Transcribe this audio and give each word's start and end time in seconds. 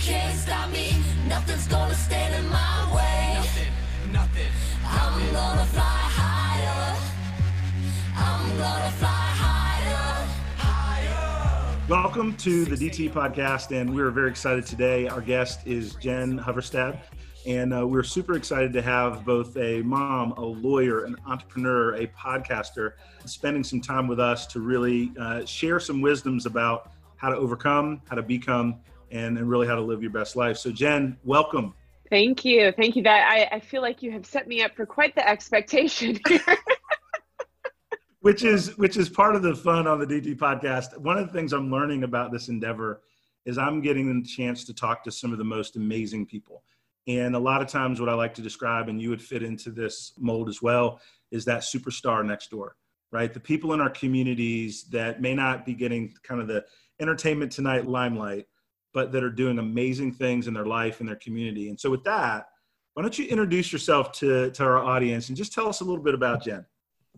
can't 0.00 0.34
stop 0.34 0.70
me, 0.70 0.94
nothing's 1.28 1.66
gonna 1.68 1.94
stand 1.94 2.34
in 2.34 2.50
my 2.50 2.94
way. 2.94 3.34
Nothing, 3.34 4.12
nothing. 4.12 4.46
I'm 4.86 5.32
gonna 5.32 5.66
fly 5.66 5.82
higher. 5.82 6.96
I'm 8.16 8.48
gonna 8.56 8.90
fly 8.92 9.08
higher, 9.36 10.26
higher. 10.56 11.76
Welcome 11.86 12.34
to 12.38 12.64
the 12.64 12.76
DT 12.76 13.12
podcast, 13.12 13.78
and 13.78 13.94
we're 13.94 14.10
very 14.10 14.30
excited 14.30 14.64
today. 14.64 15.06
Our 15.06 15.20
guest 15.20 15.66
is 15.66 15.96
Jen 15.96 16.38
Hoverstad, 16.38 16.98
and 17.46 17.74
uh, 17.74 17.86
we're 17.86 18.02
super 18.02 18.36
excited 18.36 18.72
to 18.72 18.80
have 18.80 19.26
both 19.26 19.54
a 19.58 19.82
mom, 19.82 20.32
a 20.32 20.44
lawyer, 20.44 21.04
an 21.04 21.16
entrepreneur, 21.26 21.96
a 21.96 22.06
podcaster, 22.06 22.92
spending 23.26 23.62
some 23.62 23.82
time 23.82 24.08
with 24.08 24.18
us 24.18 24.46
to 24.46 24.60
really 24.60 25.12
uh, 25.20 25.44
share 25.44 25.78
some 25.78 26.00
wisdoms 26.00 26.46
about 26.46 26.90
how 27.16 27.28
to 27.28 27.36
overcome, 27.36 28.00
how 28.08 28.16
to 28.16 28.22
become, 28.22 28.80
and, 29.10 29.38
and 29.38 29.48
really 29.48 29.66
how 29.66 29.74
to 29.74 29.80
live 29.80 30.02
your 30.02 30.12
best 30.12 30.36
life. 30.36 30.56
So, 30.56 30.70
Jen, 30.70 31.16
welcome. 31.24 31.74
Thank 32.10 32.44
you. 32.44 32.72
Thank 32.72 32.96
you. 32.96 33.02
That 33.04 33.28
I, 33.30 33.56
I 33.56 33.60
feel 33.60 33.82
like 33.82 34.02
you 34.02 34.10
have 34.12 34.26
set 34.26 34.48
me 34.48 34.62
up 34.62 34.74
for 34.74 34.84
quite 34.84 35.14
the 35.14 35.28
expectation 35.28 36.18
here. 36.28 36.40
which 38.20 38.44
is 38.44 38.76
which 38.76 38.96
is 38.96 39.08
part 39.08 39.36
of 39.36 39.42
the 39.42 39.54
fun 39.54 39.86
on 39.86 40.00
the 40.00 40.06
DT 40.06 40.36
podcast. 40.36 40.98
One 40.98 41.16
of 41.16 41.26
the 41.26 41.32
things 41.32 41.52
I'm 41.52 41.70
learning 41.70 42.02
about 42.02 42.32
this 42.32 42.48
endeavor 42.48 43.02
is 43.46 43.58
I'm 43.58 43.80
getting 43.80 44.22
the 44.22 44.26
chance 44.26 44.64
to 44.64 44.74
talk 44.74 45.04
to 45.04 45.12
some 45.12 45.32
of 45.32 45.38
the 45.38 45.44
most 45.44 45.76
amazing 45.76 46.26
people. 46.26 46.62
And 47.06 47.34
a 47.34 47.38
lot 47.38 47.62
of 47.62 47.68
times 47.68 48.00
what 48.00 48.08
I 48.08 48.14
like 48.14 48.34
to 48.34 48.42
describe 48.42 48.88
and 48.88 49.00
you 49.00 49.08
would 49.10 49.22
fit 49.22 49.42
into 49.42 49.70
this 49.70 50.12
mold 50.18 50.48
as 50.48 50.60
well 50.60 51.00
is 51.30 51.44
that 51.46 51.62
superstar 51.62 52.24
next 52.24 52.50
door, 52.50 52.76
right? 53.10 53.32
The 53.32 53.40
people 53.40 53.72
in 53.72 53.80
our 53.80 53.90
communities 53.90 54.84
that 54.90 55.20
may 55.20 55.34
not 55.34 55.64
be 55.64 55.74
getting 55.74 56.12
kind 56.22 56.40
of 56.40 56.48
the 56.48 56.64
entertainment 57.00 57.52
tonight 57.52 57.86
limelight, 57.86 58.46
but 58.92 59.12
that 59.12 59.22
are 59.22 59.30
doing 59.30 59.58
amazing 59.58 60.12
things 60.12 60.48
in 60.48 60.54
their 60.54 60.66
life 60.66 61.00
and 61.00 61.08
their 61.08 61.16
community. 61.16 61.68
And 61.68 61.78
so 61.78 61.90
with 61.90 62.04
that, 62.04 62.46
why 62.94 63.02
don't 63.02 63.18
you 63.18 63.26
introduce 63.26 63.72
yourself 63.72 64.12
to, 64.12 64.50
to 64.50 64.64
our 64.64 64.78
audience 64.78 65.28
and 65.28 65.36
just 65.36 65.52
tell 65.52 65.68
us 65.68 65.80
a 65.80 65.84
little 65.84 66.02
bit 66.02 66.14
about 66.14 66.42
Jen? 66.42 66.66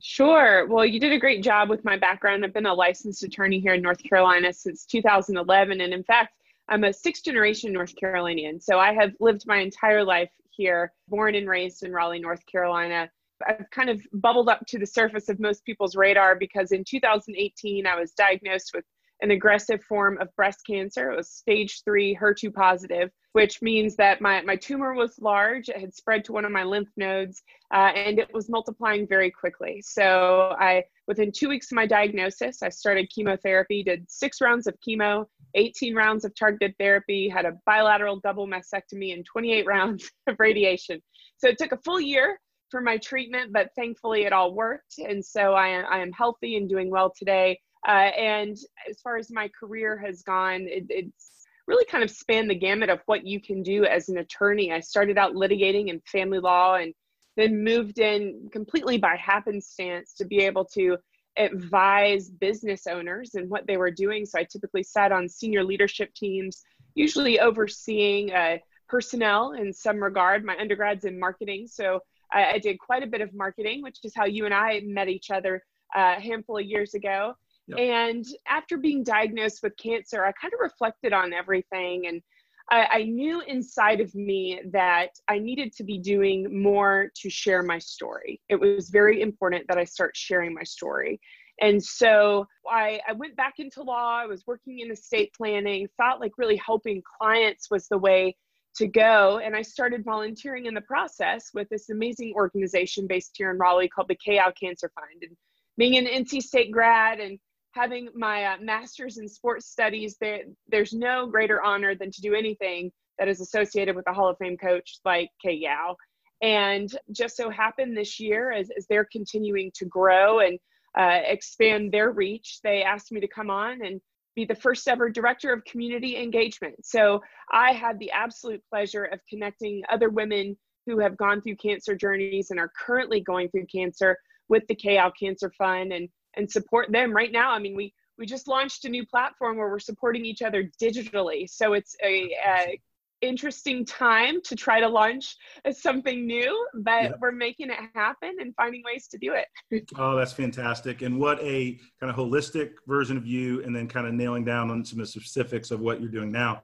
Sure. 0.00 0.66
Well, 0.66 0.84
you 0.84 0.98
did 0.98 1.12
a 1.12 1.18
great 1.18 1.42
job 1.42 1.68
with 1.68 1.84
my 1.84 1.96
background. 1.96 2.44
I've 2.44 2.54
been 2.54 2.66
a 2.66 2.74
licensed 2.74 3.22
attorney 3.22 3.60
here 3.60 3.74
in 3.74 3.82
North 3.82 4.02
Carolina 4.02 4.52
since 4.52 4.84
2011. 4.86 5.80
And 5.80 5.94
in 5.94 6.04
fact, 6.04 6.34
I'm 6.68 6.84
a 6.84 6.92
sixth 6.92 7.24
generation 7.24 7.72
North 7.72 7.94
Carolinian. 7.96 8.60
So 8.60 8.78
I 8.78 8.94
have 8.94 9.12
lived 9.20 9.44
my 9.46 9.58
entire 9.58 10.04
life 10.04 10.30
here, 10.50 10.92
born 11.08 11.34
and 11.34 11.48
raised 11.48 11.82
in 11.82 11.92
Raleigh, 11.92 12.20
North 12.20 12.44
Carolina. 12.46 13.10
I've 13.46 13.68
kind 13.70 13.90
of 13.90 14.00
bubbled 14.12 14.48
up 14.48 14.64
to 14.68 14.78
the 14.78 14.86
surface 14.86 15.28
of 15.28 15.40
most 15.40 15.64
people's 15.64 15.96
radar 15.96 16.36
because 16.36 16.72
in 16.72 16.84
2018, 16.84 17.86
I 17.86 17.98
was 17.98 18.12
diagnosed 18.12 18.70
with 18.74 18.84
an 19.22 19.30
aggressive 19.30 19.82
form 19.84 20.18
of 20.20 20.34
breast 20.36 20.60
cancer. 20.66 21.10
It 21.10 21.16
was 21.16 21.30
stage 21.30 21.82
three 21.84 22.14
HER2 22.20 22.52
positive, 22.52 23.10
which 23.32 23.62
means 23.62 23.96
that 23.96 24.20
my, 24.20 24.42
my 24.42 24.56
tumor 24.56 24.94
was 24.94 25.18
large. 25.20 25.68
It 25.68 25.78
had 25.78 25.94
spread 25.94 26.24
to 26.24 26.32
one 26.32 26.44
of 26.44 26.52
my 26.52 26.64
lymph 26.64 26.90
nodes 26.96 27.42
uh, 27.72 27.92
and 27.94 28.18
it 28.18 28.28
was 28.34 28.50
multiplying 28.50 29.06
very 29.06 29.30
quickly. 29.30 29.82
So 29.84 30.54
I, 30.58 30.84
within 31.08 31.32
two 31.32 31.48
weeks 31.48 31.72
of 31.72 31.76
my 31.76 31.86
diagnosis, 31.86 32.62
I 32.62 32.68
started 32.68 33.10
chemotherapy, 33.10 33.82
did 33.82 34.04
six 34.10 34.40
rounds 34.40 34.66
of 34.66 34.74
chemo, 34.86 35.24
18 35.54 35.94
rounds 35.94 36.24
of 36.24 36.34
targeted 36.34 36.74
therapy, 36.78 37.28
had 37.28 37.46
a 37.46 37.56
bilateral 37.64 38.20
double 38.20 38.46
mastectomy, 38.46 39.14
and 39.14 39.24
28 39.24 39.66
rounds 39.66 40.10
of 40.26 40.36
radiation. 40.38 41.00
So 41.38 41.48
it 41.48 41.58
took 41.58 41.72
a 41.72 41.78
full 41.78 42.00
year 42.00 42.38
for 42.70 42.80
my 42.80 42.98
treatment, 42.98 43.52
but 43.52 43.68
thankfully 43.76 44.24
it 44.24 44.32
all 44.32 44.54
worked. 44.54 44.98
And 44.98 45.24
so 45.24 45.54
I, 45.54 45.68
I 45.68 45.98
am 45.98 46.12
healthy 46.12 46.56
and 46.56 46.68
doing 46.68 46.90
well 46.90 47.12
today. 47.16 47.58
Uh, 47.86 48.10
and 48.16 48.56
as 48.88 49.00
far 49.00 49.16
as 49.16 49.30
my 49.30 49.48
career 49.48 49.96
has 49.98 50.22
gone, 50.22 50.62
it, 50.68 50.86
it's 50.88 51.30
really 51.66 51.84
kind 51.84 52.04
of 52.04 52.10
spanned 52.10 52.50
the 52.50 52.54
gamut 52.54 52.90
of 52.90 53.00
what 53.06 53.26
you 53.26 53.40
can 53.40 53.62
do 53.62 53.84
as 53.84 54.08
an 54.08 54.18
attorney. 54.18 54.72
I 54.72 54.80
started 54.80 55.18
out 55.18 55.34
litigating 55.34 55.88
in 55.88 56.00
family 56.00 56.38
law 56.38 56.74
and 56.74 56.94
then 57.36 57.64
moved 57.64 57.98
in 57.98 58.48
completely 58.52 58.98
by 58.98 59.16
happenstance 59.16 60.12
to 60.14 60.24
be 60.24 60.40
able 60.40 60.64
to 60.66 60.98
advise 61.38 62.28
business 62.28 62.86
owners 62.86 63.34
and 63.34 63.48
what 63.48 63.66
they 63.66 63.76
were 63.76 63.90
doing. 63.90 64.26
So 64.26 64.38
I 64.38 64.44
typically 64.44 64.82
sat 64.82 65.12
on 65.12 65.28
senior 65.28 65.64
leadership 65.64 66.12
teams, 66.14 66.62
usually 66.94 67.40
overseeing 67.40 68.32
uh, 68.32 68.58
personnel 68.88 69.52
in 69.52 69.72
some 69.72 70.02
regard. 70.02 70.44
My 70.44 70.56
undergrad's 70.56 71.04
in 71.04 71.18
marketing, 71.18 71.68
so 71.68 72.00
I, 72.30 72.52
I, 72.52 72.58
did 72.58 72.78
quite 72.78 73.02
a 73.02 73.06
bit 73.06 73.22
of 73.22 73.32
marketing, 73.32 73.82
which 73.82 73.98
is 74.04 74.12
how 74.14 74.26
you 74.26 74.44
and 74.44 74.52
I 74.52 74.80
met 74.84 75.08
each 75.08 75.30
other 75.30 75.62
uh, 75.96 76.16
a 76.18 76.20
handful 76.20 76.58
of 76.58 76.66
years 76.66 76.92
ago. 76.92 77.34
And 77.78 78.26
after 78.46 78.76
being 78.76 79.04
diagnosed 79.04 79.60
with 79.62 79.76
cancer, 79.76 80.24
I 80.24 80.32
kind 80.32 80.52
of 80.52 80.60
reflected 80.60 81.12
on 81.12 81.32
everything 81.32 82.06
and 82.06 82.22
I, 82.70 82.86
I, 82.90 83.02
knew 83.02 83.40
inside 83.42 84.00
of 84.00 84.14
me 84.14 84.60
that 84.72 85.10
I 85.28 85.38
needed 85.38 85.72
to 85.74 85.84
be 85.84 85.98
doing 85.98 86.62
more 86.62 87.10
to 87.16 87.28
share 87.28 87.62
my 87.62 87.78
story. 87.78 88.40
It 88.48 88.58
was 88.58 88.88
very 88.88 89.20
important 89.20 89.66
that 89.68 89.78
I 89.78 89.84
start 89.84 90.16
sharing 90.16 90.54
my 90.54 90.62
story. 90.62 91.20
And 91.60 91.82
so 91.82 92.46
I, 92.68 93.00
I 93.06 93.12
went 93.12 93.36
back 93.36 93.54
into 93.58 93.82
law. 93.82 94.18
I 94.18 94.26
was 94.26 94.44
working 94.46 94.80
in 94.80 94.90
estate 94.90 95.34
planning, 95.36 95.86
thought 95.96 96.20
like 96.20 96.32
really 96.38 96.56
helping 96.56 97.02
clients 97.18 97.70
was 97.70 97.88
the 97.88 97.98
way 97.98 98.36
to 98.76 98.86
go. 98.86 99.38
And 99.38 99.54
I 99.54 99.62
started 99.62 100.04
volunteering 100.04 100.66
in 100.66 100.74
the 100.74 100.80
process 100.80 101.50
with 101.52 101.68
this 101.68 101.90
amazing 101.90 102.32
organization 102.34 103.06
based 103.06 103.32
here 103.36 103.50
in 103.50 103.58
Raleigh 103.58 103.88
called 103.88 104.08
the 104.08 104.16
Kay 104.16 104.36
Yow 104.36 104.50
Cancer 104.58 104.90
Fund. 104.94 105.22
And 105.22 105.36
being 105.76 105.96
an 105.96 106.06
NC 106.06 106.42
State 106.42 106.70
grad 106.70 107.20
and 107.20 107.38
having 107.72 108.08
my 108.14 108.44
uh, 108.44 108.56
master's 108.60 109.18
in 109.18 109.28
sports 109.28 109.66
studies, 109.66 110.16
there, 110.20 110.42
there's 110.68 110.92
no 110.92 111.26
greater 111.26 111.62
honor 111.62 111.94
than 111.94 112.10
to 112.10 112.20
do 112.20 112.34
anything 112.34 112.92
that 113.18 113.28
is 113.28 113.40
associated 113.40 113.96
with 113.96 114.08
a 114.08 114.12
Hall 114.12 114.28
of 114.28 114.38
Fame 114.38 114.56
coach 114.56 114.98
like 115.04 115.30
Kay 115.42 115.54
Yow. 115.54 115.96
And 116.42 116.94
just 117.12 117.36
so 117.36 117.50
happened 117.50 117.96
this 117.96 118.18
year, 118.18 118.52
as, 118.52 118.70
as 118.76 118.86
they're 118.88 119.08
continuing 119.10 119.70
to 119.74 119.84
grow 119.86 120.40
and 120.40 120.58
uh, 120.98 121.20
expand 121.24 121.92
their 121.92 122.10
reach, 122.10 122.58
they 122.62 122.82
asked 122.82 123.12
me 123.12 123.20
to 123.20 123.28
come 123.28 123.48
on 123.48 123.84
and 123.84 124.00
be 124.34 124.44
the 124.44 124.54
first 124.54 124.88
ever 124.88 125.08
director 125.08 125.52
of 125.52 125.64
community 125.64 126.16
engagement. 126.16 126.74
So 126.84 127.22
I 127.52 127.72
had 127.72 127.98
the 127.98 128.10
absolute 128.10 128.62
pleasure 128.68 129.04
of 129.04 129.20
connecting 129.28 129.82
other 129.90 130.10
women 130.10 130.56
who 130.86 130.98
have 130.98 131.16
gone 131.16 131.40
through 131.40 131.56
cancer 131.56 131.94
journeys 131.94 132.50
and 132.50 132.58
are 132.58 132.72
currently 132.76 133.20
going 133.20 133.48
through 133.50 133.66
cancer 133.66 134.16
with 134.48 134.66
the 134.68 134.74
Kay 134.74 134.96
Yow 134.96 135.12
Cancer 135.18 135.52
Fund 135.56 135.92
and 135.92 136.08
and 136.36 136.50
support 136.50 136.90
them 136.92 137.12
right 137.12 137.32
now. 137.32 137.50
I 137.50 137.58
mean, 137.58 137.74
we 137.76 137.94
we 138.18 138.26
just 138.26 138.46
launched 138.46 138.84
a 138.84 138.88
new 138.88 139.06
platform 139.06 139.56
where 139.56 139.68
we're 139.68 139.78
supporting 139.78 140.24
each 140.24 140.42
other 140.42 140.70
digitally. 140.80 141.48
So 141.48 141.72
it's 141.72 141.96
a, 142.04 142.30
a 142.46 142.80
interesting 143.22 143.84
time 143.84 144.40
to 144.42 144.54
try 144.54 144.80
to 144.80 144.88
launch 144.88 145.36
something 145.70 146.26
new, 146.26 146.68
but 146.74 147.02
yep. 147.02 147.18
we're 147.20 147.32
making 147.32 147.70
it 147.70 147.78
happen 147.94 148.36
and 148.40 148.54
finding 148.54 148.82
ways 148.84 149.06
to 149.08 149.18
do 149.18 149.34
it. 149.34 149.86
oh, 149.96 150.16
that's 150.16 150.32
fantastic. 150.32 151.02
And 151.02 151.18
what 151.18 151.40
a 151.40 151.78
kind 152.00 152.10
of 152.10 152.16
holistic 152.16 152.72
version 152.86 153.16
of 153.16 153.26
you, 153.26 153.62
and 153.64 153.74
then 153.74 153.88
kind 153.88 154.06
of 154.06 154.12
nailing 154.12 154.44
down 154.44 154.70
on 154.70 154.84
some 154.84 155.00
of 155.00 155.06
the 155.06 155.10
specifics 155.10 155.70
of 155.70 155.80
what 155.80 156.00
you're 156.00 156.10
doing 156.10 156.30
now. 156.30 156.62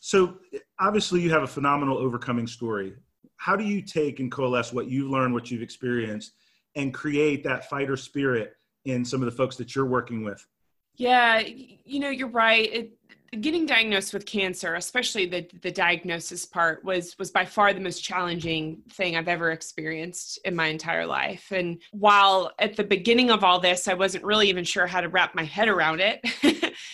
So, 0.00 0.36
obviously, 0.78 1.22
you 1.22 1.30
have 1.30 1.42
a 1.42 1.46
phenomenal 1.46 1.98
overcoming 1.98 2.46
story. 2.46 2.94
How 3.38 3.56
do 3.56 3.64
you 3.64 3.80
take 3.82 4.20
and 4.20 4.30
coalesce 4.30 4.72
what 4.72 4.88
you've 4.88 5.10
learned, 5.10 5.32
what 5.32 5.50
you've 5.50 5.62
experienced, 5.62 6.32
and 6.76 6.92
create 6.92 7.42
that 7.44 7.68
fighter 7.70 7.96
spirit 7.96 8.54
in 8.84 9.04
some 9.04 9.20
of 9.20 9.26
the 9.26 9.36
folks 9.36 9.56
that 9.56 9.74
you're 9.74 9.86
working 9.86 10.24
with? 10.24 10.46
Yeah, 10.96 11.40
you 11.40 12.00
know, 12.00 12.10
you're 12.10 12.28
right. 12.28 12.72
It, 12.72 12.92
getting 13.40 13.66
diagnosed 13.66 14.12
with 14.12 14.26
cancer 14.26 14.74
especially 14.74 15.26
the 15.26 15.46
the 15.62 15.70
diagnosis 15.70 16.44
part 16.44 16.84
was 16.84 17.18
was 17.18 17.30
by 17.30 17.44
far 17.44 17.72
the 17.72 17.80
most 17.80 18.00
challenging 18.00 18.82
thing 18.92 19.16
i've 19.16 19.28
ever 19.28 19.50
experienced 19.50 20.38
in 20.44 20.54
my 20.54 20.66
entire 20.66 21.06
life 21.06 21.50
and 21.50 21.80
while 21.92 22.52
at 22.58 22.76
the 22.76 22.84
beginning 22.84 23.30
of 23.30 23.42
all 23.42 23.58
this 23.58 23.88
i 23.88 23.94
wasn't 23.94 24.22
really 24.24 24.48
even 24.48 24.64
sure 24.64 24.86
how 24.86 25.00
to 25.00 25.08
wrap 25.08 25.34
my 25.34 25.44
head 25.44 25.68
around 25.68 26.00
it 26.00 26.20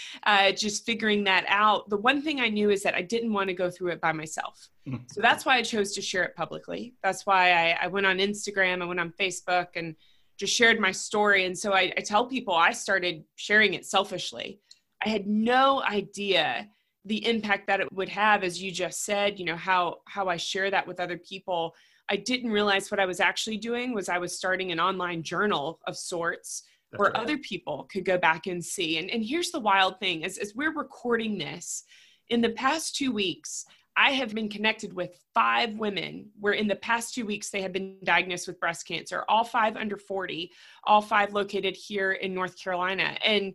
uh, 0.24 0.52
just 0.52 0.84
figuring 0.84 1.24
that 1.24 1.44
out 1.48 1.88
the 1.90 1.96
one 1.96 2.22
thing 2.22 2.40
i 2.40 2.48
knew 2.48 2.70
is 2.70 2.82
that 2.82 2.94
i 2.94 3.02
didn't 3.02 3.32
want 3.32 3.48
to 3.48 3.54
go 3.54 3.70
through 3.70 3.90
it 3.90 4.00
by 4.00 4.12
myself 4.12 4.68
mm-hmm. 4.86 5.02
so 5.08 5.20
that's 5.20 5.44
why 5.44 5.56
i 5.56 5.62
chose 5.62 5.92
to 5.92 6.00
share 6.00 6.24
it 6.24 6.34
publicly 6.36 6.94
that's 7.02 7.26
why 7.26 7.52
I, 7.52 7.78
I 7.82 7.86
went 7.88 8.06
on 8.06 8.18
instagram 8.18 8.82
i 8.82 8.86
went 8.86 9.00
on 9.00 9.12
facebook 9.18 9.68
and 9.76 9.94
just 10.40 10.54
shared 10.54 10.80
my 10.80 10.90
story. 10.90 11.44
And 11.44 11.56
so 11.56 11.74
I, 11.74 11.92
I 11.98 12.00
tell 12.00 12.26
people 12.26 12.54
i 12.54 12.72
started 12.72 13.22
sharing 13.36 13.74
it 13.74 13.84
selfishly. 13.84 14.58
I 15.04 15.10
had 15.10 15.26
no 15.26 15.82
idea 15.82 16.66
the 17.04 17.26
impact 17.26 17.66
that 17.66 17.80
it 17.80 17.92
would 17.92 18.08
have 18.08 18.42
as 18.42 18.62
you 18.62 18.70
just 18.70 19.04
said 19.04 19.38
you 19.38 19.46
know 19.46 19.56
how 19.56 19.96
how 20.06 20.28
i 20.28 20.36
share 20.36 20.70
that 20.70 20.86
with 20.86 20.98
other 20.98 21.18
people. 21.18 21.74
I 22.10 22.16
didn't 22.16 22.50
realize 22.50 22.90
what 22.90 23.00
i 23.00 23.06
was 23.06 23.20
actually 23.20 23.58
doing 23.58 23.94
was 23.94 24.08
i 24.08 24.18
was 24.18 24.36
starting 24.36 24.72
an 24.72 24.80
online 24.80 25.22
journal 25.22 25.78
of 25.86 25.96
sorts 25.96 26.64
That's 26.90 26.98
where 26.98 27.10
right. 27.10 27.22
other 27.22 27.38
people 27.38 27.88
could 27.92 28.04
go 28.04 28.18
back 28.18 28.46
and 28.46 28.64
see. 28.64 28.98
And, 28.98 29.10
and 29.10 29.24
here's 29.24 29.50
the 29.50 29.60
wild 29.60 29.98
thing 30.00 30.24
as, 30.24 30.38
as 30.38 30.54
we're 30.54 30.74
recording 30.74 31.38
this 31.38 31.84
in 32.28 32.40
the 32.40 32.50
past 32.50 32.96
two 32.96 33.12
weeks 33.12 33.66
i 34.00 34.10
have 34.12 34.34
been 34.34 34.48
connected 34.48 34.92
with 34.92 35.10
five 35.34 35.74
women 35.74 36.30
where 36.38 36.54
in 36.54 36.68
the 36.68 36.76
past 36.76 37.14
two 37.14 37.26
weeks 37.26 37.50
they 37.50 37.62
have 37.62 37.72
been 37.72 37.96
diagnosed 38.04 38.46
with 38.46 38.60
breast 38.60 38.86
cancer 38.86 39.24
all 39.28 39.44
five 39.44 39.76
under 39.76 39.96
40 39.96 40.50
all 40.84 41.02
five 41.02 41.32
located 41.32 41.76
here 41.76 42.12
in 42.12 42.34
north 42.34 42.56
carolina 42.58 43.16
and 43.24 43.54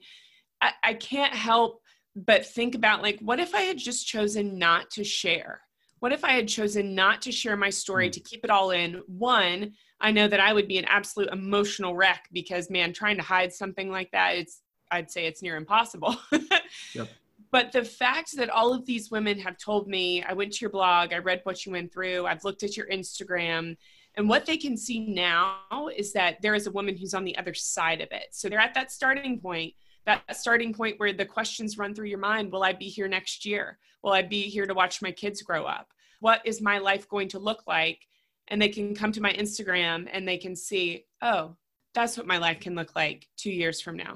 I, 0.62 0.72
I 0.84 0.94
can't 0.94 1.34
help 1.34 1.82
but 2.16 2.46
think 2.46 2.76
about 2.76 3.02
like, 3.02 3.20
what 3.20 3.40
if 3.40 3.54
I 3.54 3.62
had 3.62 3.78
just 3.78 4.08
chosen 4.08 4.58
not 4.58 4.90
to 4.92 5.04
share? 5.04 5.62
What 6.00 6.14
if 6.14 6.24
I 6.24 6.32
had 6.32 6.48
chosen 6.48 6.96
not 6.96 7.22
to 7.24 7.32
share 7.32 7.58
my 7.58 7.70
story, 7.70 8.10
mm. 8.10 8.14
to 8.14 8.20
keep 8.20 8.44
it 8.44 8.50
all 8.50 8.72
in? 8.72 9.02
One, 9.08 9.74
I 10.00 10.12
know 10.12 10.28
that 10.28 10.40
I 10.40 10.54
would 10.54 10.68
be 10.68 10.78
an 10.78 10.86
absolute 10.86 11.30
emotional 11.32 11.96
wreck 11.96 12.28
because, 12.32 12.70
man, 12.70 12.94
trying 12.94 13.18
to 13.18 13.24
hide 13.24 13.54
something 13.54 13.90
like 13.90 14.12
that, 14.12 14.36
it's, 14.36 14.62
I'd 14.92 15.12
say 15.12 15.26
it's 15.26 15.42
near 15.42 15.58
impossible. 15.58 16.16
yep. 16.94 17.10
But 17.56 17.72
the 17.72 17.86
fact 17.86 18.36
that 18.36 18.50
all 18.50 18.74
of 18.74 18.86
these 18.86 19.10
women 19.10 19.40
have 19.40 19.58
told 19.58 19.88
me, 19.88 20.22
I 20.22 20.34
went 20.34 20.52
to 20.52 20.60
your 20.60 20.70
blog, 20.70 21.14
I 21.14 21.20
read 21.20 21.40
what 21.46 21.66
you 21.66 21.72
went 21.72 21.94
through, 21.94 22.26
I've 22.26 22.44
looked 22.44 22.64
at 22.64 22.76
your 22.76 22.86
Instagram, 22.88 23.78
and 24.16 24.28
what 24.28 24.46
they 24.46 24.58
can 24.58 24.76
see 24.76 25.08
now 25.08 25.62
is 25.96 26.12
that 26.12 26.42
there 26.42 26.54
is 26.54 26.68
a 26.68 26.72
woman 26.72 26.98
who's 26.98 27.14
on 27.14 27.24
the 27.24 27.38
other 27.38 27.54
side 27.54 28.02
of 28.02 28.10
it. 28.12 28.26
So 28.32 28.50
they're 28.50 28.60
at 28.60 28.74
that 28.74 28.92
starting 28.92 29.40
point 29.40 29.74
that 30.06 30.36
starting 30.36 30.74
point 30.74 31.00
where 31.00 31.14
the 31.14 31.24
questions 31.24 31.78
run 31.78 31.96
through 31.96 32.08
your 32.08 32.20
mind 32.20 32.52
will 32.52 32.62
i 32.62 32.74
be 32.74 32.90
here 32.90 33.08
next 33.08 33.46
year? 33.46 33.78
Will 34.04 34.12
i 34.12 34.22
be 34.22 34.42
here 34.50 34.68
to 34.68 34.74
watch 34.74 35.02
my 35.02 35.14
kids 35.14 35.42
grow 35.42 35.64
up? 35.64 35.88
What 36.20 36.42
is 36.44 36.60
my 36.60 36.80
life 36.80 37.08
going 37.08 37.30
to 37.30 37.40
look 37.40 37.64
like? 37.68 38.02
And 38.50 38.62
they 38.62 38.68
can 38.68 38.94
come 38.94 39.14
to 39.14 39.22
my 39.22 39.32
instagram 39.32 40.10
and 40.12 40.28
they 40.28 40.38
can 40.38 40.58
see 40.58 41.06
oh 41.22 41.56
that's 41.94 42.18
what 42.18 42.28
my 42.28 42.38
life 42.38 42.60
can 42.60 42.76
look 42.76 42.98
like 42.98 43.30
two 43.38 43.50
years 43.50 43.80
from 43.80 43.96
now 43.96 44.16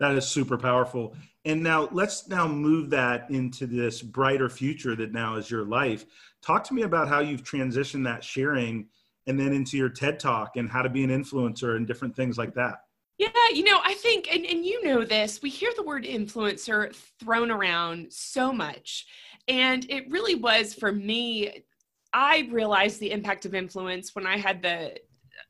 that 0.00 0.14
is 0.14 0.26
super 0.26 0.56
powerful. 0.56 1.14
And 1.44 1.62
now 1.62 1.88
let's 1.92 2.28
now 2.28 2.46
move 2.46 2.90
that 2.90 3.30
into 3.30 3.66
this 3.66 4.02
brighter 4.02 4.48
future 4.48 4.94
that 4.96 5.12
now 5.12 5.36
is 5.36 5.50
your 5.50 5.64
life. 5.64 6.04
Talk 6.42 6.64
to 6.64 6.74
me 6.74 6.82
about 6.82 7.08
how 7.08 7.20
you've 7.20 7.42
transitioned 7.42 8.04
that 8.04 8.22
sharing 8.22 8.88
and 9.26 9.38
then 9.38 9.52
into 9.52 9.76
your 9.76 9.88
ted 9.88 10.18
talk 10.20 10.56
and 10.56 10.70
how 10.70 10.82
to 10.82 10.88
be 10.88 11.04
an 11.04 11.10
influencer 11.10 11.76
and 11.76 11.86
different 11.86 12.16
things 12.16 12.38
like 12.38 12.54
that. 12.54 12.80
Yeah, 13.18 13.28
you 13.52 13.64
know, 13.64 13.80
I 13.82 13.94
think, 13.94 14.32
and, 14.32 14.46
and 14.46 14.64
you 14.64 14.84
know 14.84 15.04
this, 15.04 15.42
we 15.42 15.50
hear 15.50 15.72
the 15.76 15.82
word 15.82 16.04
influencer 16.04 16.94
thrown 17.18 17.50
around 17.50 18.12
so 18.12 18.52
much. 18.52 19.06
And 19.48 19.84
it 19.90 20.08
really 20.10 20.36
was 20.36 20.72
for 20.72 20.92
me, 20.92 21.64
I 22.12 22.48
realized 22.50 23.00
the 23.00 23.10
impact 23.10 23.44
of 23.44 23.54
influence 23.54 24.14
when 24.14 24.26
I 24.26 24.38
had 24.38 24.62
the 24.62 24.96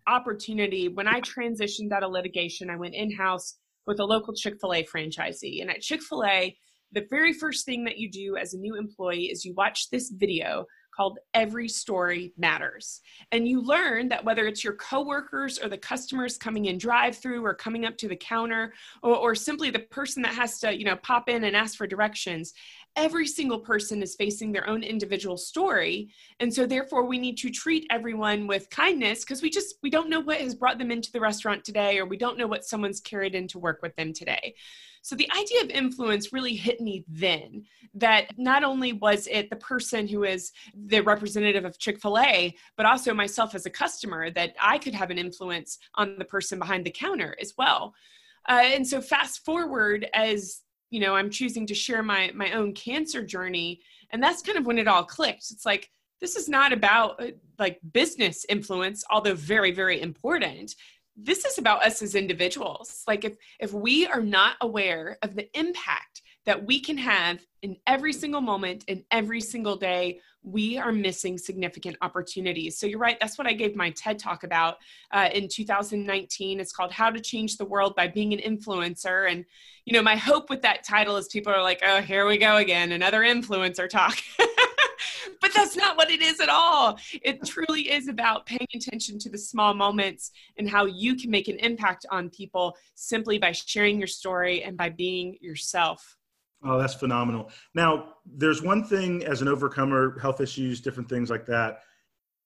opportunity, 0.07 0.89
when 0.89 1.07
I 1.07 1.21
transitioned 1.21 1.93
out 1.93 2.03
of 2.03 2.11
litigation, 2.11 2.71
I 2.71 2.77
went 2.77 2.95
in 2.95 3.13
house 3.13 3.57
with 3.89 3.99
a 3.99 4.05
local 4.05 4.35
Chick 4.35 4.61
fil 4.61 4.75
A 4.75 4.85
franchisee. 4.85 5.63
And 5.63 5.71
at 5.71 5.81
Chick 5.81 6.03
fil 6.03 6.25
A, 6.25 6.57
the 6.93 7.07
very 7.11 7.33
first 7.33 7.67
thing 7.67 7.85
that 7.85 7.99
you 7.99 8.11
do 8.11 8.37
as 8.37 8.55
a 8.55 8.59
new 8.59 8.77
employee 8.77 9.25
is 9.25 9.45
you 9.45 9.55
watch 9.55 9.91
this 9.91 10.11
video 10.11 10.67
called 10.95 11.19
Every 11.33 11.69
Story 11.69 12.33
Matters. 12.37 13.01
And 13.31 13.47
you 13.47 13.63
learn 13.63 14.09
that 14.09 14.25
whether 14.25 14.47
it's 14.47 14.65
your 14.65 14.75
coworkers 14.75 15.59
or 15.59 15.69
the 15.69 15.79
customers 15.79 16.37
coming 16.37 16.65
in 16.65 16.77
drive 16.77 17.17
through 17.17 17.45
or 17.45 17.55
coming 17.55 17.85
up 17.85 17.97
to 17.99 18.09
the 18.09 18.17
counter 18.17 18.73
or, 19.03 19.15
or 19.17 19.35
simply 19.35 19.71
the 19.71 19.79
person 19.79 20.23
that 20.23 20.35
has 20.35 20.59
to, 20.61 20.77
you 20.77 20.85
know, 20.85 20.97
pop 20.97 21.29
in 21.29 21.45
and 21.45 21.55
ask 21.55 21.77
for 21.77 21.87
directions, 21.87 22.53
every 22.97 23.27
single 23.27 23.61
person 23.61 24.03
is 24.03 24.17
facing 24.17 24.53
their 24.53 24.69
own 24.69 24.83
individual 24.83 25.37
story. 25.37 26.11
And 26.41 26.53
so 26.53 26.67
therefore 26.67 27.05
we 27.05 27.19
need 27.19 27.37
to 27.39 27.51
treat 27.51 27.87
everyone 27.91 28.47
with 28.47 28.71
kindness 28.71 29.21
because 29.21 29.43
we 29.43 29.51
just 29.51 29.77
we 29.83 29.91
don't 29.91 30.11
know 30.11 30.21
what 30.21 30.41
has 30.41 30.55
brought 30.55 30.79
them 30.79 30.91
into 30.91 31.13
the 31.13 31.21
restaurant 31.21 31.65
today 31.65 31.99
or 31.99 32.07
we 32.07 32.17
don't 32.17 32.39
know 32.39 32.47
what 32.47 32.65
someone's 32.65 33.01
carried 33.01 33.35
in 33.35 33.47
to 33.49 33.59
work 33.59 33.81
with 33.83 33.95
them 33.97 34.13
today. 34.13 34.55
So 35.03 35.17
the 35.17 35.31
idea 35.39 35.63
of 35.63 35.71
influence 35.71 36.33
really 36.33 36.55
hit 36.55 36.81
me 36.81 37.05
then 37.09 37.65
that 37.95 38.27
not 38.37 38.65
only 38.65 38.93
was 38.93 39.27
it 39.29 39.49
the 39.49 39.57
person 39.57 40.07
who 40.07 40.25
is 40.25 40.53
the 40.75 41.01
representative 41.01 41.65
of 41.65 41.79
Chick 41.79 42.01
fil 42.01 42.19
A, 42.19 42.55
but 42.77 42.87
also 42.87 43.15
myself 43.15 43.55
as 43.55 43.65
a 43.65 43.71
customer, 43.71 44.31
that 44.31 44.55
I 44.61 44.79
could 44.79 44.95
have 44.95 45.11
an 45.11 45.19
influence 45.19 45.79
on 45.95 46.17
the 46.19 46.25
person 46.25 46.59
behind 46.59 46.85
the 46.85 46.91
counter 46.91 47.37
as 47.41 47.55
well. 47.57 47.95
Uh, 48.49 48.63
and 48.65 48.87
so 48.87 49.01
fast 49.01 49.45
forward 49.45 50.09
as 50.15 50.63
you 50.91 51.01
know 51.01 51.15
i'm 51.15 51.31
choosing 51.31 51.67
to 51.67 51.75
share 51.75 52.03
my 52.03 52.31
my 52.35 52.53
own 52.53 52.73
cancer 52.73 53.25
journey. 53.25 53.81
And 54.11 54.23
that's 54.23 54.43
kind 54.43 54.57
of 54.57 54.67
when 54.67 54.79
it 54.79 54.89
all 54.89 55.05
clicked. 55.05 55.51
It's 55.51 55.67
like 55.67 55.91
this 56.21 56.35
is 56.35 56.49
not 56.49 56.73
about 56.73 57.23
uh, 57.23 57.33
like 57.59 57.79
business 57.93 58.47
influence 58.49 59.05
although 59.11 59.35
very 59.35 59.73
very 59.73 60.01
important. 60.01 60.75
This 61.17 61.45
is 61.45 61.59
about 61.59 61.85
us 61.85 62.01
as 62.01 62.15
individuals. 62.15 63.03
Like 63.07 63.25
if 63.25 63.37
if 63.61 63.73
we 63.73 64.07
are 64.07 64.23
not 64.23 64.57
aware 64.61 65.19
of 65.23 65.35
the 65.35 65.49
impact 65.59 66.23
that 66.49 66.65
we 66.65 66.81
can 66.81 66.97
have 66.97 67.45
in 67.61 67.77
every 67.87 68.11
single 68.11 68.41
moment 68.41 68.83
in 68.89 69.05
every 69.11 69.39
single 69.39 69.77
day 69.77 70.19
we 70.43 70.79
are 70.79 70.93
missing 70.93 71.37
significant 71.37 71.95
opportunities 72.01 72.79
so 72.79 72.87
you're 72.87 72.99
right 72.99 73.21
that's 73.21 73.37
what 73.37 73.47
i 73.47 73.53
gave 73.53 73.77
my 73.77 73.91
ted 73.91 74.19
talk 74.19 74.45
about 74.45 74.77
uh, 75.13 75.29
in 75.35 75.47
2019 75.47 76.59
it's 76.59 76.73
called 76.73 76.91
how 76.91 77.11
to 77.11 77.21
change 77.21 77.59
the 77.59 77.65
world 77.67 77.95
by 77.95 78.09
being 78.09 78.33
an 78.33 78.39
influencer 78.41 79.31
and 79.31 79.45
you 79.85 79.93
know 79.93 80.01
my 80.01 80.17
hope 80.17 80.49
with 80.49 80.63
that 80.63 80.83
title 80.83 81.19
is 81.19 81.29
people 81.29 81.53
are 81.53 81.63
like 81.63 81.83
oh 81.85 82.01
here 82.01 82.27
we 82.27 82.39
go 82.39 82.57
again 82.57 82.93
another 82.93 83.21
influencer 83.21 83.87
talk 83.87 84.17
but 85.41 85.53
that's 85.55 85.77
not 85.77 85.97
what 85.97 86.11
it 86.11 86.21
is 86.21 86.41
at 86.41 86.49
all. 86.49 86.99
It 87.23 87.45
truly 87.47 87.91
is 87.91 88.09
about 88.09 88.47
paying 88.47 88.67
attention 88.75 89.19
to 89.21 89.31
the 89.31 89.39
small 89.39 89.75
moments 89.75 90.33
and 90.57 90.69
how 90.69 90.87
you 90.87 91.15
can 91.15 91.31
make 91.31 91.49
an 91.49 91.59
impact 91.59 92.07
on 92.11 92.31
people 92.31 92.77
simply 92.95 93.39
by 93.39 93.53
sharing 93.53 93.99
your 93.99 94.09
story 94.09 94.63
and 94.63 94.77
by 94.77 94.89
being 94.89 95.37
yourself. 95.41 96.18
Oh, 96.65 96.79
that's 96.79 96.95
phenomenal. 96.95 97.51
Now, 97.75 98.15
there's 98.27 98.63
one 98.63 98.85
thing 98.85 99.25
as 99.25 99.43
an 99.43 99.49
overcomer, 99.49 100.19
health 100.19 100.41
issues, 100.41 100.81
different 100.81 101.09
things 101.09 101.31
like 101.31 101.47
that. 101.47 101.83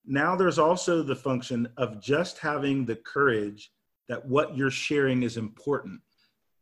Now, 0.04 0.36
there's 0.36 0.58
also 0.58 1.02
the 1.02 1.16
function 1.16 1.68
of 1.76 2.02
just 2.02 2.38
having 2.38 2.84
the 2.84 2.96
courage 2.96 3.72
that 4.08 4.26
what 4.26 4.56
you're 4.56 4.70
sharing 4.70 5.22
is 5.22 5.36
important. 5.36 6.00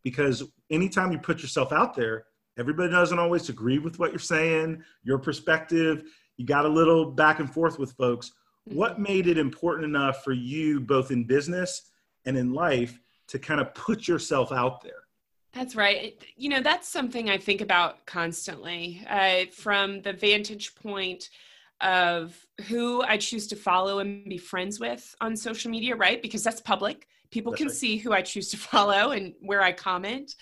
Because 0.04 0.45
anytime 0.71 1.11
you 1.11 1.19
put 1.19 1.42
yourself 1.42 1.73
out 1.73 1.95
there, 1.95 2.26
everybody 2.59 2.90
doesn't 2.90 3.19
always 3.19 3.49
agree 3.49 3.78
with 3.78 3.99
what 3.99 4.11
you're 4.11 4.19
saying, 4.19 4.83
your 5.02 5.19
perspective. 5.19 6.04
You 6.37 6.47
got 6.47 6.64
a 6.64 6.69
little 6.69 7.11
back 7.11 7.40
and 7.40 7.52
forth 7.52 7.78
with 7.78 7.92
folks. 7.92 8.33
What 8.64 8.92
mm-hmm. 8.92 9.02
made 9.02 9.26
it 9.26 9.38
important 9.38 9.87
enough 9.87 10.23
for 10.23 10.33
you, 10.33 10.80
both 10.80 11.11
in 11.11 11.25
business 11.25 11.90
and 12.25 12.37
in 12.37 12.52
life, 12.52 13.00
to 13.28 13.38
kind 13.38 13.61
of 13.61 13.75
put 13.75 14.07
yourself 14.07 14.52
out 14.52 14.83
there? 14.83 15.02
That's 15.52 15.75
right. 15.75 16.16
You 16.37 16.49
know, 16.49 16.61
that's 16.61 16.88
something 16.88 17.28
I 17.28 17.38
think 17.38 17.61
about 17.61 18.07
constantly 18.07 19.04
uh, 19.09 19.47
from 19.52 20.02
the 20.02 20.12
vantage 20.12 20.75
point 20.76 21.28
of 21.80 22.38
who 22.69 23.02
I 23.02 23.16
choose 23.16 23.47
to 23.49 23.57
follow 23.57 23.99
and 23.99 24.25
be 24.25 24.38
friends 24.38 24.78
with 24.78 25.14
on 25.21 25.37
social 25.37 25.71
media, 25.71 25.97
right? 25.97 26.21
Because 26.23 26.45
that's 26.45 26.61
public 26.61 27.07
People 27.30 27.52
That's 27.52 27.61
can 27.61 27.69
right. 27.69 27.76
see 27.76 27.97
who 27.97 28.12
I 28.12 28.23
choose 28.23 28.50
to 28.50 28.57
follow 28.57 29.12
and 29.12 29.35
where 29.40 29.62
I 29.62 29.73
comment, 29.73 30.35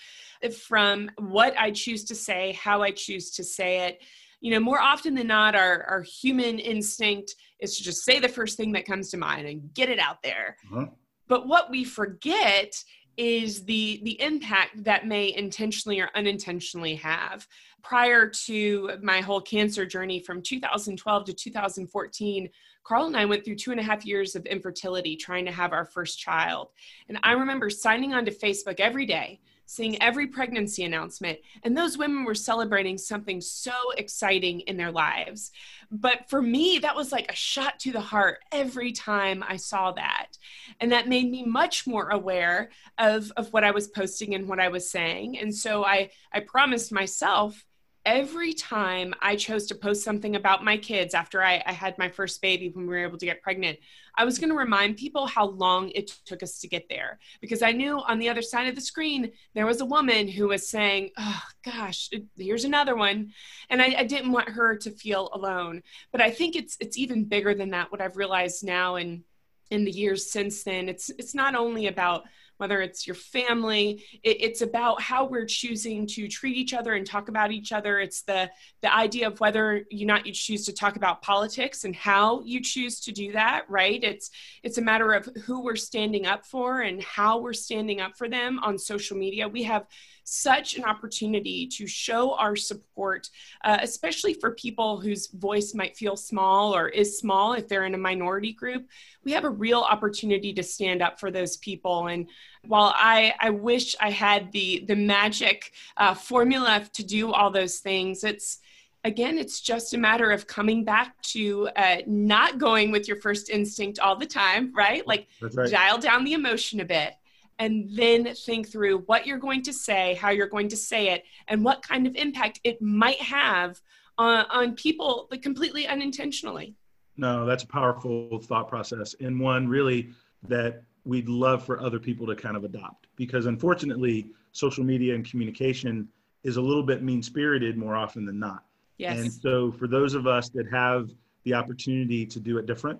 from 0.67 1.09
what 1.17 1.53
I 1.57 1.71
choose 1.71 2.03
to 2.05 2.15
say, 2.15 2.53
how 2.53 2.81
I 2.81 2.91
choose 2.91 3.31
to 3.31 3.43
say 3.43 3.87
it. 3.87 4.01
You 4.41 4.51
know, 4.51 4.59
more 4.59 4.79
often 4.79 5.15
than 5.15 5.27
not, 5.27 5.53
our, 5.55 5.83
our 5.83 6.01
human 6.01 6.59
instinct 6.59 7.35
is 7.59 7.77
to 7.77 7.83
just 7.83 8.05
say 8.05 8.19
the 8.19 8.29
first 8.29 8.55
thing 8.55 8.71
that 8.71 8.85
comes 8.85 9.09
to 9.09 9.17
mind 9.17 9.47
and 9.47 9.73
get 9.73 9.89
it 9.89 9.99
out 9.99 10.23
there. 10.23 10.55
Uh-huh. 10.71 10.85
But 11.27 11.47
what 11.47 11.69
we 11.69 11.83
forget 11.83 12.73
is 13.19 13.65
the 13.65 13.99
the 14.03 14.19
impact 14.21 14.81
that 14.85 15.05
may 15.05 15.35
intentionally 15.35 15.99
or 15.99 16.09
unintentionally 16.15 16.95
have. 16.95 17.45
Prior 17.83 18.27
to 18.45 18.91
my 19.01 19.19
whole 19.19 19.41
cancer 19.41 19.85
journey 19.85 20.21
from 20.21 20.41
2012 20.41 21.25
to 21.25 21.33
2014, 21.33 22.49
Carl 22.83 23.07
and 23.07 23.17
I 23.17 23.25
went 23.25 23.43
through 23.43 23.57
two 23.57 23.71
and 23.71 23.79
a 23.79 23.83
half 23.83 24.05
years 24.05 24.35
of 24.35 24.45
infertility 24.45 25.17
trying 25.17 25.45
to 25.45 25.51
have 25.51 25.73
our 25.73 25.85
first 25.85 26.17
child. 26.17 26.69
And 27.09 27.19
I 27.23 27.33
remember 27.33 27.69
signing 27.69 28.13
on 28.13 28.23
to 28.25 28.31
Facebook 28.31 28.79
every 28.79 29.05
day, 29.05 29.41
seeing 29.69 30.01
every 30.01 30.25
pregnancy 30.25 30.83
announcement, 30.83 31.37
and 31.61 31.77
those 31.77 31.95
women 31.95 32.25
were 32.25 32.33
celebrating 32.33 32.97
something 32.97 33.39
so 33.39 33.71
exciting 33.99 34.61
in 34.61 34.77
their 34.77 34.91
lives. 34.91 35.51
But 35.91 36.27
for 36.27 36.41
me, 36.41 36.79
that 36.79 36.95
was 36.95 37.11
like 37.11 37.31
a 37.31 37.35
shot 37.35 37.79
to 37.81 37.91
the 37.91 38.01
heart 38.01 38.39
every 38.51 38.91
time 38.91 39.43
I 39.47 39.57
saw 39.57 39.91
that. 39.91 40.39
And 40.79 40.91
that 40.91 41.07
made 41.07 41.29
me 41.29 41.45
much 41.45 41.85
more 41.85 42.09
aware 42.09 42.71
of, 42.97 43.31
of 43.37 43.53
what 43.53 43.63
I 43.63 43.69
was 43.69 43.87
posting 43.87 44.33
and 44.33 44.49
what 44.49 44.59
I 44.59 44.69
was 44.69 44.89
saying. 44.89 45.37
And 45.37 45.53
so 45.53 45.85
I, 45.85 46.09
I 46.33 46.39
promised 46.39 46.91
myself 46.91 47.63
every 48.05 48.53
time 48.53 49.13
I 49.21 49.35
chose 49.35 49.67
to 49.67 49.75
post 49.75 50.03
something 50.03 50.35
about 50.35 50.63
my 50.63 50.77
kids 50.77 51.13
after 51.13 51.43
I, 51.43 51.61
I, 51.65 51.73
had 51.73 51.97
my 51.97 52.09
first 52.09 52.41
baby 52.41 52.69
when 52.69 52.87
we 52.87 52.95
were 52.95 53.03
able 53.03 53.17
to 53.17 53.25
get 53.25 53.41
pregnant, 53.41 53.79
I 54.15 54.25
was 54.25 54.39
going 54.39 54.49
to 54.49 54.55
remind 54.55 54.97
people 54.97 55.27
how 55.27 55.47
long 55.47 55.89
it 55.89 56.11
took 56.25 56.41
us 56.41 56.59
to 56.59 56.67
get 56.67 56.87
there. 56.89 57.19
Because 57.41 57.61
I 57.61 57.71
knew 57.71 57.99
on 57.99 58.19
the 58.19 58.29
other 58.29 58.41
side 58.41 58.67
of 58.67 58.75
the 58.75 58.81
screen, 58.81 59.31
there 59.53 59.65
was 59.65 59.81
a 59.81 59.85
woman 59.85 60.27
who 60.27 60.47
was 60.47 60.69
saying, 60.69 61.11
Oh, 61.17 61.41
gosh, 61.63 62.09
here's 62.37 62.65
another 62.65 62.95
one. 62.95 63.31
And 63.69 63.81
I, 63.81 63.95
I 63.99 64.03
didn't 64.05 64.31
want 64.31 64.49
her 64.49 64.77
to 64.77 64.91
feel 64.91 65.29
alone. 65.33 65.83
But 66.11 66.21
I 66.21 66.31
think 66.31 66.55
it's, 66.55 66.77
it's 66.79 66.97
even 66.97 67.25
bigger 67.25 67.53
than 67.53 67.71
that. 67.71 67.91
What 67.91 68.01
I've 68.01 68.17
realized 68.17 68.63
now 68.63 68.95
and 68.95 69.23
in 69.71 69.83
the 69.83 69.91
years 69.91 70.31
since 70.31 70.63
then, 70.63 70.89
it's, 70.89 71.09
it's 71.11 71.35
not 71.35 71.53
only 71.53 71.87
about 71.87 72.23
whether 72.59 72.81
it's 72.81 73.07
your 73.07 73.15
family 73.15 74.03
it, 74.23 74.37
it's 74.41 74.61
about 74.61 75.01
how 75.01 75.25
we're 75.25 75.45
choosing 75.45 76.05
to 76.05 76.27
treat 76.27 76.55
each 76.55 76.73
other 76.73 76.93
and 76.93 77.05
talk 77.05 77.29
about 77.29 77.51
each 77.51 77.71
other 77.71 77.99
it's 77.99 78.21
the 78.23 78.49
the 78.81 78.93
idea 78.93 79.27
of 79.27 79.39
whether 79.39 79.83
you 79.89 80.05
not 80.05 80.25
you 80.25 80.33
choose 80.33 80.65
to 80.65 80.73
talk 80.73 80.95
about 80.95 81.21
politics 81.21 81.83
and 81.83 81.95
how 81.95 82.41
you 82.43 82.61
choose 82.61 82.99
to 82.99 83.11
do 83.11 83.31
that 83.31 83.63
right 83.69 84.03
it's 84.03 84.29
it's 84.63 84.77
a 84.77 84.81
matter 84.81 85.13
of 85.13 85.27
who 85.45 85.63
we're 85.63 85.75
standing 85.75 86.25
up 86.25 86.45
for 86.45 86.81
and 86.81 87.01
how 87.03 87.39
we're 87.39 87.53
standing 87.53 88.01
up 88.01 88.17
for 88.17 88.29
them 88.29 88.59
on 88.59 88.77
social 88.77 89.17
media 89.17 89.47
we 89.47 89.63
have 89.63 89.85
such 90.29 90.77
an 90.77 90.83
opportunity 90.83 91.67
to 91.67 91.87
show 91.87 92.35
our 92.35 92.55
support, 92.55 93.29
uh, 93.63 93.79
especially 93.81 94.33
for 94.33 94.51
people 94.51 95.01
whose 95.01 95.27
voice 95.27 95.73
might 95.73 95.97
feel 95.97 96.15
small 96.15 96.75
or 96.75 96.87
is 96.87 97.17
small 97.17 97.53
if 97.53 97.67
they're 97.67 97.85
in 97.85 97.95
a 97.95 97.99
minority 97.99 98.53
group. 98.53 98.87
We 99.23 99.31
have 99.33 99.43
a 99.43 99.49
real 99.49 99.81
opportunity 99.81 100.53
to 100.53 100.63
stand 100.63 101.01
up 101.01 101.19
for 101.19 101.31
those 101.31 101.57
people. 101.57 102.07
And 102.07 102.29
while 102.67 102.93
I, 102.95 103.33
I 103.39 103.49
wish 103.49 103.95
I 103.99 104.11
had 104.11 104.51
the, 104.51 104.83
the 104.87 104.95
magic 104.95 105.71
uh, 105.97 106.13
formula 106.13 106.85
to 106.93 107.03
do 107.03 107.31
all 107.31 107.51
those 107.51 107.79
things, 107.79 108.23
it's 108.23 108.59
again, 109.03 109.37
it's 109.37 109.61
just 109.61 109.93
a 109.93 109.97
matter 109.97 110.29
of 110.29 110.45
coming 110.45 110.83
back 110.83 111.19
to 111.21 111.69
uh, 111.75 111.97
not 112.05 112.57
going 112.57 112.91
with 112.91 113.07
your 113.07 113.19
first 113.21 113.49
instinct 113.49 113.99
all 113.99 114.15
the 114.15 114.25
time, 114.25 114.73
right? 114.75 115.07
Like 115.07 115.27
right. 115.41 115.71
dial 115.71 115.97
down 115.97 116.25
the 116.25 116.33
emotion 116.33 116.81
a 116.81 116.85
bit 116.85 117.13
and 117.59 117.89
then 117.93 118.33
think 118.33 118.69
through 118.69 118.99
what 118.99 119.27
you're 119.27 119.37
going 119.37 119.61
to 119.63 119.73
say, 119.73 120.15
how 120.15 120.29
you're 120.29 120.47
going 120.47 120.69
to 120.69 120.77
say 120.77 121.09
it, 121.09 121.25
and 121.49 121.63
what 121.63 121.81
kind 121.81 122.07
of 122.07 122.15
impact 122.15 122.59
it 122.63 122.81
might 122.81 123.21
have 123.21 123.79
on, 124.17 124.45
on 124.49 124.75
people 124.75 125.27
like, 125.29 125.41
completely 125.41 125.85
unintentionally. 125.85 126.73
No, 127.17 127.45
that's 127.45 127.63
a 127.63 127.67
powerful 127.67 128.39
thought 128.39 128.69
process, 128.69 129.13
and 129.19 129.39
one 129.39 129.67
really 129.67 130.09
that 130.47 130.83
we'd 131.09 131.27
love 131.27 131.65
for 131.65 131.81
other 131.81 131.99
people 131.99 132.27
to 132.27 132.35
kind 132.35 132.55
of 132.55 132.63
adopt 132.63 133.07
because 133.15 133.47
unfortunately, 133.47 134.31
social 134.51 134.83
media 134.83 135.15
and 135.15 135.29
communication 135.29 136.07
is 136.43 136.57
a 136.57 136.61
little 136.61 136.83
bit 136.83 137.03
mean 137.03 137.21
spirited 137.21 137.77
more 137.77 137.95
often 137.95 138.25
than 138.25 138.39
not. 138.39 138.63
Yes. 138.97 139.19
And 139.19 139.33
so, 139.33 139.71
for 139.71 139.87
those 139.87 140.13
of 140.13 140.27
us 140.27 140.49
that 140.49 140.69
have 140.71 141.09
the 141.43 141.53
opportunity 141.53 142.25
to 142.25 142.39
do 142.39 142.57
it 142.57 142.65
different 142.65 142.99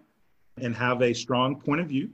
and 0.57 0.75
have 0.75 1.01
a 1.01 1.13
strong 1.13 1.59
point 1.59 1.81
of 1.81 1.87
view, 1.87 2.09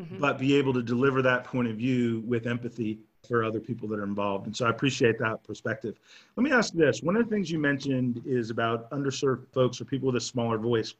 mm-hmm. 0.00 0.18
but 0.18 0.38
be 0.38 0.56
able 0.56 0.74
to 0.74 0.82
deliver 0.82 1.22
that 1.22 1.44
point 1.44 1.68
of 1.68 1.76
view 1.76 2.22
with 2.26 2.46
empathy 2.46 2.98
for 3.26 3.44
other 3.44 3.60
people 3.60 3.88
that 3.88 3.98
are 3.98 4.04
involved. 4.04 4.46
And 4.46 4.56
so 4.56 4.66
I 4.66 4.70
appreciate 4.70 5.18
that 5.18 5.42
perspective. 5.44 5.98
Let 6.36 6.44
me 6.44 6.52
ask 6.52 6.72
this. 6.72 7.02
One 7.02 7.16
of 7.16 7.24
the 7.24 7.30
things 7.30 7.50
you 7.50 7.58
mentioned 7.58 8.22
is 8.24 8.50
about 8.50 8.90
underserved 8.90 9.48
folks 9.52 9.80
or 9.80 9.84
people 9.84 10.06
with 10.06 10.16
a 10.16 10.20
smaller 10.20 10.58
voice. 10.58 10.94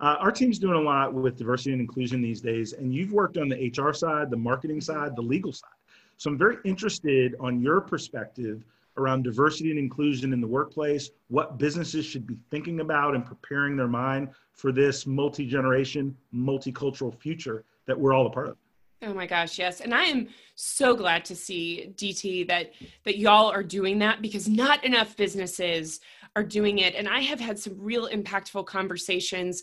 Uh, 0.00 0.16
our 0.20 0.32
team's 0.32 0.58
doing 0.58 0.74
a 0.74 0.80
lot 0.80 1.14
with 1.14 1.36
diversity 1.36 1.72
and 1.72 1.80
inclusion 1.80 2.20
these 2.20 2.40
days, 2.40 2.72
and 2.72 2.94
you've 2.94 3.12
worked 3.12 3.38
on 3.38 3.48
the 3.48 3.72
HR 3.76 3.92
side, 3.92 4.30
the 4.30 4.36
marketing 4.36 4.80
side, 4.80 5.14
the 5.16 5.22
legal 5.22 5.52
side. 5.52 5.70
So 6.16 6.30
I'm 6.30 6.38
very 6.38 6.56
interested 6.64 7.34
on 7.40 7.60
your 7.60 7.80
perspective 7.80 8.64
around 8.96 9.22
diversity 9.22 9.70
and 9.70 9.78
inclusion 9.78 10.32
in 10.32 10.40
the 10.40 10.46
workplace, 10.46 11.10
what 11.28 11.58
businesses 11.58 12.04
should 12.04 12.26
be 12.26 12.36
thinking 12.50 12.80
about 12.80 13.14
and 13.14 13.24
preparing 13.24 13.76
their 13.76 13.88
mind 13.88 14.28
for 14.52 14.72
this 14.72 15.06
multi 15.06 15.46
generation, 15.46 16.16
multicultural 16.34 17.16
future 17.18 17.64
that 17.86 17.98
we're 17.98 18.12
all 18.12 18.26
a 18.26 18.30
part 18.30 18.48
of. 18.48 18.56
Oh 19.02 19.12
my 19.12 19.26
gosh, 19.26 19.58
yes. 19.58 19.80
And 19.80 19.94
I 19.94 20.04
am 20.04 20.28
so 20.54 20.94
glad 20.94 21.24
to 21.26 21.36
see 21.36 21.92
DT 21.96 22.48
that 22.48 22.72
that 23.04 23.18
y'all 23.18 23.50
are 23.50 23.62
doing 23.62 23.98
that 23.98 24.22
because 24.22 24.48
not 24.48 24.84
enough 24.84 25.16
businesses 25.16 26.00
are 26.36 26.42
doing 26.42 26.78
it 26.78 26.94
and 26.94 27.08
I 27.08 27.20
have 27.20 27.38
had 27.38 27.58
some 27.58 27.76
real 27.78 28.08
impactful 28.08 28.66
conversations 28.66 29.62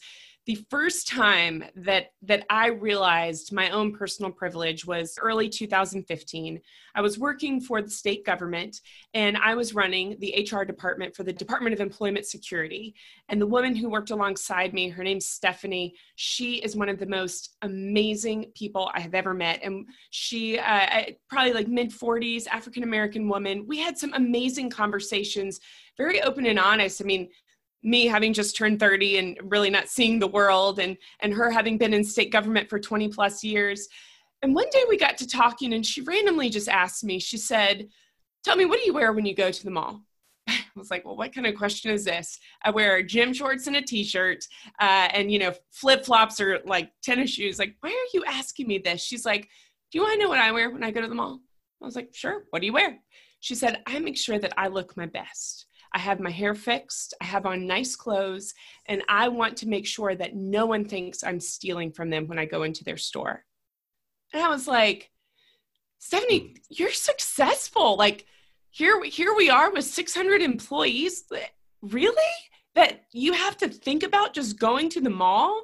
the 0.51 0.65
first 0.69 1.07
time 1.07 1.63
that 1.75 2.07
that 2.21 2.45
i 2.49 2.67
realized 2.67 3.53
my 3.53 3.69
own 3.69 3.95
personal 3.95 4.29
privilege 4.29 4.85
was 4.85 5.17
early 5.21 5.47
2015 5.47 6.59
i 6.93 7.01
was 7.01 7.17
working 7.17 7.61
for 7.61 7.81
the 7.81 7.89
state 7.89 8.25
government 8.25 8.81
and 9.13 9.37
i 9.37 9.55
was 9.55 9.73
running 9.73 10.17
the 10.19 10.45
hr 10.51 10.63
department 10.63 11.15
for 11.15 11.23
the 11.23 11.31
department 11.31 11.73
of 11.73 11.79
employment 11.79 12.25
security. 12.25 12.93
And 13.29 13.39
the 13.39 13.47
woman 13.47 13.77
who 13.77 13.89
worked 13.89 14.11
alongside 14.11 14.73
me 14.73 14.89
her 14.89 15.05
name's 15.05 15.25
stephanie 15.25 15.95
she 16.15 16.55
is 16.55 16.75
one 16.75 16.89
of 16.89 16.99
the 16.99 17.05
most 17.05 17.55
amazing 17.61 18.51
people 18.53 18.91
i 18.93 18.99
have 18.99 19.15
ever 19.15 19.33
met. 19.33 19.61
And 19.63 19.85
she 20.09 20.59
uh, 20.59 21.03
probably 21.29 21.53
like 21.53 21.69
mid 21.69 21.91
40s 21.91 22.45
african 22.47 22.83
american 22.83 23.29
woman. 23.29 23.65
We 23.65 23.79
had 23.79 23.97
some 23.97 24.13
amazing 24.15 24.69
conversations 24.69 25.61
very 25.97 26.21
open 26.21 26.45
and 26.45 26.59
honest. 26.59 27.01
I 27.01 27.05
mean 27.05 27.29
me 27.83 28.05
having 28.05 28.33
just 28.33 28.55
turned 28.55 28.79
30 28.79 29.17
and 29.17 29.37
really 29.43 29.69
not 29.69 29.89
seeing 29.89 30.19
the 30.19 30.27
world 30.27 30.79
and 30.79 30.97
and 31.21 31.33
her 31.33 31.49
having 31.49 31.77
been 31.77 31.93
in 31.93 32.03
state 32.03 32.31
government 32.31 32.69
for 32.69 32.79
20 32.79 33.07
plus 33.09 33.43
years 33.43 33.87
and 34.43 34.53
one 34.55 34.69
day 34.71 34.83
we 34.87 34.97
got 34.97 35.17
to 35.17 35.27
talking 35.27 35.73
and 35.73 35.85
she 35.85 36.01
randomly 36.01 36.49
just 36.49 36.69
asked 36.69 37.03
me 37.03 37.19
she 37.19 37.37
said 37.37 37.87
tell 38.43 38.55
me 38.55 38.65
what 38.65 38.79
do 38.79 38.85
you 38.85 38.93
wear 38.93 39.13
when 39.13 39.25
you 39.25 39.35
go 39.35 39.51
to 39.51 39.63
the 39.63 39.71
mall 39.71 40.01
I 40.47 40.63
was 40.75 40.89
like, 40.89 41.05
well, 41.05 41.15
what 41.15 41.33
kind 41.33 41.45
of 41.45 41.55
question 41.55 41.91
is 41.91 42.03
this? 42.03 42.39
I 42.63 42.71
wear 42.71 43.03
gym 43.03 43.33
shorts 43.33 43.67
and 43.67 43.75
a 43.75 43.81
t-shirt, 43.81 44.43
uh, 44.79 45.07
and 45.13 45.31
you 45.31 45.39
know, 45.39 45.53
flip 45.71 46.03
flops 46.03 46.39
or 46.39 46.59
like 46.65 46.91
tennis 47.03 47.31
shoes. 47.31 47.59
Like, 47.59 47.75
why 47.81 47.89
are 47.89 48.11
you 48.13 48.23
asking 48.25 48.67
me 48.67 48.79
this? 48.79 49.01
She's 49.01 49.25
like, 49.25 49.49
do 49.91 49.97
you 49.97 50.01
want 50.01 50.13
to 50.13 50.19
know 50.23 50.29
what 50.29 50.39
I 50.39 50.51
wear 50.51 50.71
when 50.71 50.83
I 50.83 50.91
go 50.91 51.01
to 51.01 51.07
the 51.07 51.15
mall? 51.15 51.39
I 51.81 51.85
was 51.85 51.95
like, 51.95 52.09
sure. 52.13 52.43
What 52.49 52.59
do 52.59 52.65
you 52.65 52.73
wear? 52.73 52.99
She 53.39 53.55
said, 53.55 53.81
I 53.87 53.99
make 53.99 54.17
sure 54.17 54.39
that 54.39 54.53
I 54.57 54.67
look 54.67 54.95
my 54.95 55.05
best. 55.05 55.65
I 55.93 55.99
have 55.99 56.19
my 56.19 56.31
hair 56.31 56.55
fixed, 56.55 57.13
I 57.21 57.25
have 57.25 57.45
on 57.45 57.67
nice 57.67 57.95
clothes, 57.95 58.53
and 58.87 59.03
I 59.09 59.27
want 59.27 59.57
to 59.57 59.67
make 59.67 59.85
sure 59.85 60.15
that 60.15 60.35
no 60.35 60.65
one 60.65 60.85
thinks 60.85 61.23
I'm 61.23 61.39
stealing 61.39 61.91
from 61.91 62.09
them 62.09 62.27
when 62.27 62.39
I 62.39 62.45
go 62.45 62.63
into 62.63 62.83
their 62.83 62.97
store. 62.97 63.43
And 64.33 64.41
I 64.41 64.49
was 64.49 64.67
like, 64.67 65.11
Stephanie, 65.99 66.39
hmm. 66.39 66.53
you're 66.69 66.91
successful. 66.91 67.97
Like 67.97 68.25
here, 68.69 69.03
here 69.03 69.35
we 69.35 69.49
are 69.49 69.71
with 69.71 69.85
600 69.85 70.41
employees. 70.41 71.25
Really? 71.81 72.33
That 72.75 73.01
you 73.11 73.33
have 73.33 73.57
to 73.57 73.67
think 73.67 74.03
about 74.03 74.33
just 74.33 74.57
going 74.57 74.89
to 74.89 75.01
the 75.01 75.09
mall? 75.09 75.63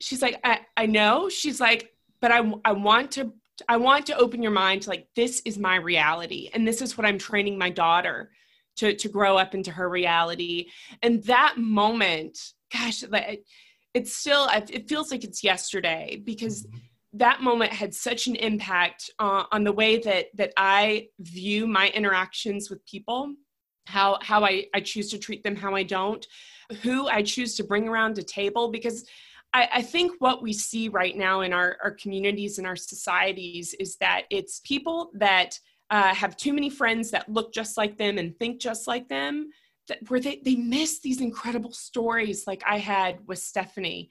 She's 0.00 0.22
like, 0.22 0.40
I, 0.42 0.60
I 0.76 0.86
know. 0.86 1.28
She's 1.28 1.60
like, 1.60 1.92
but 2.20 2.32
I, 2.32 2.52
I 2.64 2.72
want 2.72 3.12
to 3.12 3.32
I 3.68 3.76
want 3.76 4.06
to 4.06 4.16
open 4.16 4.40
your 4.40 4.52
mind 4.52 4.82
to 4.82 4.90
like 4.90 5.08
this 5.16 5.42
is 5.44 5.58
my 5.58 5.76
reality 5.76 6.48
and 6.54 6.66
this 6.66 6.80
is 6.80 6.96
what 6.96 7.04
I'm 7.04 7.18
training 7.18 7.58
my 7.58 7.70
daughter 7.70 8.30
to 8.78 8.94
to 8.94 9.08
grow 9.08 9.36
up 9.36 9.54
into 9.54 9.70
her 9.70 9.88
reality 9.88 10.66
and 11.02 11.22
that 11.24 11.54
moment 11.56 12.38
gosh 12.72 13.04
it's 13.94 14.14
still 14.14 14.48
it 14.52 14.88
feels 14.88 15.10
like 15.10 15.24
it's 15.24 15.42
yesterday 15.42 16.20
because 16.24 16.64
mm-hmm. 16.64 16.78
that 17.14 17.42
moment 17.42 17.72
had 17.72 17.94
such 17.94 18.26
an 18.26 18.36
impact 18.36 19.10
uh, 19.18 19.44
on 19.52 19.64
the 19.64 19.72
way 19.72 19.98
that 19.98 20.26
that 20.34 20.52
i 20.56 21.06
view 21.20 21.66
my 21.66 21.88
interactions 21.90 22.70
with 22.70 22.84
people 22.86 23.34
how 23.86 24.18
how 24.22 24.44
I, 24.44 24.66
I 24.74 24.80
choose 24.80 25.10
to 25.10 25.18
treat 25.18 25.42
them 25.42 25.56
how 25.56 25.74
i 25.74 25.82
don't 25.82 26.26
who 26.82 27.08
i 27.08 27.22
choose 27.22 27.56
to 27.56 27.64
bring 27.64 27.88
around 27.88 28.18
a 28.18 28.22
table 28.22 28.68
because 28.70 29.04
I, 29.54 29.68
I, 29.76 29.82
think 29.82 30.12
what 30.18 30.42
we 30.42 30.52
see 30.52 30.90
right 30.90 31.16
now 31.16 31.40
in 31.40 31.54
our, 31.54 31.78
our 31.82 31.92
communities 31.92 32.58
and 32.58 32.66
our 32.66 32.76
societies 32.76 33.74
is 33.80 33.96
that 33.96 34.24
it's 34.28 34.60
people 34.62 35.10
that 35.14 35.58
uh, 35.90 36.14
have 36.14 36.36
too 36.36 36.52
many 36.52 36.70
friends 36.70 37.10
that 37.10 37.28
look 37.28 37.52
just 37.52 37.76
like 37.76 37.96
them 37.96 38.18
and 38.18 38.38
think 38.38 38.60
just 38.60 38.86
like 38.86 39.08
them 39.08 39.50
that, 39.88 39.98
where 40.08 40.20
they, 40.20 40.40
they 40.44 40.56
miss 40.56 41.00
these 41.00 41.20
incredible 41.20 41.72
stories 41.72 42.46
like 42.46 42.62
i 42.66 42.78
had 42.78 43.18
with 43.26 43.38
stephanie 43.38 44.10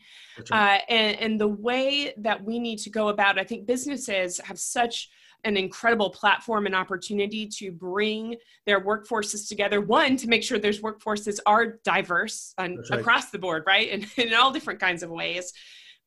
right. 0.52 0.80
uh, 0.80 0.82
and, 0.90 1.20
and 1.20 1.42
the 1.42 1.48
way 1.48 2.14
that 2.18 2.44
we 2.44 2.60
need 2.60 2.78
to 2.80 2.90
go 2.90 3.10
about 3.10 3.38
i 3.38 3.44
think 3.44 3.68
businesses 3.68 4.40
have 4.40 4.60
such 4.60 5.10
an 5.44 5.56
incredible 5.56 6.10
platform 6.10 6.66
and 6.66 6.76
opportunity 6.76 7.48
to 7.48 7.72
bring 7.72 8.36
their 8.66 8.84
workforces 8.84 9.48
together. 9.48 9.82
One, 9.82 10.18
to 10.18 10.28
make 10.28 10.44
sure 10.44 10.58
those 10.58 10.82
workforces 10.82 11.40
are 11.46 11.80
diverse 11.84 12.54
and 12.58 12.80
right. 12.90 13.00
across 13.00 13.30
the 13.30 13.40
board, 13.40 13.64
right? 13.68 13.90
And 13.98 14.08
in 14.18 14.34
all 14.34 14.52
different 14.52 14.80
kinds 14.80 15.04
of 15.04 15.10
ways 15.10 15.54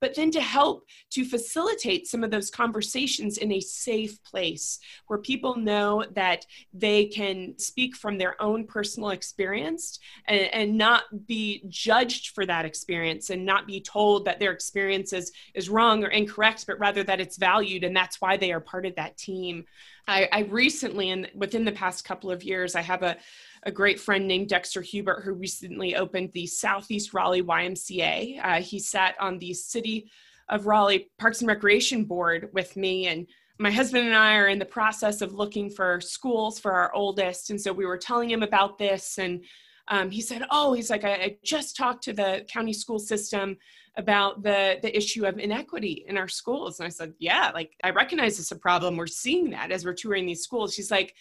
but 0.00 0.14
then 0.14 0.30
to 0.30 0.40
help 0.40 0.86
to 1.10 1.24
facilitate 1.24 2.06
some 2.06 2.24
of 2.24 2.30
those 2.30 2.50
conversations 2.50 3.38
in 3.38 3.52
a 3.52 3.60
safe 3.60 4.22
place 4.24 4.78
where 5.06 5.18
people 5.18 5.56
know 5.56 6.04
that 6.14 6.44
they 6.72 7.06
can 7.06 7.58
speak 7.58 7.94
from 7.96 8.18
their 8.18 8.40
own 8.40 8.66
personal 8.66 9.10
experience 9.10 9.98
and, 10.26 10.48
and 10.52 10.78
not 10.78 11.04
be 11.26 11.62
judged 11.68 12.28
for 12.34 12.46
that 12.46 12.64
experience 12.64 13.30
and 13.30 13.44
not 13.44 13.66
be 13.66 13.80
told 13.80 14.24
that 14.24 14.40
their 14.40 14.52
experience 14.52 15.12
is, 15.12 15.32
is 15.54 15.68
wrong 15.68 16.04
or 16.04 16.08
incorrect, 16.08 16.64
but 16.66 16.78
rather 16.78 17.04
that 17.04 17.20
it's 17.20 17.36
valued 17.36 17.84
and 17.84 17.96
that's 17.96 18.20
why 18.20 18.36
they 18.36 18.52
are 18.52 18.60
part 18.60 18.86
of 18.86 18.94
that 18.96 19.16
team. 19.16 19.64
I, 20.10 20.28
I 20.32 20.40
recently, 20.42 21.10
and 21.10 21.30
within 21.34 21.64
the 21.64 21.72
past 21.72 22.04
couple 22.04 22.30
of 22.30 22.42
years, 22.42 22.74
I 22.74 22.82
have 22.82 23.02
a 23.02 23.16
a 23.64 23.70
great 23.70 24.00
friend 24.00 24.26
named 24.26 24.48
Dexter 24.48 24.80
Hubert 24.80 25.22
who 25.22 25.34
recently 25.34 25.94
opened 25.94 26.32
the 26.32 26.46
Southeast 26.46 27.12
Raleigh 27.12 27.42
YMCA. 27.42 28.40
Uh, 28.42 28.60
he 28.62 28.78
sat 28.78 29.14
on 29.20 29.38
the 29.38 29.52
City 29.52 30.10
of 30.48 30.66
Raleigh 30.66 31.10
Parks 31.18 31.40
and 31.40 31.48
Recreation 31.48 32.04
Board 32.04 32.48
with 32.52 32.76
me, 32.76 33.06
and 33.06 33.26
my 33.58 33.70
husband 33.70 34.06
and 34.06 34.16
I 34.16 34.36
are 34.36 34.48
in 34.48 34.58
the 34.58 34.64
process 34.64 35.20
of 35.20 35.34
looking 35.34 35.68
for 35.68 36.00
schools 36.00 36.58
for 36.58 36.72
our 36.72 36.92
oldest. 36.94 37.50
And 37.50 37.60
so 37.60 37.72
we 37.72 37.84
were 37.84 37.98
telling 37.98 38.30
him 38.30 38.42
about 38.42 38.78
this, 38.78 39.18
and 39.18 39.44
um, 39.88 40.10
he 40.10 40.22
said, 40.22 40.44
"Oh, 40.50 40.72
he's 40.72 40.90
like, 40.90 41.04
I, 41.04 41.12
I 41.12 41.36
just 41.44 41.76
talked 41.76 42.02
to 42.04 42.12
the 42.12 42.44
county 42.48 42.72
school 42.72 42.98
system." 42.98 43.58
About 43.96 44.42
the 44.42 44.78
the 44.82 44.96
issue 44.96 45.26
of 45.26 45.38
inequity 45.38 46.04
in 46.06 46.16
our 46.16 46.28
schools 46.28 46.78
and 46.78 46.86
i 46.86 46.90
said 46.90 47.12
yeah 47.18 47.50
like 47.52 47.72
i 47.82 47.90
recognize 47.90 48.38
it's 48.38 48.52
a 48.52 48.56
problem 48.56 48.96
we're 48.96 49.06
seeing 49.06 49.50
that 49.50 49.72
as 49.72 49.84
we're 49.84 49.92
touring 49.92 50.26
these 50.26 50.42
schools 50.42 50.72
she's 50.72 50.90
like 50.90 51.14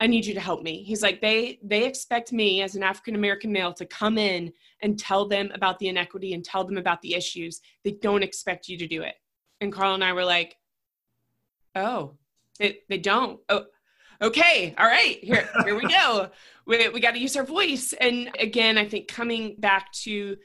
I 0.00 0.06
need 0.06 0.24
you 0.24 0.32
to 0.32 0.40
help 0.40 0.62
me. 0.62 0.82
He's 0.82 1.02
like, 1.02 1.20
they 1.20 1.58
they 1.62 1.84
expect 1.84 2.32
me 2.32 2.62
as 2.62 2.74
an 2.74 2.82
African 2.82 3.14
American 3.14 3.52
male 3.52 3.74
to 3.74 3.84
come 3.84 4.16
in 4.16 4.50
and 4.80 4.98
tell 4.98 5.28
them 5.28 5.50
about 5.54 5.78
the 5.78 5.88
inequity 5.88 6.32
and 6.32 6.42
tell 6.42 6.64
them 6.64 6.78
about 6.78 7.02
the 7.02 7.14
issues. 7.14 7.60
They 7.84 7.92
don't 7.92 8.22
expect 8.22 8.66
you 8.66 8.78
to 8.78 8.86
do 8.86 9.02
it. 9.02 9.14
And 9.60 9.70
Carl 9.70 9.94
and 9.94 10.02
I 10.02 10.14
were 10.14 10.24
like, 10.24 10.56
oh, 11.74 12.16
they, 12.58 12.78
they 12.88 12.96
don't. 12.96 13.40
Oh, 13.50 13.66
okay, 14.22 14.74
all 14.78 14.86
right, 14.86 15.22
here 15.22 15.48
here 15.64 15.74
we 15.74 15.86
go. 15.86 16.30
We 16.66 16.88
we 16.88 17.00
got 17.00 17.12
to 17.12 17.20
use 17.20 17.36
our 17.36 17.44
voice. 17.44 17.92
And 18.00 18.30
again, 18.38 18.78
I 18.78 18.88
think 18.88 19.06
coming 19.06 19.56
back 19.58 19.92
to 20.04 20.36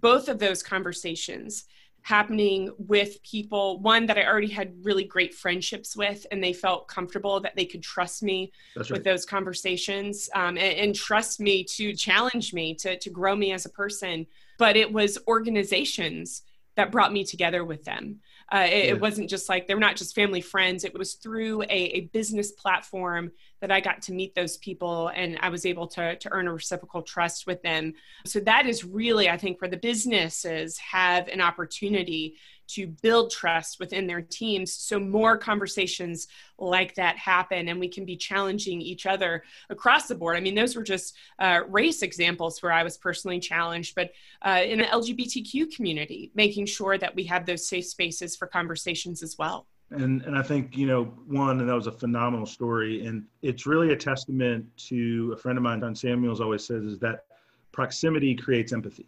both 0.00 0.28
of 0.28 0.38
those 0.38 0.62
conversations 0.62 1.64
happening 2.02 2.70
with 2.76 3.22
people 3.22 3.80
one 3.80 4.04
that 4.04 4.18
i 4.18 4.26
already 4.26 4.50
had 4.50 4.74
really 4.82 5.04
great 5.04 5.34
friendships 5.34 5.96
with 5.96 6.26
and 6.30 6.44
they 6.44 6.52
felt 6.52 6.86
comfortable 6.86 7.40
that 7.40 7.56
they 7.56 7.64
could 7.64 7.82
trust 7.82 8.22
me 8.22 8.52
right. 8.76 8.90
with 8.90 9.04
those 9.04 9.24
conversations 9.24 10.28
um, 10.34 10.58
and, 10.58 10.78
and, 10.78 10.94
trust 10.94 11.40
me 11.40 11.64
to 11.64 11.94
challenge 11.94 12.52
me 12.52 12.74
to, 12.74 12.98
to 12.98 13.08
grow 13.08 13.34
me 13.34 13.52
as 13.52 13.64
a 13.64 13.70
person 13.70 14.26
but 14.58 14.76
it 14.76 14.92
was 14.92 15.18
organizations 15.26 16.42
that 16.76 16.92
brought 16.92 17.12
me 17.12 17.24
together 17.24 17.64
with 17.64 17.84
them 17.84 18.20
uh, 18.52 18.66
it, 18.66 18.70
yeah. 18.70 18.90
it, 18.92 19.00
wasn't 19.00 19.28
just 19.30 19.48
like 19.48 19.66
they 19.66 19.74
were 19.74 19.80
not 19.80 19.96
just 19.96 20.14
family 20.14 20.40
friends. 20.40 20.84
It 20.84 20.96
was 20.96 21.14
through 21.14 21.62
a, 21.62 21.66
a, 21.70 22.00
business 22.12 22.52
platform 22.52 23.32
that 23.60 23.70
I 23.70 23.80
got 23.80 24.02
to 24.02 24.12
meet 24.12 24.34
those 24.34 24.58
people 24.58 25.08
and 25.08 25.38
I 25.40 25.48
was 25.48 25.64
able 25.64 25.86
to, 25.88 26.16
to 26.16 26.32
earn 26.32 26.46
a 26.48 26.52
reciprocal 26.52 27.02
trust 27.02 27.46
with 27.46 27.62
them. 27.62 27.94
So 28.26 28.40
that 28.40 28.66
is 28.66 28.84
really, 28.84 29.30
I 29.30 29.38
think, 29.38 29.60
where 29.60 29.70
the 29.70 29.78
businesses 29.78 30.76
have 30.78 31.28
an 31.28 31.40
opportunity 31.40 32.36
to 32.68 32.86
build 33.02 33.30
trust 33.30 33.78
within 33.80 34.06
their 34.06 34.22
teams 34.22 34.72
so 34.72 34.98
more 34.98 35.36
conversations 35.36 36.28
like 36.58 36.94
that 36.94 37.16
happen 37.16 37.68
and 37.68 37.80
we 37.80 37.88
can 37.88 38.04
be 38.04 38.16
challenging 38.16 38.80
each 38.80 39.06
other 39.06 39.42
across 39.70 40.06
the 40.06 40.14
board. 40.14 40.36
I 40.36 40.40
mean 40.40 40.54
those 40.54 40.76
were 40.76 40.82
just 40.82 41.16
uh, 41.38 41.60
race 41.68 42.02
examples 42.02 42.62
where 42.62 42.72
i 42.72 42.82
was 42.82 42.96
personally 42.96 43.40
challenged 43.40 43.94
but 43.94 44.10
uh, 44.42 44.62
in 44.64 44.78
the 44.78 44.84
lgbtq 44.84 45.74
community 45.74 46.30
making 46.34 46.66
sure 46.66 46.98
that 46.98 47.14
we 47.14 47.24
have 47.24 47.46
those 47.46 47.68
safe 47.68 47.86
spaces 47.86 48.36
for 48.36 48.46
conversations 48.46 49.22
as 49.22 49.36
well. 49.38 49.66
And 49.90 50.22
and 50.22 50.36
I 50.36 50.42
think 50.42 50.76
you 50.76 50.86
know 50.86 51.04
one, 51.26 51.60
and 51.60 51.68
that 51.68 51.74
was 51.74 51.86
a 51.86 51.92
phenomenal 51.92 52.46
story, 52.46 53.06
and 53.06 53.24
it's 53.42 53.66
really 53.66 53.92
a 53.92 53.96
testament 53.96 54.66
to 54.88 55.32
a 55.36 55.40
friend 55.40 55.58
of 55.58 55.62
mine, 55.62 55.80
Don 55.80 55.94
Samuels, 55.94 56.40
always 56.40 56.66
says 56.66 56.84
is 56.84 56.98
that 57.00 57.24
proximity 57.70 58.34
creates 58.34 58.72
empathy, 58.72 59.06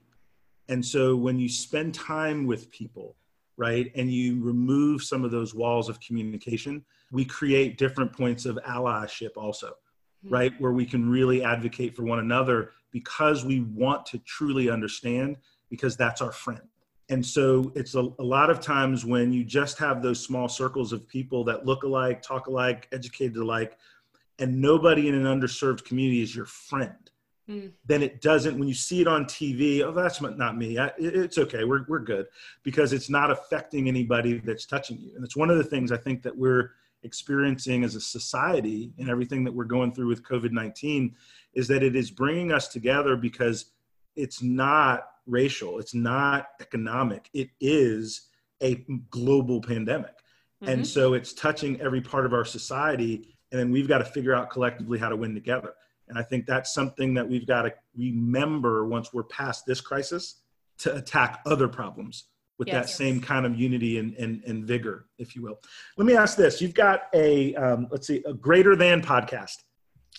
and 0.68 0.84
so 0.84 1.16
when 1.16 1.38
you 1.38 1.48
spend 1.48 1.94
time 1.94 2.46
with 2.46 2.70
people, 2.70 3.16
right? 3.56 3.90
And 3.94 4.10
you 4.10 4.42
remove 4.42 5.02
some 5.02 5.24
of 5.24 5.30
those 5.30 5.54
walls 5.54 5.88
of 5.88 6.00
communication, 6.00 6.84
we 7.10 7.24
create 7.24 7.78
different 7.78 8.12
points 8.12 8.46
of 8.46 8.58
allyship 8.66 9.36
also, 9.36 9.68
mm-hmm. 9.68 10.34
right? 10.34 10.52
Where 10.60 10.72
we 10.72 10.86
can 10.86 11.08
really 11.08 11.42
advocate 11.42 11.96
for 11.96 12.02
one 12.02 12.18
another 12.18 12.72
because 12.92 13.44
we 13.44 13.60
want 13.60 14.06
to 14.06 14.18
truly 14.18 14.70
understand, 14.70 15.36
because 15.70 15.96
that's 15.96 16.20
our 16.20 16.32
friend. 16.32 16.62
And 17.08 17.24
so 17.24 17.72
it's 17.76 17.94
a, 17.94 18.08
a 18.18 18.24
lot 18.24 18.50
of 18.50 18.60
times 18.60 19.04
when 19.04 19.32
you 19.32 19.44
just 19.44 19.78
have 19.78 20.02
those 20.02 20.22
small 20.22 20.48
circles 20.48 20.92
of 20.92 21.06
people 21.06 21.44
that 21.44 21.64
look 21.64 21.84
alike, 21.84 22.20
talk 22.20 22.48
alike, 22.48 22.88
educated 22.92 23.36
alike, 23.36 23.78
and 24.38 24.60
nobody 24.60 25.08
in 25.08 25.14
an 25.14 25.24
underserved 25.24 25.84
community 25.84 26.20
is 26.20 26.34
your 26.34 26.46
friend 26.46 27.10
mm. 27.48 27.70
then 27.84 28.02
it 28.02 28.20
doesn't 28.20 28.58
when 28.58 28.68
you 28.68 28.74
see 28.74 29.00
it 29.00 29.08
on 29.08 29.24
tv 29.24 29.82
oh 29.82 29.92
that's 29.92 30.20
not 30.20 30.56
me. 30.56 30.78
I, 30.78 30.90
it's 30.98 31.38
okay. 31.38 31.64
We're, 31.64 31.84
we're 31.88 32.00
good. 32.00 32.26
Because 32.62 32.92
it's 32.92 33.10
not 33.10 33.30
affecting 33.30 33.88
anybody 33.88 34.38
that's 34.38 34.66
touching 34.66 34.98
you. 34.98 35.12
And 35.14 35.24
it's 35.24 35.36
one 35.36 35.50
of 35.50 35.58
the 35.58 35.64
things 35.64 35.92
i 35.92 35.96
think 35.96 36.22
that 36.22 36.36
we're 36.36 36.72
experiencing 37.02 37.84
as 37.84 37.94
a 37.94 38.00
society 38.00 38.90
and 38.98 39.08
everything 39.08 39.44
that 39.44 39.52
we're 39.52 39.64
going 39.64 39.92
through 39.92 40.08
with 40.08 40.22
covid-19 40.22 41.12
is 41.54 41.68
that 41.68 41.82
it 41.82 41.94
is 41.94 42.10
bringing 42.10 42.52
us 42.52 42.68
together 42.68 43.16
because 43.16 43.66
it's 44.16 44.42
not 44.42 45.08
racial. 45.26 45.78
It's 45.78 45.94
not 45.94 46.48
economic. 46.60 47.28
It 47.34 47.50
is 47.60 48.28
a 48.62 48.76
global 49.10 49.60
pandemic. 49.60 50.12
Mm-hmm. 50.62 50.72
and 50.72 50.86
so 50.86 51.12
it's 51.12 51.34
touching 51.34 51.78
every 51.82 52.00
part 52.00 52.24
of 52.24 52.32
our 52.32 52.46
society. 52.46 53.36
And 53.52 53.60
then 53.60 53.70
we've 53.70 53.86
got 53.86 53.98
to 53.98 54.06
figure 54.06 54.34
out 54.34 54.48
collectively 54.48 54.98
how 54.98 55.10
to 55.10 55.16
win 55.16 55.34
together 55.34 55.74
and 56.08 56.18
I 56.18 56.22
think 56.22 56.46
that's 56.46 56.72
something 56.72 57.14
that 57.14 57.28
we've 57.28 57.46
got 57.46 57.62
to 57.62 57.74
remember 57.96 58.86
once 58.86 59.12
we're 59.12 59.24
past 59.24 59.66
this 59.66 59.80
crisis 59.80 60.42
to 60.78 60.94
attack 60.94 61.40
other 61.46 61.68
problems 61.68 62.24
with 62.58 62.68
yes. 62.68 62.86
that 62.86 62.92
same 62.92 63.20
kind 63.20 63.44
of 63.44 63.58
unity 63.58 63.98
and, 63.98 64.14
and, 64.14 64.42
and 64.44 64.64
vigor, 64.64 65.06
if 65.18 65.36
you 65.36 65.42
will. 65.42 65.58
Let 65.96 66.06
me 66.06 66.16
ask 66.16 66.36
this. 66.36 66.60
You've 66.60 66.74
got 66.74 67.02
a, 67.14 67.54
um, 67.56 67.88
let's 67.90 68.06
see, 68.06 68.22
a 68.26 68.32
greater 68.32 68.74
than 68.74 69.02
podcast, 69.02 69.56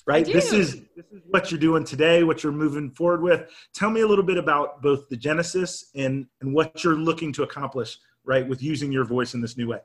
right? 0.06 0.26
This 0.26 0.54
is, 0.54 0.82
this 0.96 1.06
is 1.12 1.22
what 1.30 1.52
you're 1.52 1.60
doing 1.60 1.84
today, 1.84 2.24
what 2.24 2.44
you're 2.44 2.52
moving 2.52 2.92
forward 2.92 3.22
with. 3.22 3.50
Tell 3.74 3.90
me 3.90 4.02
a 4.02 4.08
little 4.08 4.24
bit 4.24 4.38
about 4.38 4.82
both 4.84 5.10
the 5.10 5.18
genesis 5.18 5.90
and, 5.96 6.28
and 6.42 6.54
what 6.54 6.84
you're 6.84 6.96
looking 6.96 7.34
to 7.34 7.44
accomplish, 7.44 7.98
right, 8.24 8.48
with 8.48 8.62
using 8.62 8.92
your 8.92 9.06
voice 9.06 9.34
in 9.34 9.42
this 9.42 9.58
new 9.58 9.70
way. 9.70 9.80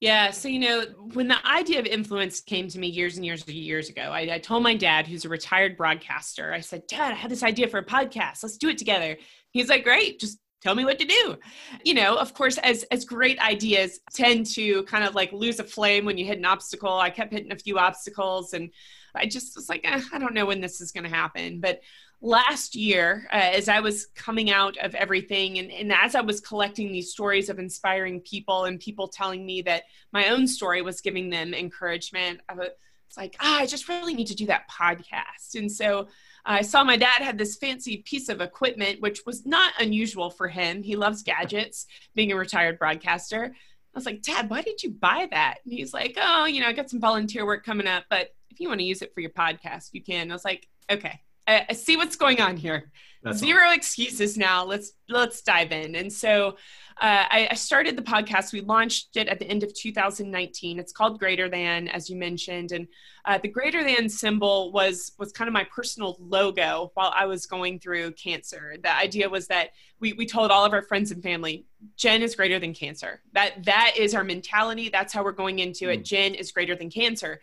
Yeah. 0.00 0.30
So, 0.30 0.48
you 0.48 0.60
know, 0.60 0.84
when 1.14 1.26
the 1.26 1.44
idea 1.46 1.80
of 1.80 1.86
influence 1.86 2.40
came 2.40 2.68
to 2.68 2.78
me 2.78 2.86
years 2.86 3.16
and 3.16 3.26
years 3.26 3.44
and 3.46 3.56
years 3.56 3.88
ago, 3.88 4.02
I, 4.02 4.34
I, 4.34 4.38
told 4.38 4.62
my 4.62 4.76
dad, 4.76 5.08
who's 5.08 5.24
a 5.24 5.28
retired 5.28 5.76
broadcaster, 5.76 6.52
I 6.52 6.60
said, 6.60 6.86
Dad, 6.86 7.12
I 7.12 7.16
have 7.16 7.30
this 7.30 7.42
idea 7.42 7.66
for 7.66 7.78
a 7.78 7.84
podcast. 7.84 8.44
Let's 8.44 8.58
do 8.58 8.68
it 8.68 8.78
together. 8.78 9.16
He's 9.50 9.68
like, 9.68 9.82
Great. 9.82 10.20
Just 10.20 10.38
tell 10.62 10.74
me 10.74 10.84
what 10.84 10.98
to 10.98 11.04
do. 11.04 11.36
You 11.84 11.94
know, 11.94 12.16
of 12.16 12.34
course, 12.34 12.58
as, 12.58 12.84
as 12.84 13.04
great 13.04 13.38
ideas 13.40 14.00
tend 14.12 14.46
to 14.46 14.84
kind 14.84 15.04
of 15.04 15.14
like 15.14 15.32
lose 15.32 15.60
a 15.60 15.64
flame 15.64 16.04
when 16.04 16.18
you 16.18 16.24
hit 16.24 16.38
an 16.38 16.44
obstacle. 16.44 16.92
I 16.92 17.10
kept 17.10 17.32
hitting 17.32 17.52
a 17.52 17.56
few 17.58 17.78
obstacles 17.78 18.54
and 18.54 18.70
I 19.14 19.26
just 19.26 19.56
was 19.56 19.68
like, 19.68 19.82
eh, 19.84 20.00
I 20.12 20.18
don't 20.18 20.34
know 20.34 20.46
when 20.46 20.60
this 20.60 20.80
is 20.80 20.92
going 20.92 21.04
to 21.04 21.10
happen. 21.10 21.60
But 21.60 21.80
last 22.20 22.74
year, 22.74 23.28
uh, 23.32 23.36
as 23.36 23.68
I 23.68 23.80
was 23.80 24.06
coming 24.14 24.50
out 24.50 24.76
of 24.78 24.94
everything, 24.94 25.58
and, 25.58 25.70
and 25.70 25.92
as 25.92 26.14
I 26.14 26.20
was 26.20 26.40
collecting 26.40 26.90
these 26.90 27.12
stories 27.12 27.48
of 27.48 27.58
inspiring 27.58 28.20
people 28.20 28.64
and 28.64 28.80
people 28.80 29.08
telling 29.08 29.46
me 29.46 29.62
that 29.62 29.84
my 30.12 30.28
own 30.28 30.46
story 30.46 30.82
was 30.82 31.00
giving 31.00 31.30
them 31.30 31.54
encouragement, 31.54 32.40
I 32.48 32.54
was 32.54 32.70
like, 33.16 33.36
ah, 33.40 33.60
I 33.60 33.66
just 33.66 33.88
really 33.88 34.14
need 34.14 34.26
to 34.28 34.34
do 34.34 34.46
that 34.46 34.70
podcast. 34.70 35.54
And 35.54 35.70
so 35.70 36.08
I 36.44 36.62
saw 36.62 36.82
my 36.82 36.96
dad 36.96 37.22
had 37.22 37.38
this 37.38 37.56
fancy 37.56 37.98
piece 37.98 38.28
of 38.28 38.40
equipment, 38.40 39.00
which 39.00 39.20
was 39.24 39.46
not 39.46 39.72
unusual 39.78 40.30
for 40.30 40.48
him. 40.48 40.82
He 40.82 40.96
loves 40.96 41.22
gadgets, 41.22 41.86
being 42.14 42.32
a 42.32 42.36
retired 42.36 42.78
broadcaster. 42.78 43.54
I 43.54 43.98
was 43.98 44.06
like, 44.06 44.22
Dad, 44.22 44.50
why 44.50 44.62
did 44.62 44.82
you 44.82 44.90
buy 44.90 45.28
that? 45.30 45.58
And 45.64 45.72
he's 45.72 45.92
like, 45.92 46.16
Oh, 46.20 46.44
you 46.46 46.60
know, 46.60 46.68
I 46.68 46.72
got 46.72 46.90
some 46.90 47.00
volunteer 47.00 47.46
work 47.46 47.64
coming 47.64 47.86
up, 47.86 48.04
but 48.10 48.34
if 48.50 48.60
you 48.60 48.68
want 48.68 48.80
to 48.80 48.86
use 48.86 49.02
it 49.02 49.14
for 49.14 49.20
your 49.20 49.30
podcast, 49.30 49.90
you 49.92 50.02
can. 50.02 50.30
I 50.30 50.34
was 50.34 50.44
like, 50.44 50.66
Okay, 50.90 51.20
I, 51.48 51.66
I 51.70 51.72
see 51.72 51.96
what's 51.96 52.16
going 52.16 52.40
on 52.40 52.56
here. 52.56 52.92
That's 53.22 53.38
Zero 53.38 53.72
excuses 53.72 54.36
now. 54.36 54.64
Let's 54.64 54.92
let's 55.08 55.42
dive 55.42 55.72
in. 55.72 55.96
And 55.96 56.12
so 56.12 56.56
uh, 57.00 57.26
I, 57.30 57.48
I, 57.50 57.54
started 57.54 57.96
the 57.96 58.02
podcast. 58.02 58.52
We 58.52 58.60
launched 58.60 59.16
it 59.16 59.28
at 59.28 59.38
the 59.38 59.46
end 59.46 59.62
of 59.62 59.72
2019. 59.72 60.78
It's 60.78 60.92
called 60.92 61.18
Greater 61.18 61.48
Than, 61.48 61.86
as 61.88 62.10
you 62.10 62.16
mentioned, 62.16 62.72
and 62.72 62.88
uh, 63.24 63.38
the 63.38 63.48
Greater 63.48 63.84
Than 63.84 64.08
symbol 64.08 64.72
was 64.72 65.12
was 65.18 65.32
kind 65.32 65.48
of 65.48 65.52
my 65.52 65.64
personal 65.64 66.16
logo 66.20 66.92
while 66.94 67.12
I 67.14 67.26
was 67.26 67.46
going 67.46 67.80
through 67.80 68.12
cancer. 68.12 68.76
The 68.82 68.94
idea 68.94 69.28
was 69.28 69.48
that 69.48 69.70
we 70.00 70.12
we 70.12 70.26
told 70.26 70.50
all 70.52 70.64
of 70.64 70.72
our 70.72 70.82
friends 70.82 71.10
and 71.10 71.22
family, 71.22 71.66
Jen 71.96 72.22
is 72.22 72.36
greater 72.36 72.58
than 72.60 72.74
cancer. 72.74 73.20
That 73.32 73.64
that 73.64 73.94
is 73.96 74.14
our 74.14 74.24
mentality. 74.24 74.90
That's 74.90 75.12
how 75.12 75.24
we're 75.24 75.32
going 75.32 75.58
into 75.58 75.90
it. 75.90 76.00
Mm. 76.00 76.04
Jen 76.04 76.34
is 76.34 76.52
greater 76.52 76.76
than 76.76 76.90
cancer. 76.90 77.40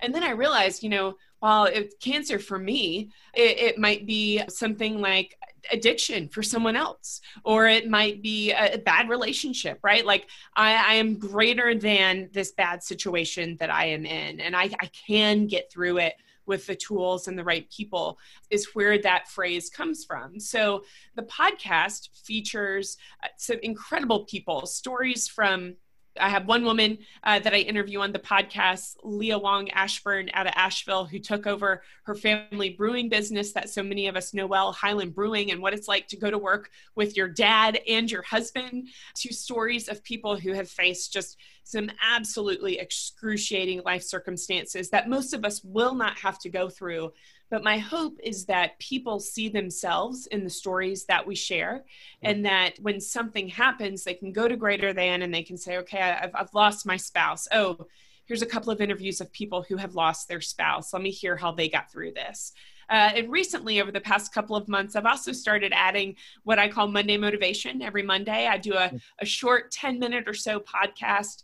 And 0.00 0.14
then 0.14 0.22
I 0.22 0.30
realized, 0.30 0.82
you 0.82 0.90
know, 0.90 1.16
while 1.40 1.64
it's 1.64 1.94
cancer 2.00 2.38
for 2.38 2.58
me, 2.58 3.10
it, 3.34 3.58
it 3.58 3.78
might 3.78 4.06
be 4.06 4.42
something 4.48 5.00
like 5.00 5.36
addiction 5.72 6.28
for 6.28 6.42
someone 6.42 6.76
else 6.76 7.20
or 7.44 7.66
it 7.66 7.88
might 7.88 8.22
be 8.22 8.52
a 8.52 8.78
bad 8.78 9.08
relationship 9.08 9.78
right? 9.82 10.06
Like 10.06 10.28
I, 10.56 10.74
I, 10.74 10.94
am 10.94 11.18
greater 11.18 11.74
than 11.74 12.30
this 12.32 12.52
bad 12.52 12.82
situation 12.82 13.56
that 13.58 13.68
i 13.68 13.86
am 13.86 14.06
in 14.06 14.40
and 14.40 14.56
I, 14.56 14.70
I 14.80 14.90
can 15.06 15.46
get 15.46 15.70
through 15.70 15.98
it 15.98 16.14
with 16.48 16.66
the 16.66 16.74
tools 16.74 17.28
and 17.28 17.38
the 17.38 17.44
right 17.44 17.70
people 17.70 18.18
is 18.50 18.70
where 18.74 19.00
that 19.02 19.28
phrase 19.28 19.70
comes 19.70 20.04
from. 20.04 20.40
So 20.40 20.82
the 21.14 21.22
podcast 21.22 22.08
features 22.24 22.96
uh, 23.22 23.28
some 23.36 23.58
incredible 23.62 24.24
people 24.24 24.66
stories 24.66 25.28
from 25.28 25.76
I 26.20 26.28
have 26.28 26.46
one 26.46 26.64
woman 26.64 26.98
uh, 27.22 27.38
that 27.40 27.54
I 27.54 27.58
interview 27.58 28.00
on 28.00 28.12
the 28.12 28.18
podcast, 28.18 28.96
Leah 29.02 29.38
Wong 29.38 29.70
Ashburn 29.70 30.30
out 30.34 30.46
of 30.46 30.52
Asheville, 30.56 31.04
who 31.04 31.18
took 31.18 31.46
over 31.46 31.82
her 32.04 32.14
family 32.14 32.70
brewing 32.70 33.08
business 33.08 33.52
that 33.52 33.70
so 33.70 33.82
many 33.82 34.06
of 34.08 34.16
us 34.16 34.34
know 34.34 34.46
well, 34.46 34.72
Highland 34.72 35.14
Brewing, 35.14 35.50
and 35.50 35.60
what 35.60 35.74
it's 35.74 35.88
like 35.88 36.08
to 36.08 36.16
go 36.16 36.30
to 36.30 36.38
work 36.38 36.70
with 36.94 37.16
your 37.16 37.28
dad 37.28 37.80
and 37.88 38.10
your 38.10 38.22
husband. 38.22 38.88
Two 39.14 39.32
stories 39.32 39.88
of 39.88 40.02
people 40.04 40.36
who 40.36 40.52
have 40.52 40.68
faced 40.68 41.12
just 41.12 41.36
some 41.64 41.90
absolutely 42.02 42.78
excruciating 42.78 43.82
life 43.84 44.02
circumstances 44.02 44.88
that 44.88 45.08
most 45.08 45.34
of 45.34 45.44
us 45.44 45.62
will 45.62 45.94
not 45.94 46.18
have 46.18 46.38
to 46.38 46.48
go 46.48 46.70
through 46.70 47.12
but 47.50 47.64
my 47.64 47.78
hope 47.78 48.18
is 48.22 48.44
that 48.46 48.78
people 48.78 49.20
see 49.20 49.48
themselves 49.48 50.26
in 50.26 50.44
the 50.44 50.50
stories 50.50 51.04
that 51.06 51.26
we 51.26 51.34
share, 51.34 51.84
and 52.22 52.44
that 52.44 52.78
when 52.80 53.00
something 53.00 53.48
happens, 53.48 54.04
they 54.04 54.14
can 54.14 54.32
go 54.32 54.48
to 54.48 54.56
greater 54.56 54.92
than 54.92 55.22
and 55.22 55.32
they 55.32 55.42
can 55.42 55.56
say, 55.56 55.78
okay, 55.78 56.00
I've, 56.00 56.34
I've 56.34 56.54
lost 56.54 56.86
my 56.86 56.96
spouse. 56.96 57.48
Oh, 57.52 57.86
here's 58.26 58.42
a 58.42 58.46
couple 58.46 58.70
of 58.70 58.80
interviews 58.80 59.20
of 59.20 59.32
people 59.32 59.62
who 59.62 59.76
have 59.76 59.94
lost 59.94 60.28
their 60.28 60.40
spouse. 60.40 60.92
Let 60.92 61.02
me 61.02 61.10
hear 61.10 61.36
how 61.36 61.52
they 61.52 61.68
got 61.68 61.90
through 61.90 62.12
this. 62.12 62.52
Uh, 62.90 63.10
and 63.14 63.30
recently, 63.30 63.80
over 63.82 63.92
the 63.92 64.00
past 64.00 64.32
couple 64.32 64.56
of 64.56 64.68
months, 64.68 64.96
I've 64.96 65.04
also 65.04 65.32
started 65.32 65.72
adding 65.74 66.16
what 66.44 66.58
I 66.58 66.68
call 66.68 66.88
Monday 66.88 67.18
Motivation. 67.18 67.82
Every 67.82 68.02
Monday, 68.02 68.46
I 68.46 68.56
do 68.56 68.74
a, 68.74 68.90
a 69.20 69.26
short 69.26 69.70
10 69.70 69.98
minute 69.98 70.26
or 70.26 70.34
so 70.34 70.60
podcast 70.60 71.42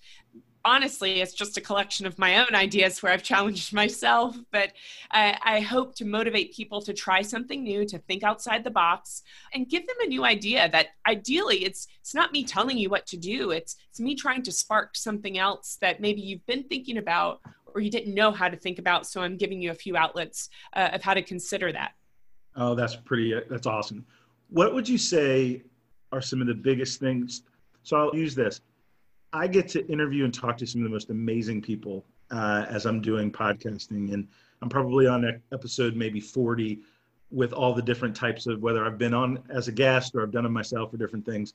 honestly, 0.65 1.21
it's 1.21 1.35
just 1.35 1.57
a 1.57 1.61
collection 1.61 2.07
of 2.07 2.19
my 2.19 2.39
own 2.39 2.55
ideas 2.55 3.03
where 3.03 3.13
I've 3.13 3.23
challenged 3.23 3.73
myself. 3.73 4.37
But 4.51 4.73
I, 5.11 5.39
I, 5.43 5.61
hope 5.61 5.95
to 5.97 6.05
motivate 6.05 6.55
people 6.55 6.81
to 6.83 6.93
try 6.93 7.23
something 7.23 7.63
new, 7.63 7.85
to 7.87 7.99
think 7.99 8.23
outside 8.23 8.65
the 8.65 8.71
box, 8.71 9.23
and 9.53 9.69
give 9.69 9.87
them 9.87 9.97
a 10.03 10.07
new 10.07 10.25
idea. 10.25 10.69
That 10.71 10.89
ideally, 11.07 11.65
it's 11.65 11.87
it's 12.01 12.15
not 12.15 12.33
me 12.33 12.45
telling 12.45 12.79
you 12.79 12.89
what 12.89 13.07
to 13.09 13.17
do. 13.17 13.51
It's 13.51 13.77
it's 13.91 14.01
me 14.01 14.15
trying 14.15 14.43
to 14.43 14.53
spark 14.53 14.97
something 14.97 15.39
else 15.39 15.77
that 15.81 16.01
maybe 16.01 16.21
you've 16.21 16.47
been 16.47 16.65
thinking 16.65 16.99
about 16.99 17.41
or 17.75 17.81
you 17.81 17.91
didn't 17.91 18.15
know 18.15 18.31
how 18.31 18.49
to 18.49 18.57
think 18.57 18.79
about. 18.79 19.07
So 19.07 19.21
I'm 19.21 19.37
giving 19.37 19.61
you 19.61 19.71
a 19.71 19.75
few 19.75 19.97
outlets 19.97 20.49
uh, 20.75 20.91
of 20.93 21.03
how 21.03 21.15
to 21.15 21.23
consider 21.23 21.73
that. 21.73 21.93
Oh, 22.57 22.75
that's 22.75 22.97
pretty. 22.97 23.35
That's 23.51 23.67
awesome. 23.67 24.07
What 24.49 24.75
would 24.75 24.89
you 24.89 24.99
say 24.99 25.63
are 26.13 26.23
some 26.23 26.41
of 26.41 26.47
the 26.47 26.55
biggest 26.55 27.01
things? 27.01 27.43
So 27.83 27.97
I'll 27.97 28.17
use 28.17 28.35
this 28.35 28.61
I 29.35 29.49
get 29.49 29.67
to 29.71 29.85
interview 29.89 30.25
and 30.25 30.33
talk 30.33 30.57
to 30.59 30.67
some 30.67 30.81
of 30.81 30.85
the 30.85 30.91
most 30.91 31.11
amazing 31.11 31.61
people 31.61 32.05
uh, 32.31 32.67
as 32.69 32.87
I'm 32.87 33.01
doing 33.01 33.33
podcasting, 33.33 34.15
and 34.15 34.29
I'm 34.63 34.69
probably 34.69 35.09
on 35.09 35.43
episode 35.53 35.97
maybe 35.97 36.21
40 36.21 36.79
with 37.33 37.53
all 37.53 37.75
the 37.75 37.83
different 37.83 38.15
types 38.15 38.47
of 38.47 38.63
whether 38.63 38.87
I've 38.87 38.97
been 38.97 39.13
on 39.13 39.43
as 39.51 39.67
a 39.67 39.73
guest 39.73 40.15
or 40.15 40.23
I've 40.23 40.31
done 40.31 40.47
it 40.47 40.51
myself 40.51 40.95
or 40.95 40.99
different 40.99 41.27
things. 41.27 41.55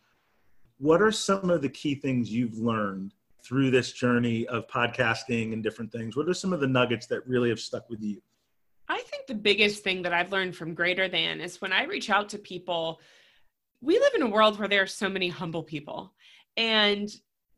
What 0.80 1.02
are 1.02 1.12
some 1.12 1.50
of 1.50 1.62
the 1.62 1.70
key 1.70 1.96
things 1.96 2.30
you've 2.30 2.58
learned 2.58 3.13
through 3.42 3.72
this 3.72 3.94
journey 3.94 4.46
of 4.48 4.68
podcasting 4.68 5.54
and 5.54 5.63
different 5.63 5.89
things? 5.89 6.18
What 6.18 6.28
are 6.28 6.34
some 6.34 6.52
of 6.52 6.60
the 6.60 6.68
nuggets 6.68 7.08
that 7.08 7.26
really 7.26 7.48
have 7.48 7.62
stuck 7.62 7.89
with 7.89 8.02
you? 8.02 8.22
I 8.89 9.00
think 9.00 9.26
the 9.26 9.36
biggest 9.36 9.86
thing 9.86 10.02
that 10.02 10.12
I've 10.12 10.34
learned 10.34 10.54
from 10.54 10.74
Greater 10.74 11.08
Than 11.08 11.39
is 11.39 11.62
when 11.62 11.72
I 11.72 11.86
reach 11.86 12.10
out 12.10 12.28
to 12.30 12.39
people, 12.39 13.00
we 13.80 13.98
live 13.98 14.15
in 14.15 14.24
a 14.24 14.30
world 14.30 14.60
where 14.60 14.68
there 14.68 14.82
are 14.82 14.88
so 14.88 15.08
many 15.08 15.30
humble 15.30 15.63
people. 15.63 16.13
And 16.58 17.10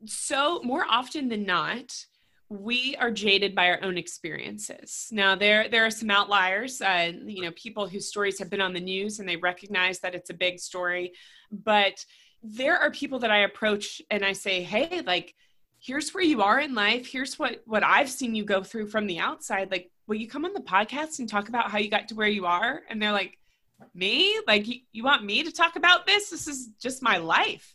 so 0.04 0.60
more 0.62 0.84
often 0.88 1.28
than 1.28 1.44
not 1.44 2.06
we 2.48 2.94
are 2.96 3.10
jaded 3.10 3.54
by 3.54 3.70
our 3.70 3.82
own 3.82 3.96
experiences. 3.96 5.08
Now 5.10 5.34
there 5.34 5.68
there 5.68 5.86
are 5.86 5.90
some 5.90 6.10
outliers. 6.10 6.82
Uh, 6.82 7.12
you 7.24 7.42
know 7.42 7.52
people 7.52 7.86
whose 7.86 8.08
stories 8.08 8.38
have 8.38 8.50
been 8.50 8.60
on 8.60 8.74
the 8.74 8.80
news 8.80 9.20
and 9.20 9.28
they 9.28 9.36
recognize 9.36 10.00
that 10.00 10.14
it's 10.14 10.30
a 10.30 10.34
big 10.34 10.58
story 10.60 11.12
but 11.50 12.04
there 12.42 12.76
are 12.76 12.90
people 12.90 13.20
that 13.20 13.30
i 13.30 13.38
approach 13.38 14.02
and 14.10 14.24
i 14.24 14.32
say 14.32 14.62
hey 14.62 15.00
like 15.06 15.34
here's 15.78 16.14
where 16.14 16.22
you 16.22 16.40
are 16.42 16.60
in 16.60 16.74
life. 16.74 17.06
Here's 17.06 17.38
what 17.38 17.62
what 17.66 17.84
i've 17.84 18.10
seen 18.10 18.34
you 18.34 18.44
go 18.44 18.62
through 18.62 18.88
from 18.88 19.06
the 19.06 19.18
outside. 19.18 19.70
Like 19.70 19.90
will 20.06 20.16
you 20.16 20.28
come 20.28 20.44
on 20.44 20.52
the 20.52 20.60
podcast 20.60 21.18
and 21.18 21.28
talk 21.28 21.48
about 21.48 21.70
how 21.70 21.78
you 21.78 21.90
got 21.90 22.08
to 22.08 22.14
where 22.14 22.28
you 22.28 22.46
are? 22.46 22.82
And 22.88 23.00
they're 23.00 23.12
like 23.12 23.38
me? 23.94 24.38
Like 24.46 24.68
you, 24.68 24.80
you 24.92 25.02
want 25.02 25.24
me 25.24 25.42
to 25.42 25.50
talk 25.50 25.76
about 25.76 26.06
this? 26.06 26.30
This 26.30 26.46
is 26.46 26.68
just 26.80 27.02
my 27.02 27.16
life 27.18 27.74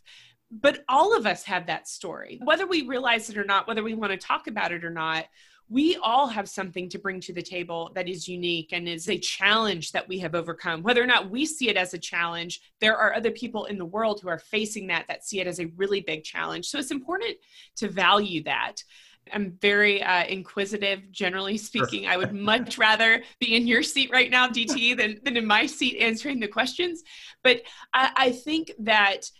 but 0.50 0.84
all 0.88 1.16
of 1.16 1.26
us 1.26 1.44
have 1.44 1.66
that 1.66 1.88
story. 1.88 2.40
Whether 2.42 2.66
we 2.66 2.82
realize 2.82 3.28
it 3.30 3.38
or 3.38 3.44
not 3.44 3.68
whether 3.68 3.82
we 3.82 3.94
want 3.94 4.12
to 4.12 4.18
talk 4.18 4.46
about 4.46 4.72
it 4.72 4.84
or 4.84 4.90
not 4.90 5.26
we 5.70 5.96
all 5.96 6.26
have 6.26 6.48
something 6.48 6.88
to 6.88 6.98
bring 6.98 7.20
to 7.20 7.32
the 7.32 7.42
table 7.42 7.90
that 7.94 8.08
is 8.08 8.26
unique 8.26 8.70
and 8.72 8.88
is 8.88 9.08
a 9.08 9.18
challenge 9.18 9.92
that 9.92 10.08
we 10.08 10.18
have 10.18 10.34
overcome. 10.34 10.82
Whether 10.82 11.02
or 11.02 11.06
not 11.06 11.30
we 11.30 11.44
see 11.44 11.68
it 11.68 11.76
as 11.76 11.94
a 11.94 11.98
challenge 11.98 12.60
there 12.80 12.96
are 12.96 13.14
other 13.14 13.30
people 13.30 13.66
in 13.66 13.78
the 13.78 13.84
world 13.84 14.20
who 14.20 14.28
are 14.28 14.38
facing 14.38 14.86
that 14.86 15.06
that 15.08 15.24
see 15.24 15.40
it 15.40 15.46
as 15.46 15.60
a 15.60 15.66
really 15.76 16.00
big 16.00 16.24
challenge. 16.24 16.66
So 16.66 16.78
it's 16.78 16.90
important 16.90 17.36
to 17.76 17.88
value 17.88 18.42
that. 18.44 18.76
I'm 19.30 19.58
very 19.60 20.02
uh, 20.02 20.24
inquisitive, 20.24 21.12
generally 21.12 21.58
speaking. 21.58 22.06
I 22.06 22.16
would 22.16 22.32
much 22.48 22.78
rather 22.78 23.22
be 23.38 23.54
in 23.56 23.66
your 23.66 23.82
seat 23.82 24.08
right 24.10 24.30
now, 24.30 24.48
DT, 24.48 24.96
than, 24.96 25.20
than 25.22 25.36
in 25.36 25.46
my 25.46 25.66
seat 25.66 25.98
answering 25.98 26.40
the 26.40 26.48
questions. 26.48 27.02
But 27.42 27.60
I, 27.92 28.10
I 28.16 28.32
think 28.32 28.72
that 28.78 29.30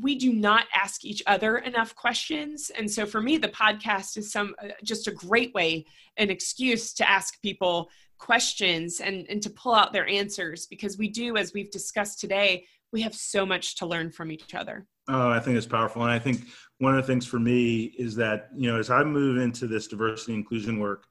we 0.00 0.16
do 0.16 0.32
not 0.32 0.66
ask 0.74 1.04
each 1.04 1.22
other 1.26 1.58
enough 1.58 1.94
questions. 1.94 2.70
And 2.76 2.90
so 2.90 3.06
for 3.06 3.20
me 3.20 3.36
the 3.38 3.48
podcast 3.48 4.16
is 4.16 4.32
some 4.32 4.54
uh, 4.62 4.68
just 4.82 5.08
a 5.08 5.12
great 5.12 5.54
way 5.54 5.86
an 6.16 6.30
excuse 6.30 6.92
to 6.94 7.08
ask 7.08 7.40
people 7.42 7.90
questions 8.18 9.00
and 9.00 9.26
and 9.28 9.42
to 9.42 9.50
pull 9.50 9.74
out 9.74 9.92
their 9.92 10.08
answers 10.08 10.66
because 10.66 10.96
we 10.96 11.08
do 11.08 11.36
as 11.36 11.52
we've 11.52 11.70
discussed 11.70 12.18
today 12.18 12.64
we 12.92 13.02
have 13.02 13.14
so 13.14 13.44
much 13.44 13.76
to 13.76 13.86
learn 13.86 14.10
from 14.10 14.30
each 14.30 14.54
other. 14.54 14.86
Oh 15.08 15.30
i 15.30 15.40
think 15.40 15.56
it's 15.56 15.66
powerful. 15.66 16.02
And 16.02 16.10
i 16.10 16.18
think 16.18 16.46
one 16.78 16.96
of 16.96 17.04
the 17.04 17.06
things 17.06 17.26
for 17.26 17.38
me 17.38 17.84
is 17.98 18.16
that 18.16 18.48
you 18.56 18.70
know 18.70 18.78
as 18.78 18.90
i 18.90 19.02
move 19.04 19.38
into 19.38 19.66
this 19.66 19.86
diversity 19.86 20.34
inclusion 20.34 20.78
work 20.78 21.06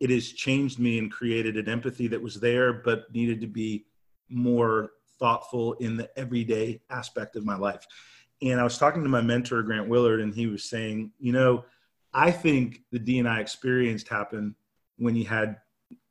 it 0.00 0.10
has 0.10 0.28
changed 0.28 0.78
me 0.78 0.98
and 0.98 1.10
created 1.10 1.56
an 1.56 1.68
empathy 1.68 2.06
that 2.08 2.20
was 2.20 2.38
there 2.40 2.72
but 2.72 3.04
needed 3.14 3.40
to 3.40 3.46
be 3.46 3.86
more 4.28 4.90
thoughtful 5.18 5.74
in 5.74 5.96
the 5.96 6.10
everyday 6.18 6.80
aspect 6.90 7.36
of 7.36 7.44
my 7.44 7.56
life 7.56 7.86
and 8.42 8.60
I 8.60 8.64
was 8.64 8.78
talking 8.78 9.02
to 9.02 9.08
my 9.08 9.20
mentor, 9.20 9.62
Grant 9.62 9.88
Willard, 9.88 10.20
and 10.20 10.34
he 10.34 10.46
was 10.46 10.64
saying, 10.64 11.12
you 11.18 11.32
know, 11.32 11.64
I 12.12 12.30
think 12.30 12.82
the 12.92 12.98
DNI 12.98 13.40
experienced 13.40 14.08
happened 14.08 14.54
when 14.98 15.16
you 15.16 15.24
had 15.24 15.56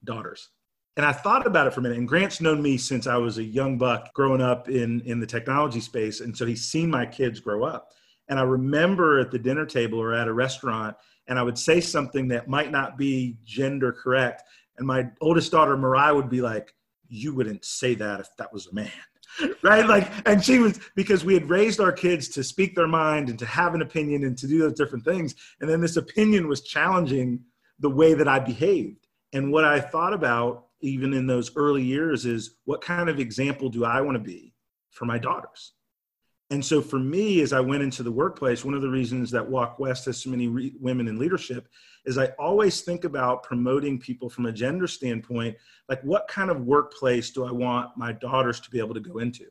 daughters. 0.03 0.49
And 0.97 1.05
I 1.05 1.11
thought 1.11 1.45
about 1.45 1.67
it 1.67 1.73
for 1.73 1.81
a 1.81 1.83
minute. 1.83 1.97
And 1.97 2.07
Grant's 2.07 2.39
known 2.39 2.61
me 2.61 2.77
since 2.77 3.05
I 3.05 3.17
was 3.17 3.37
a 3.37 3.43
young 3.43 3.77
buck 3.77 4.13
growing 4.13 4.41
up 4.41 4.69
in, 4.69 5.01
in 5.01 5.19
the 5.19 5.25
technology 5.25 5.81
space. 5.81 6.21
And 6.21 6.35
so 6.35 6.45
he's 6.45 6.65
seen 6.65 6.89
my 6.89 7.05
kids 7.05 7.39
grow 7.39 7.63
up. 7.63 7.89
And 8.29 8.39
I 8.39 8.43
remember 8.43 9.19
at 9.19 9.29
the 9.29 9.39
dinner 9.39 9.65
table 9.65 9.99
or 9.99 10.13
at 10.13 10.27
a 10.27 10.33
restaurant, 10.33 10.95
and 11.27 11.37
I 11.37 11.43
would 11.43 11.57
say 11.57 11.81
something 11.81 12.29
that 12.29 12.47
might 12.47 12.71
not 12.71 12.97
be 12.97 13.37
gender 13.43 13.91
correct. 13.91 14.43
And 14.77 14.87
my 14.87 15.09
oldest 15.21 15.51
daughter, 15.51 15.75
Mariah, 15.75 16.15
would 16.15 16.29
be 16.29 16.41
like, 16.41 16.73
You 17.07 17.35
wouldn't 17.35 17.65
say 17.65 17.95
that 17.95 18.19
if 18.19 18.29
that 18.37 18.53
was 18.53 18.67
a 18.67 18.73
man 18.73 18.91
right? 19.63 19.85
Like, 19.85 20.11
and 20.25 20.43
she 20.43 20.59
was 20.59 20.79
because 20.95 21.25
we 21.25 21.33
had 21.33 21.49
raised 21.49 21.79
our 21.79 21.91
kids 21.91 22.27
to 22.29 22.43
speak 22.43 22.75
their 22.75 22.87
mind 22.87 23.29
and 23.29 23.39
to 23.39 23.45
have 23.45 23.73
an 23.73 23.81
opinion 23.81 24.23
and 24.23 24.37
to 24.37 24.47
do 24.47 24.59
those 24.59 24.73
different 24.73 25.05
things. 25.05 25.35
And 25.59 25.69
then 25.69 25.81
this 25.81 25.97
opinion 25.97 26.47
was 26.47 26.61
challenging 26.61 27.41
the 27.79 27.89
way 27.89 28.13
that 28.13 28.27
I 28.27 28.39
behaved. 28.39 29.07
And 29.33 29.51
what 29.51 29.65
I 29.65 29.79
thought 29.79 30.13
about 30.13 30.67
even 30.81 31.13
in 31.13 31.27
those 31.27 31.55
early 31.55 31.83
years 31.83 32.25
is 32.25 32.55
what 32.65 32.81
kind 32.81 33.09
of 33.09 33.19
example 33.19 33.69
do 33.69 33.85
I 33.85 34.01
want 34.01 34.15
to 34.15 34.23
be 34.23 34.53
for 34.91 35.05
my 35.05 35.17
daughters? 35.17 35.73
And 36.51 36.63
so 36.63 36.79
for 36.79 36.99
me, 36.99 37.41
as 37.41 37.53
I 37.53 37.59
went 37.59 37.81
into 37.81 38.03
the 38.03 38.11
workplace, 38.11 38.63
one 38.63 38.75
of 38.75 38.81
the 38.81 38.89
reasons 38.89 39.31
that 39.31 39.49
Walk 39.49 39.79
West 39.79 40.05
has 40.05 40.21
so 40.21 40.29
many 40.29 40.47
re- 40.47 40.75
women 40.79 41.07
in 41.07 41.17
leadership 41.17 41.67
is 42.05 42.19
I 42.19 42.27
always 42.37 42.81
think 42.81 43.03
about 43.03 43.41
promoting 43.41 43.99
people 43.99 44.29
from 44.29 44.45
a 44.45 44.51
gender 44.51 44.85
standpoint. 44.85 45.57
Like, 45.89 46.01
what 46.03 46.27
kind 46.27 46.51
of 46.51 46.61
workplace 46.61 47.31
do 47.31 47.45
I 47.45 47.51
want 47.51 47.97
my 47.97 48.11
daughters 48.11 48.59
to 48.59 48.69
be 48.69 48.77
able 48.77 48.93
to 48.93 48.99
go 48.99 49.17
into? 49.17 49.45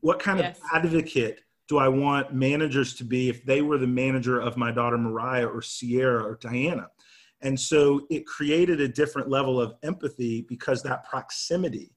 What 0.00 0.18
kind 0.18 0.40
yes. 0.40 0.58
of 0.58 0.64
advocate 0.74 1.42
do 1.68 1.78
I 1.78 1.88
want 1.88 2.34
managers 2.34 2.94
to 2.94 3.04
be 3.04 3.28
if 3.28 3.44
they 3.44 3.62
were 3.62 3.78
the 3.78 3.86
manager 3.86 4.40
of 4.40 4.56
my 4.56 4.72
daughter 4.72 4.98
Mariah 4.98 5.46
or 5.46 5.62
Sierra 5.62 6.24
or 6.24 6.38
Diana? 6.40 6.88
And 7.40 7.58
so 7.58 8.06
it 8.10 8.26
created 8.26 8.80
a 8.80 8.88
different 8.88 9.28
level 9.28 9.60
of 9.60 9.74
empathy 9.84 10.42
because 10.42 10.82
that 10.82 11.04
proximity 11.04 11.92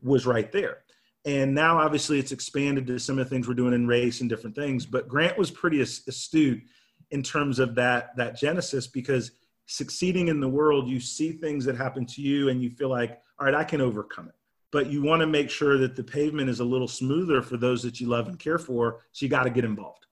was 0.00 0.24
right 0.24 0.50
there. 0.52 0.83
And 1.24 1.54
now, 1.54 1.78
obviously, 1.78 2.18
it's 2.18 2.32
expanded 2.32 2.86
to 2.86 2.98
some 2.98 3.18
of 3.18 3.24
the 3.24 3.30
things 3.30 3.48
we're 3.48 3.54
doing 3.54 3.72
in 3.72 3.86
race 3.86 4.20
and 4.20 4.28
different 4.28 4.54
things. 4.54 4.84
But 4.84 5.08
Grant 5.08 5.38
was 5.38 5.50
pretty 5.50 5.80
astute 5.80 6.62
in 7.10 7.22
terms 7.22 7.58
of 7.58 7.74
that 7.76 8.14
that 8.16 8.36
genesis 8.36 8.86
because 8.86 9.30
succeeding 9.66 10.28
in 10.28 10.40
the 10.40 10.48
world, 10.48 10.88
you 10.88 11.00
see 11.00 11.32
things 11.32 11.64
that 11.64 11.76
happen 11.76 12.04
to 12.06 12.20
you, 12.20 12.50
and 12.50 12.62
you 12.62 12.70
feel 12.70 12.90
like, 12.90 13.22
all 13.38 13.46
right, 13.46 13.54
I 13.54 13.64
can 13.64 13.80
overcome 13.80 14.28
it. 14.28 14.34
But 14.70 14.88
you 14.88 15.02
want 15.02 15.20
to 15.20 15.26
make 15.26 15.48
sure 15.48 15.78
that 15.78 15.96
the 15.96 16.04
pavement 16.04 16.50
is 16.50 16.60
a 16.60 16.64
little 16.64 16.88
smoother 16.88 17.40
for 17.40 17.56
those 17.56 17.82
that 17.84 18.00
you 18.00 18.08
love 18.08 18.28
and 18.28 18.38
care 18.38 18.58
for. 18.58 19.00
So 19.12 19.24
you 19.24 19.30
got 19.30 19.44
to 19.44 19.50
get 19.50 19.64
involved. 19.64 20.06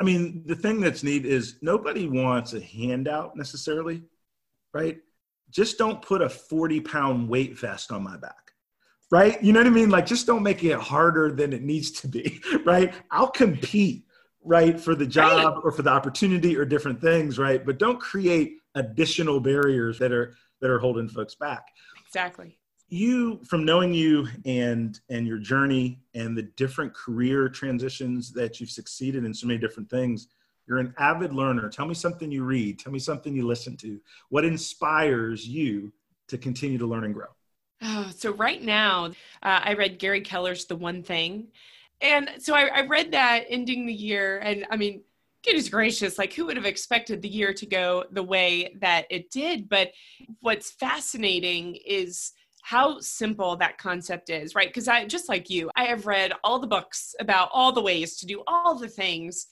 I 0.00 0.04
mean, 0.04 0.44
the 0.46 0.56
thing 0.56 0.80
that's 0.80 1.02
neat 1.02 1.26
is 1.26 1.56
nobody 1.60 2.08
wants 2.08 2.54
a 2.54 2.60
handout 2.60 3.36
necessarily, 3.36 4.02
right? 4.72 4.98
Just 5.50 5.78
don't 5.78 6.00
put 6.00 6.22
a 6.22 6.28
40 6.28 6.80
pound 6.80 7.28
weight 7.28 7.58
vest 7.58 7.92
on 7.92 8.02
my 8.02 8.16
back 8.16 8.43
right? 9.10 9.42
You 9.42 9.52
know 9.52 9.60
what 9.60 9.66
I 9.66 9.70
mean? 9.70 9.90
Like, 9.90 10.06
just 10.06 10.26
don't 10.26 10.42
make 10.42 10.64
it 10.64 10.78
harder 10.78 11.32
than 11.32 11.52
it 11.52 11.62
needs 11.62 11.90
to 11.92 12.08
be, 12.08 12.40
right? 12.64 12.92
I'll 13.10 13.30
compete, 13.30 14.04
right, 14.42 14.78
for 14.78 14.94
the 14.94 15.06
job 15.06 15.54
right. 15.54 15.62
or 15.64 15.72
for 15.72 15.82
the 15.82 15.90
opportunity 15.90 16.56
or 16.56 16.64
different 16.64 17.00
things, 17.00 17.38
right? 17.38 17.64
But 17.64 17.78
don't 17.78 18.00
create 18.00 18.58
additional 18.74 19.40
barriers 19.40 19.98
that 19.98 20.12
are 20.12 20.34
that 20.60 20.70
are 20.70 20.78
holding 20.78 21.08
folks 21.08 21.34
back. 21.34 21.68
Exactly. 22.06 22.58
You, 22.88 23.40
from 23.44 23.64
knowing 23.64 23.92
you 23.92 24.28
and 24.44 24.98
and 25.08 25.26
your 25.26 25.38
journey 25.38 26.00
and 26.14 26.36
the 26.36 26.42
different 26.56 26.94
career 26.94 27.48
transitions 27.48 28.32
that 28.32 28.60
you've 28.60 28.70
succeeded 28.70 29.24
in 29.24 29.34
so 29.34 29.46
many 29.46 29.58
different 29.58 29.90
things, 29.90 30.28
you're 30.66 30.78
an 30.78 30.94
avid 30.98 31.32
learner. 31.32 31.68
Tell 31.68 31.86
me 31.86 31.94
something 31.94 32.30
you 32.30 32.44
read. 32.44 32.78
Tell 32.78 32.92
me 32.92 32.98
something 32.98 33.34
you 33.34 33.46
listen 33.46 33.76
to. 33.78 34.00
What 34.28 34.44
inspires 34.44 35.46
you 35.46 35.92
to 36.28 36.38
continue 36.38 36.78
to 36.78 36.86
learn 36.86 37.04
and 37.04 37.14
grow? 37.14 37.26
Oh, 37.82 38.10
so 38.16 38.32
right 38.32 38.62
now, 38.62 39.06
uh, 39.42 39.60
I 39.62 39.74
read 39.74 39.98
Gary 39.98 40.20
Keller's 40.20 40.64
The 40.64 40.76
One 40.76 41.02
Thing. 41.02 41.48
And 42.00 42.30
so 42.38 42.54
I, 42.54 42.66
I 42.66 42.86
read 42.86 43.12
that 43.12 43.44
ending 43.48 43.86
the 43.86 43.92
year. 43.92 44.38
And 44.38 44.66
I 44.70 44.76
mean, 44.76 45.02
goodness 45.44 45.68
gracious, 45.68 46.18
like 46.18 46.32
who 46.32 46.46
would 46.46 46.56
have 46.56 46.66
expected 46.66 47.20
the 47.20 47.28
year 47.28 47.52
to 47.54 47.66
go 47.66 48.04
the 48.10 48.22
way 48.22 48.74
that 48.80 49.06
it 49.10 49.30
did? 49.30 49.68
But 49.68 49.92
what's 50.40 50.70
fascinating 50.70 51.76
is 51.86 52.32
how 52.62 52.98
simple 53.00 53.56
that 53.56 53.76
concept 53.76 54.30
is, 54.30 54.54
right? 54.54 54.68
Because 54.68 54.88
I, 54.88 55.04
just 55.04 55.28
like 55.28 55.50
you, 55.50 55.70
I 55.76 55.84
have 55.84 56.06
read 56.06 56.32
all 56.42 56.58
the 56.58 56.66
books 56.66 57.14
about 57.20 57.50
all 57.52 57.72
the 57.72 57.82
ways 57.82 58.16
to 58.18 58.26
do 58.26 58.42
all 58.46 58.74
the 58.74 58.88
things 58.88 59.48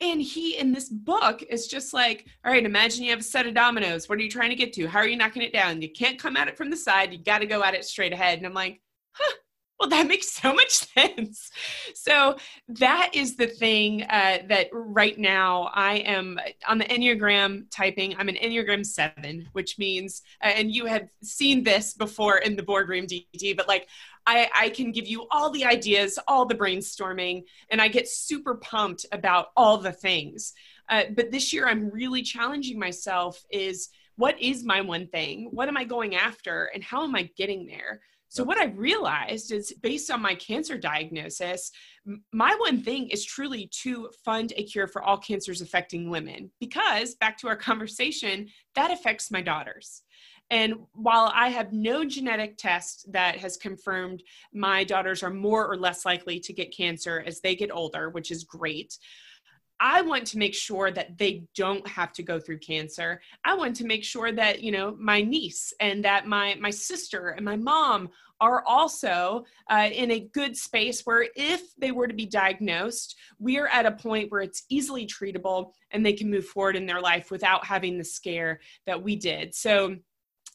and 0.00 0.22
he 0.22 0.56
in 0.56 0.72
this 0.72 0.88
book 0.88 1.42
is 1.42 1.66
just 1.66 1.92
like, 1.92 2.26
all 2.44 2.52
right, 2.52 2.64
imagine 2.64 3.04
you 3.04 3.10
have 3.10 3.20
a 3.20 3.24
set 3.24 3.46
of 3.46 3.54
dominoes. 3.54 4.08
What 4.08 4.18
are 4.18 4.22
you 4.22 4.30
trying 4.30 4.50
to 4.50 4.56
get 4.56 4.72
to? 4.74 4.86
How 4.86 5.00
are 5.00 5.06
you 5.06 5.16
knocking 5.16 5.42
it 5.42 5.52
down? 5.52 5.82
You 5.82 5.90
can't 5.90 6.18
come 6.18 6.36
at 6.36 6.48
it 6.48 6.56
from 6.56 6.70
the 6.70 6.76
side. 6.76 7.12
You 7.12 7.18
got 7.18 7.40
to 7.40 7.46
go 7.46 7.62
at 7.62 7.74
it 7.74 7.84
straight 7.84 8.12
ahead. 8.12 8.38
And 8.38 8.46
I'm 8.46 8.54
like, 8.54 8.80
huh, 9.12 9.34
well, 9.80 9.88
that 9.88 10.06
makes 10.06 10.30
so 10.30 10.52
much 10.52 10.70
sense. 10.94 11.50
So 11.94 12.36
that 12.68 13.10
is 13.14 13.36
the 13.36 13.46
thing 13.46 14.02
uh, 14.02 14.38
that 14.48 14.68
right 14.72 15.18
now 15.18 15.70
I 15.72 15.94
am 15.96 16.38
on 16.68 16.78
the 16.78 16.84
Enneagram 16.84 17.64
typing. 17.70 18.14
I'm 18.16 18.28
an 18.28 18.36
Enneagram 18.36 18.84
seven, 18.84 19.48
which 19.52 19.78
means, 19.78 20.20
uh, 20.44 20.48
and 20.48 20.70
you 20.70 20.84
had 20.84 21.08
seen 21.22 21.64
this 21.64 21.94
before 21.94 22.38
in 22.38 22.56
the 22.56 22.62
boardroom 22.62 23.06
DT, 23.06 23.56
but 23.56 23.66
like 23.66 23.88
I, 24.26 24.50
I 24.54 24.68
can 24.68 24.92
give 24.92 25.06
you 25.06 25.26
all 25.30 25.50
the 25.50 25.64
ideas, 25.64 26.18
all 26.28 26.44
the 26.44 26.54
brainstorming, 26.54 27.44
and 27.70 27.80
I 27.80 27.88
get 27.88 28.06
super 28.06 28.56
pumped 28.56 29.06
about 29.12 29.46
all 29.56 29.78
the 29.78 29.92
things. 29.92 30.52
Uh, 30.90 31.04
but 31.14 31.30
this 31.30 31.52
year, 31.52 31.66
I'm 31.66 31.90
really 31.90 32.22
challenging 32.22 32.78
myself 32.78 33.42
is 33.50 33.88
what 34.16 34.40
is 34.40 34.62
my 34.64 34.82
one 34.82 35.06
thing? 35.06 35.48
What 35.52 35.68
am 35.68 35.78
I 35.78 35.84
going 35.84 36.16
after? 36.16 36.64
And 36.74 36.84
how 36.84 37.04
am 37.04 37.14
I 37.14 37.30
getting 37.36 37.66
there? 37.66 38.00
So, 38.30 38.44
what 38.44 38.58
I 38.58 38.66
realized 38.66 39.50
is 39.50 39.74
based 39.82 40.08
on 40.08 40.22
my 40.22 40.36
cancer 40.36 40.78
diagnosis, 40.78 41.72
my 42.32 42.54
one 42.60 42.80
thing 42.80 43.08
is 43.08 43.24
truly 43.24 43.68
to 43.82 44.08
fund 44.24 44.52
a 44.56 44.62
cure 44.62 44.86
for 44.86 45.02
all 45.02 45.18
cancers 45.18 45.60
affecting 45.60 46.08
women, 46.08 46.48
because 46.60 47.16
back 47.16 47.36
to 47.38 47.48
our 47.48 47.56
conversation, 47.56 48.48
that 48.76 48.92
affects 48.92 49.32
my 49.32 49.42
daughters. 49.42 50.02
And 50.48 50.74
while 50.92 51.32
I 51.34 51.48
have 51.48 51.72
no 51.72 52.04
genetic 52.04 52.56
test 52.56 53.12
that 53.12 53.36
has 53.38 53.56
confirmed 53.56 54.22
my 54.54 54.84
daughters 54.84 55.24
are 55.24 55.30
more 55.30 55.66
or 55.68 55.76
less 55.76 56.04
likely 56.04 56.38
to 56.38 56.52
get 56.52 56.76
cancer 56.76 57.24
as 57.26 57.40
they 57.40 57.56
get 57.56 57.72
older, 57.72 58.10
which 58.10 58.30
is 58.30 58.44
great, 58.44 58.96
I 59.80 60.02
want 60.02 60.26
to 60.28 60.38
make 60.38 60.54
sure 60.54 60.90
that 60.90 61.16
they 61.16 61.44
don't 61.56 61.86
have 61.88 62.12
to 62.12 62.22
go 62.22 62.38
through 62.38 62.58
cancer. 62.58 63.20
I 63.44 63.54
want 63.54 63.74
to 63.76 63.86
make 63.86 64.04
sure 64.04 64.30
that, 64.30 64.62
you 64.62 64.72
know, 64.72 64.94
my 65.00 65.22
niece 65.22 65.72
and 65.80 66.04
that 66.04 66.26
my 66.26 66.54
my 66.60 66.70
sister 66.70 67.30
and 67.30 67.44
my 67.44 67.56
mom 67.56 68.10
are 68.42 68.62
also 68.66 69.44
uh, 69.70 69.88
in 69.92 70.10
a 70.10 70.28
good 70.32 70.56
space 70.56 71.02
where 71.02 71.26
if 71.36 71.62
they 71.78 71.92
were 71.92 72.06
to 72.06 72.14
be 72.14 72.26
diagnosed, 72.26 73.16
we 73.38 73.58
are 73.58 73.68
at 73.68 73.86
a 73.86 73.92
point 73.92 74.30
where 74.30 74.40
it's 74.40 74.64
easily 74.70 75.06
treatable 75.06 75.72
and 75.90 76.04
they 76.04 76.12
can 76.12 76.30
move 76.30 76.46
forward 76.46 76.76
in 76.76 76.86
their 76.86 77.00
life 77.00 77.30
without 77.30 77.66
having 77.66 77.98
the 77.98 78.04
scare 78.04 78.60
that 78.86 79.02
we 79.02 79.16
did. 79.16 79.54
So 79.54 79.96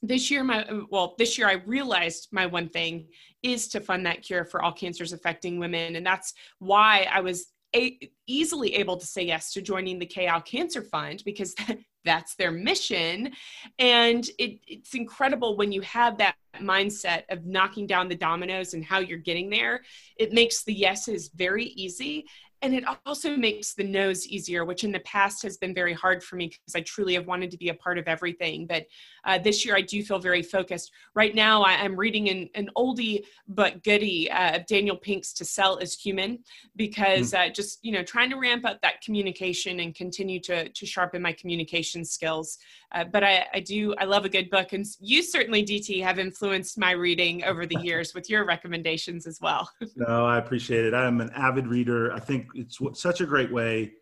this 0.02 0.30
year 0.30 0.44
my 0.44 0.66
well 0.90 1.16
this 1.18 1.38
year 1.38 1.48
i 1.48 1.54
realized 1.66 2.28
my 2.32 2.46
one 2.46 2.68
thing 2.68 3.08
is 3.44 3.68
to 3.70 3.80
fund 3.80 4.06
that 4.06 4.22
cure 4.22 4.44
for 4.44 4.62
all 4.62 4.72
cancers 4.72 5.14
affecting 5.14 5.58
women 5.58 5.96
and 5.96 6.06
that's 6.06 6.34
why 6.60 7.08
i 7.12 7.22
was 7.22 7.48
a- 7.74 8.12
easily 8.28 8.76
able 8.76 8.98
to 8.98 9.06
say 9.06 9.24
yes 9.24 9.54
to 9.54 9.62
joining 9.62 10.00
the 10.00 10.06
Kay 10.06 10.26
Yow 10.26 10.40
Cancer 10.40 10.82
Fund 10.82 11.24
because 11.26 11.56
that's 12.06 12.36
their 12.36 12.52
mission. 12.52 13.32
And 13.80 14.28
it, 14.38 14.60
it's 14.68 14.94
incredible 14.94 15.58
when 15.58 15.72
you 15.72 15.82
have 15.82 16.18
that 16.20 16.36
mindset 16.62 17.24
of 17.30 17.46
knocking 17.46 17.88
down 17.88 18.08
the 18.08 18.16
dominoes 18.16 18.74
and 18.74 18.84
how 18.84 19.00
you're 19.00 19.18
getting 19.18 19.50
there. 19.50 19.82
It 20.18 20.32
makes 20.32 20.64
the 20.64 20.74
yeses 20.74 21.30
very 21.36 21.66
easy 21.66 22.26
and 22.66 22.74
it 22.74 22.84
also 23.06 23.38
makes 23.38 23.74
the 23.74 23.84
nose 23.84 24.26
easier 24.28 24.66
which 24.66 24.84
in 24.84 24.92
the 24.92 25.00
past 25.02 25.44
has 25.44 25.56
been 25.56 25.74
very 25.74 25.94
hard 25.94 26.24
for 26.24 26.36
me 26.36 26.48
because 26.48 26.76
i 26.76 26.82
truly 26.82 27.14
have 27.14 27.28
wanted 27.28 27.52
to 27.52 27.58
be 27.58 27.70
a 27.70 27.74
part 27.74 27.98
of 27.98 28.08
everything. 28.08 28.66
But 28.66 28.88
uh, 29.24 29.38
this 29.38 29.66
year 29.66 29.76
i 29.76 29.82
do 29.82 30.04
feel 30.04 30.20
very 30.20 30.42
focused. 30.42 30.92
Right 31.14 31.36
now 31.36 31.62
I, 31.62 31.74
am 31.74 31.96
reading 31.96 32.30
an, 32.30 32.50
an, 32.56 32.70
oldie 32.76 33.24
but 33.48 33.84
goodie 33.84 34.30
uh, 34.32 34.60
daniel 34.68 34.96
pink's 34.96 35.34
to 35.34 35.46
sell 35.46 35.78
is 35.78 35.98
human 35.98 36.40
because 36.76 37.32
mm. 37.32 37.40
uh, 37.40 37.54
just 37.54 37.80
you 37.84 37.92
know 37.92 38.04
trying 38.04 38.30
to 38.32 38.38
ramp 38.38 38.66
up 38.66 38.82
that 38.82 39.02
communication 39.02 39.80
and 39.82 39.94
continue 39.94 40.40
to, 40.42 40.70
to 40.70 40.86
sharpen 40.86 41.22
my 41.22 41.34
communication 41.34 42.04
skills. 42.04 42.58
Uh, 42.94 43.04
but 43.04 43.24
I, 43.24 43.46
I 43.54 43.60
do 43.60 43.94
i 44.00 44.06
love 44.06 44.26
a 44.26 44.30
good 44.30 44.50
book 44.50 44.74
and 44.74 44.86
you 45.00 45.22
certainly 45.22 45.64
dt 45.64 46.02
have 46.04 46.18
influenced 46.20 46.78
my 46.78 46.92
reading 46.92 47.44
over 47.44 47.66
the 47.66 47.80
years 47.82 48.14
with 48.14 48.30
your 48.30 48.46
recommendations 48.46 49.28
as 49.28 49.40
well. 49.40 49.70
No 49.96 50.26
i 50.26 50.38
appreciate 50.38 50.86
it. 50.86 50.94
I'm 50.94 51.22
an 51.22 51.32
avid 51.36 51.68
reader. 51.68 52.12
I 52.12 52.20
think 52.20 52.48
it's 52.56 52.80
such 53.02 53.22
a 53.22 53.26
great 53.26 53.52
way 53.52 53.94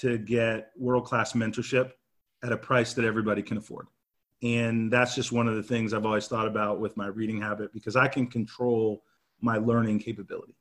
to 0.00 0.18
get 0.18 0.70
world 0.76 1.04
class 1.04 1.32
mentorship 1.32 1.92
at 2.42 2.52
a 2.52 2.56
price 2.56 2.94
that 2.94 3.04
everybody 3.04 3.42
can 3.42 3.56
afford. 3.56 3.86
And 4.42 4.92
that's 4.92 5.14
just 5.14 5.32
one 5.32 5.48
of 5.48 5.56
the 5.56 5.62
things 5.62 5.92
I've 5.92 6.06
always 6.06 6.28
thought 6.28 6.46
about 6.46 6.80
with 6.80 6.96
my 6.96 7.06
reading 7.06 7.40
habit 7.40 7.72
because 7.72 7.96
I 7.96 8.06
can 8.08 8.26
control 8.26 9.02
my 9.40 9.56
learning 9.56 9.98
capability, 9.98 10.56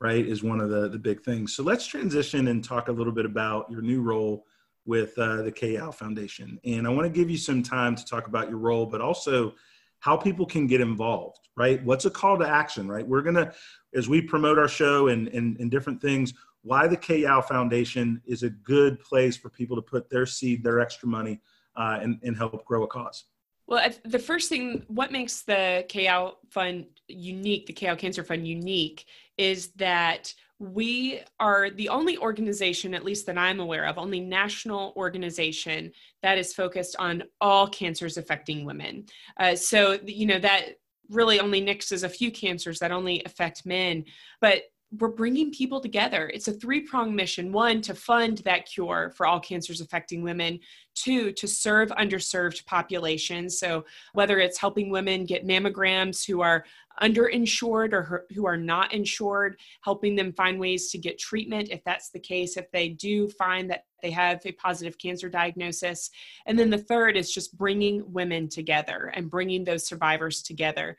right? 0.00 0.24
Is 0.24 0.42
one 0.42 0.60
of 0.60 0.70
the, 0.70 0.88
the 0.88 0.98
big 0.98 1.22
things. 1.22 1.54
So 1.54 1.62
let's 1.62 1.86
transition 1.86 2.48
and 2.48 2.64
talk 2.64 2.88
a 2.88 2.92
little 2.92 3.12
bit 3.12 3.26
about 3.26 3.70
your 3.70 3.82
new 3.82 4.00
role 4.00 4.46
with 4.84 5.16
uh, 5.18 5.42
the 5.42 5.52
Kay 5.52 5.74
Yow 5.74 5.90
Foundation. 5.90 6.58
And 6.64 6.86
I 6.86 6.90
want 6.90 7.04
to 7.04 7.10
give 7.10 7.30
you 7.30 7.36
some 7.36 7.62
time 7.62 7.94
to 7.94 8.04
talk 8.04 8.26
about 8.26 8.48
your 8.48 8.58
role, 8.58 8.86
but 8.86 9.00
also 9.00 9.54
how 10.00 10.16
people 10.16 10.44
can 10.44 10.66
get 10.66 10.80
involved, 10.80 11.48
right? 11.56 11.82
What's 11.84 12.06
a 12.06 12.10
call 12.10 12.36
to 12.38 12.48
action, 12.48 12.88
right? 12.88 13.06
We're 13.06 13.22
going 13.22 13.36
to, 13.36 13.52
as 13.94 14.08
we 14.08 14.20
promote 14.20 14.58
our 14.58 14.66
show 14.66 15.08
and, 15.08 15.28
and, 15.28 15.56
and 15.60 15.70
different 15.70 16.02
things, 16.02 16.34
why 16.62 16.86
the 16.86 16.96
Kay 16.96 17.22
Yow 17.22 17.40
Foundation 17.40 18.22
is 18.26 18.42
a 18.42 18.50
good 18.50 19.00
place 19.00 19.36
for 19.36 19.48
people 19.48 19.76
to 19.76 19.82
put 19.82 20.08
their 20.08 20.26
seed, 20.26 20.62
their 20.62 20.80
extra 20.80 21.08
money, 21.08 21.40
uh, 21.76 21.98
and, 22.00 22.18
and 22.22 22.36
help 22.36 22.64
grow 22.64 22.84
a 22.84 22.86
cause. 22.86 23.24
Well, 23.66 23.88
the 24.04 24.18
first 24.18 24.48
thing, 24.48 24.84
what 24.88 25.12
makes 25.12 25.42
the 25.42 25.84
Kay 25.88 26.04
Yow 26.04 26.36
Fund 26.50 26.86
unique, 27.08 27.66
the 27.66 27.72
Kay 27.72 27.86
Yow 27.86 27.96
Cancer 27.96 28.22
Fund 28.24 28.46
unique, 28.46 29.06
is 29.38 29.68
that 29.76 30.34
we 30.58 31.20
are 31.40 31.70
the 31.70 31.88
only 31.88 32.16
organization, 32.18 32.94
at 32.94 33.04
least 33.04 33.26
that 33.26 33.36
I'm 33.36 33.58
aware 33.58 33.86
of, 33.86 33.98
only 33.98 34.20
national 34.20 34.92
organization 34.96 35.90
that 36.22 36.38
is 36.38 36.54
focused 36.54 36.94
on 36.98 37.24
all 37.40 37.66
cancers 37.66 38.16
affecting 38.16 38.64
women. 38.64 39.06
Uh, 39.38 39.56
so, 39.56 39.98
you 40.04 40.26
know, 40.26 40.38
that 40.38 40.76
really 41.10 41.40
only 41.40 41.60
nixes 41.60 42.04
a 42.04 42.08
few 42.08 42.30
cancers 42.30 42.78
that 42.78 42.92
only 42.92 43.22
affect 43.26 43.66
men. 43.66 44.04
But 44.40 44.62
we're 44.98 45.08
bringing 45.08 45.50
people 45.50 45.80
together. 45.80 46.30
It's 46.34 46.48
a 46.48 46.52
three 46.52 46.80
pronged 46.80 47.14
mission 47.14 47.52
one, 47.52 47.80
to 47.82 47.94
fund 47.94 48.38
that 48.38 48.66
cure 48.66 49.12
for 49.16 49.26
all 49.26 49.40
cancers 49.40 49.80
affecting 49.80 50.22
women, 50.22 50.60
two, 50.94 51.32
to 51.32 51.48
serve 51.48 51.88
underserved 51.90 52.66
populations. 52.66 53.58
So, 53.58 53.84
whether 54.12 54.38
it's 54.38 54.58
helping 54.58 54.90
women 54.90 55.24
get 55.24 55.46
mammograms 55.46 56.26
who 56.26 56.42
are 56.42 56.64
underinsured 57.00 57.94
or 57.94 58.26
who 58.34 58.46
are 58.46 58.56
not 58.56 58.92
insured, 58.92 59.56
helping 59.82 60.14
them 60.14 60.32
find 60.32 60.60
ways 60.60 60.90
to 60.90 60.98
get 60.98 61.18
treatment 61.18 61.70
if 61.70 61.82
that's 61.84 62.10
the 62.10 62.20
case, 62.20 62.56
if 62.56 62.70
they 62.70 62.90
do 62.90 63.28
find 63.28 63.70
that 63.70 63.86
they 64.02 64.10
have 64.10 64.40
a 64.44 64.52
positive 64.52 64.98
cancer 64.98 65.30
diagnosis. 65.30 66.10
And 66.44 66.58
then 66.58 66.68
the 66.68 66.78
third 66.78 67.16
is 67.16 67.32
just 67.32 67.56
bringing 67.56 68.12
women 68.12 68.48
together 68.48 69.10
and 69.14 69.30
bringing 69.30 69.64
those 69.64 69.86
survivors 69.86 70.42
together 70.42 70.98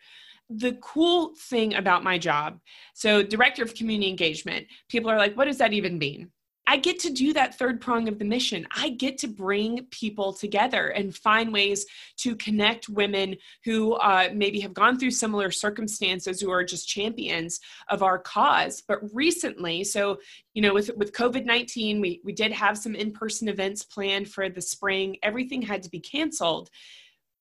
the 0.49 0.73
cool 0.81 1.33
thing 1.37 1.73
about 1.75 2.03
my 2.03 2.17
job 2.17 2.59
so 2.93 3.23
director 3.23 3.63
of 3.63 3.73
community 3.75 4.09
engagement 4.09 4.65
people 4.89 5.09
are 5.09 5.17
like 5.17 5.35
what 5.35 5.45
does 5.45 5.57
that 5.57 5.73
even 5.73 5.97
mean 5.97 6.29
I 6.65 6.77
get 6.77 6.97
to 6.99 7.09
do 7.09 7.33
that 7.33 7.55
third 7.55 7.81
prong 7.81 8.07
of 8.07 8.19
the 8.19 8.25
mission. 8.25 8.65
I 8.75 8.89
get 8.89 9.17
to 9.19 9.27
bring 9.27 9.85
people 9.91 10.31
together 10.31 10.87
and 10.87 11.15
find 11.15 11.51
ways 11.51 11.85
to 12.17 12.35
connect 12.37 12.87
women 12.87 13.35
who 13.65 13.93
uh, 13.95 14.29
maybe 14.33 14.61
have 14.61 14.73
gone 14.73 14.97
through 14.97 15.11
similar 15.11 15.51
circumstances 15.51 16.39
who 16.39 16.51
are 16.51 16.63
just 16.63 16.87
champions 16.87 17.59
of 17.89 18.01
our 18.01 18.17
cause. 18.17 18.81
But 18.87 18.99
recently, 19.13 19.83
so 19.83 20.19
you 20.53 20.61
know, 20.61 20.73
with 20.73 20.89
with 20.95 21.11
COVID 21.11 21.45
nineteen, 21.45 21.99
we 21.99 22.21
we 22.23 22.31
did 22.31 22.53
have 22.53 22.77
some 22.77 22.95
in 22.95 23.11
person 23.11 23.49
events 23.49 23.83
planned 23.83 24.29
for 24.29 24.47
the 24.47 24.61
spring. 24.61 25.17
Everything 25.21 25.61
had 25.61 25.83
to 25.83 25.89
be 25.89 25.99
canceled, 25.99 26.69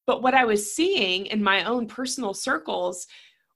but 0.07 0.23
what 0.23 0.35
I 0.35 0.45
was 0.45 0.75
seeing 0.75 1.27
in 1.27 1.43
my 1.43 1.65
own 1.65 1.87
personal 1.87 2.35
circles 2.35 3.07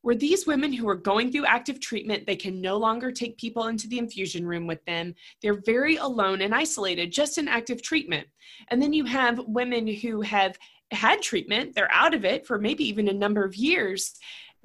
were 0.03 0.15
these 0.15 0.47
women 0.47 0.73
who 0.73 0.89
are 0.89 0.95
going 0.95 1.33
through 1.33 1.47
active 1.47 1.81
treatment. 1.81 2.27
They 2.27 2.37
can 2.37 2.61
no 2.61 2.77
longer 2.77 3.11
take 3.11 3.39
people 3.39 3.67
into 3.67 3.89
the 3.89 3.99
infusion 3.99 4.47
room 4.47 4.67
with 4.67 4.85
them. 4.85 5.15
They're 5.43 5.61
very 5.67 5.97
alone 5.97 6.43
and 6.43 6.55
isolated 6.55 7.13
just 7.13 7.39
in 7.39 7.49
active 7.49 7.83
treatment. 7.83 8.29
And 8.69 8.81
then 8.81 8.93
you 8.93 9.05
have 9.07 9.41
women 9.49 9.89
who 9.89 10.21
have 10.21 10.57
had 10.93 11.23
treatment, 11.23 11.75
they're 11.75 11.93
out 11.93 12.15
of 12.15 12.25
it 12.25 12.47
for 12.47 12.59
maybe 12.59 12.89
even 12.89 13.09
a 13.09 13.13
number 13.13 13.45
of 13.45 13.57
years 13.57 14.15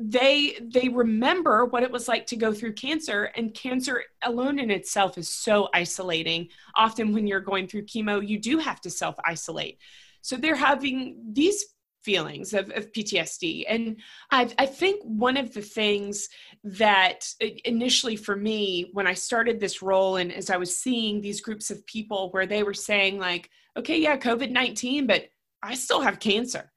they 0.03 0.57
they 0.73 0.89
remember 0.89 1.65
what 1.65 1.83
it 1.83 1.91
was 1.91 2.07
like 2.07 2.25
to 2.25 2.35
go 2.35 2.51
through 2.51 2.73
cancer 2.73 3.25
and 3.35 3.53
cancer 3.53 4.03
alone 4.23 4.57
in 4.57 4.71
itself 4.71 5.15
is 5.15 5.29
so 5.29 5.69
isolating 5.75 6.47
often 6.75 7.13
when 7.13 7.27
you're 7.27 7.39
going 7.39 7.67
through 7.67 7.83
chemo 7.83 8.25
you 8.25 8.39
do 8.39 8.57
have 8.57 8.81
to 8.81 8.89
self 8.89 9.15
isolate 9.25 9.77
so 10.21 10.37
they're 10.37 10.55
having 10.55 11.17
these 11.33 11.70
feelings 12.03 12.53
of, 12.53 12.69
of 12.71 12.91
PTSD. 12.91 13.65
And 13.67 13.97
I, 14.31 14.49
I 14.57 14.65
think 14.65 15.01
one 15.03 15.37
of 15.37 15.53
the 15.53 15.61
things 15.61 16.29
that 16.63 17.27
uh, 17.41 17.47
initially 17.65 18.15
for 18.15 18.35
me, 18.35 18.89
when 18.93 19.07
I 19.07 19.13
started 19.13 19.59
this 19.59 19.81
role, 19.81 20.17
and 20.17 20.31
as 20.31 20.49
I 20.49 20.57
was 20.57 20.75
seeing 20.75 21.21
these 21.21 21.41
groups 21.41 21.71
of 21.71 21.85
people 21.85 22.29
where 22.31 22.45
they 22.45 22.63
were 22.63 22.73
saying, 22.73 23.19
like, 23.19 23.49
okay, 23.77 23.99
yeah, 23.99 24.17
COVID 24.17 24.51
19, 24.51 25.07
but 25.07 25.25
I 25.63 25.75
still 25.75 26.01
have 26.01 26.19
cancer. 26.19 26.71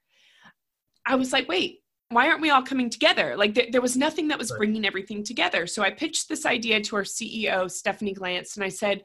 I 1.05 1.15
was 1.15 1.33
like, 1.33 1.47
wait, 1.47 1.79
why 2.09 2.27
aren't 2.27 2.41
we 2.41 2.51
all 2.51 2.61
coming 2.61 2.89
together? 2.89 3.35
Like 3.35 3.55
th- 3.55 3.71
there 3.71 3.81
was 3.81 3.97
nothing 3.97 4.27
that 4.29 4.37
was 4.37 4.53
bringing 4.57 4.85
everything 4.85 5.23
together. 5.23 5.67
So 5.67 5.81
I 5.81 5.91
pitched 5.91 6.29
this 6.29 6.45
idea 6.45 6.81
to 6.81 6.95
our 6.95 7.03
CEO, 7.03 7.69
Stephanie 7.69 8.13
Glance, 8.13 8.55
and 8.55 8.63
I 8.63 8.69
said, 8.69 9.03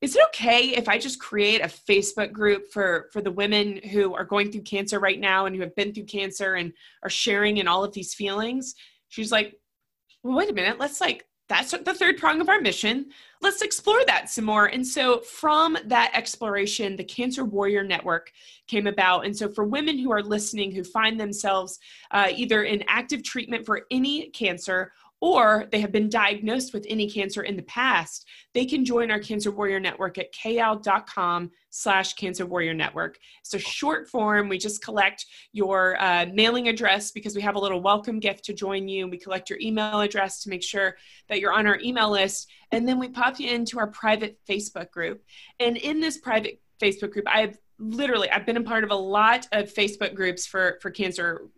is 0.00 0.16
it 0.16 0.22
okay 0.26 0.68
if 0.68 0.88
i 0.88 0.98
just 0.98 1.18
create 1.18 1.60
a 1.60 1.64
facebook 1.64 2.32
group 2.32 2.70
for 2.70 3.08
for 3.12 3.20
the 3.22 3.30
women 3.30 3.78
who 3.90 4.14
are 4.14 4.24
going 4.24 4.50
through 4.50 4.62
cancer 4.62 4.98
right 4.98 5.20
now 5.20 5.46
and 5.46 5.54
who 5.54 5.62
have 5.62 5.74
been 5.74 5.92
through 5.92 6.04
cancer 6.04 6.54
and 6.54 6.72
are 7.02 7.10
sharing 7.10 7.58
in 7.58 7.68
all 7.68 7.84
of 7.84 7.92
these 7.92 8.14
feelings? 8.14 8.74
She's 9.08 9.32
like 9.32 9.58
well, 10.24 10.36
wait 10.38 10.50
a 10.50 10.54
minute. 10.54 10.78
Let's 10.78 11.00
like 11.00 11.26
that's 11.46 11.72
the 11.72 11.92
third 11.92 12.16
prong 12.16 12.40
of 12.40 12.48
our 12.48 12.60
mission. 12.60 13.10
Let's 13.42 13.60
explore 13.60 14.02
that 14.06 14.30
some 14.30 14.46
more. 14.46 14.64
And 14.64 14.86
so 14.86 15.20
from 15.20 15.76
that 15.84 16.10
exploration 16.14 16.96
the 16.96 17.04
cancer 17.04 17.44
warrior 17.44 17.84
network 17.84 18.32
came 18.66 18.86
about. 18.86 19.26
And 19.26 19.36
so 19.36 19.50
for 19.50 19.64
women 19.64 19.98
who 19.98 20.10
are 20.10 20.22
listening 20.22 20.72
who 20.72 20.82
find 20.82 21.20
themselves 21.20 21.78
uh, 22.10 22.28
either 22.34 22.64
in 22.64 22.82
active 22.88 23.22
treatment 23.22 23.66
for 23.66 23.82
any 23.90 24.30
cancer 24.30 24.92
or 25.24 25.66
they 25.72 25.80
have 25.80 25.90
been 25.90 26.10
diagnosed 26.10 26.74
with 26.74 26.84
any 26.86 27.08
cancer 27.08 27.44
in 27.44 27.56
the 27.56 27.62
past, 27.62 28.28
they 28.52 28.66
can 28.66 28.84
join 28.84 29.10
our 29.10 29.18
Cancer 29.18 29.50
Warrior 29.50 29.80
Network 29.80 30.18
at 30.18 30.34
kayyow.com 30.34 31.50
slash 31.70 32.12
Cancer 32.12 32.44
Warrior 32.44 32.74
Network. 32.74 33.16
It's 33.40 33.54
a 33.54 33.58
short 33.58 34.06
form. 34.06 34.50
We 34.50 34.58
just 34.58 34.84
collect 34.84 35.24
your 35.50 35.96
uh, 35.98 36.26
mailing 36.34 36.68
address 36.68 37.10
because 37.10 37.34
we 37.34 37.40
have 37.40 37.54
a 37.54 37.58
little 37.58 37.80
welcome 37.80 38.20
gift 38.20 38.44
to 38.44 38.52
join 38.52 38.86
you. 38.86 39.08
We 39.08 39.16
collect 39.16 39.48
your 39.48 39.58
email 39.62 40.00
address 40.00 40.42
to 40.42 40.50
make 40.50 40.62
sure 40.62 40.94
that 41.30 41.40
you're 41.40 41.54
on 41.54 41.66
our 41.66 41.78
email 41.82 42.10
list. 42.10 42.50
And 42.70 42.86
then 42.86 42.98
we 42.98 43.08
pop 43.08 43.40
you 43.40 43.48
into 43.48 43.78
our 43.78 43.86
private 43.86 44.38
Facebook 44.46 44.90
group. 44.90 45.22
And 45.58 45.78
in 45.78 46.00
this 46.00 46.18
private 46.18 46.60
Facebook 46.82 47.12
group, 47.12 47.24
I've 47.26 47.56
literally 47.78 48.30
I've 48.30 48.44
been 48.44 48.58
a 48.58 48.62
part 48.62 48.84
of 48.84 48.90
a 48.90 48.94
lot 48.94 49.48
of 49.52 49.72
Facebook 49.72 50.14
groups 50.14 50.46
for 50.46 50.78
for 50.82 50.90
cancer 50.90 51.48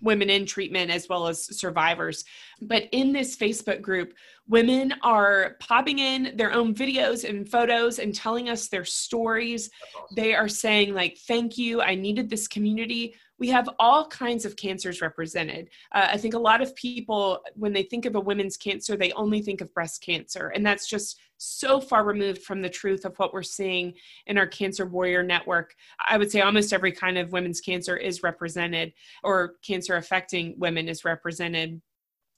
women 0.00 0.30
in 0.30 0.46
treatment 0.46 0.90
as 0.90 1.08
well 1.08 1.26
as 1.26 1.58
survivors. 1.58 2.24
But 2.60 2.84
in 2.92 3.12
this 3.12 3.36
Facebook 3.36 3.82
group, 3.82 4.14
women 4.48 4.94
are 5.02 5.56
popping 5.60 5.98
in 5.98 6.36
their 6.36 6.52
own 6.52 6.74
videos 6.74 7.28
and 7.28 7.48
photos 7.48 7.98
and 7.98 8.14
telling 8.14 8.48
us 8.48 8.68
their 8.68 8.84
stories. 8.84 9.70
They 10.14 10.34
are 10.34 10.48
saying, 10.48 10.94
like, 10.94 11.18
thank 11.26 11.58
you, 11.58 11.80
I 11.80 11.94
needed 11.94 12.28
this 12.28 12.48
community. 12.48 13.14
We 13.42 13.48
have 13.48 13.68
all 13.80 14.06
kinds 14.06 14.44
of 14.44 14.54
cancers 14.54 15.00
represented. 15.00 15.70
Uh, 15.90 16.06
I 16.12 16.16
think 16.16 16.34
a 16.34 16.38
lot 16.38 16.62
of 16.62 16.76
people, 16.76 17.42
when 17.56 17.72
they 17.72 17.82
think 17.82 18.06
of 18.06 18.14
a 18.14 18.20
women's 18.20 18.56
cancer, 18.56 18.96
they 18.96 19.10
only 19.14 19.42
think 19.42 19.60
of 19.60 19.74
breast 19.74 20.00
cancer. 20.00 20.52
And 20.54 20.64
that's 20.64 20.88
just 20.88 21.18
so 21.38 21.80
far 21.80 22.04
removed 22.04 22.42
from 22.42 22.62
the 22.62 22.70
truth 22.70 23.04
of 23.04 23.18
what 23.18 23.32
we're 23.32 23.42
seeing 23.42 23.94
in 24.28 24.38
our 24.38 24.46
Cancer 24.46 24.86
Warrior 24.86 25.24
Network. 25.24 25.74
I 26.08 26.18
would 26.18 26.30
say 26.30 26.40
almost 26.40 26.72
every 26.72 26.92
kind 26.92 27.18
of 27.18 27.32
women's 27.32 27.60
cancer 27.60 27.96
is 27.96 28.22
represented, 28.22 28.92
or 29.24 29.54
cancer 29.66 29.96
affecting 29.96 30.54
women 30.56 30.88
is 30.88 31.04
represented 31.04 31.82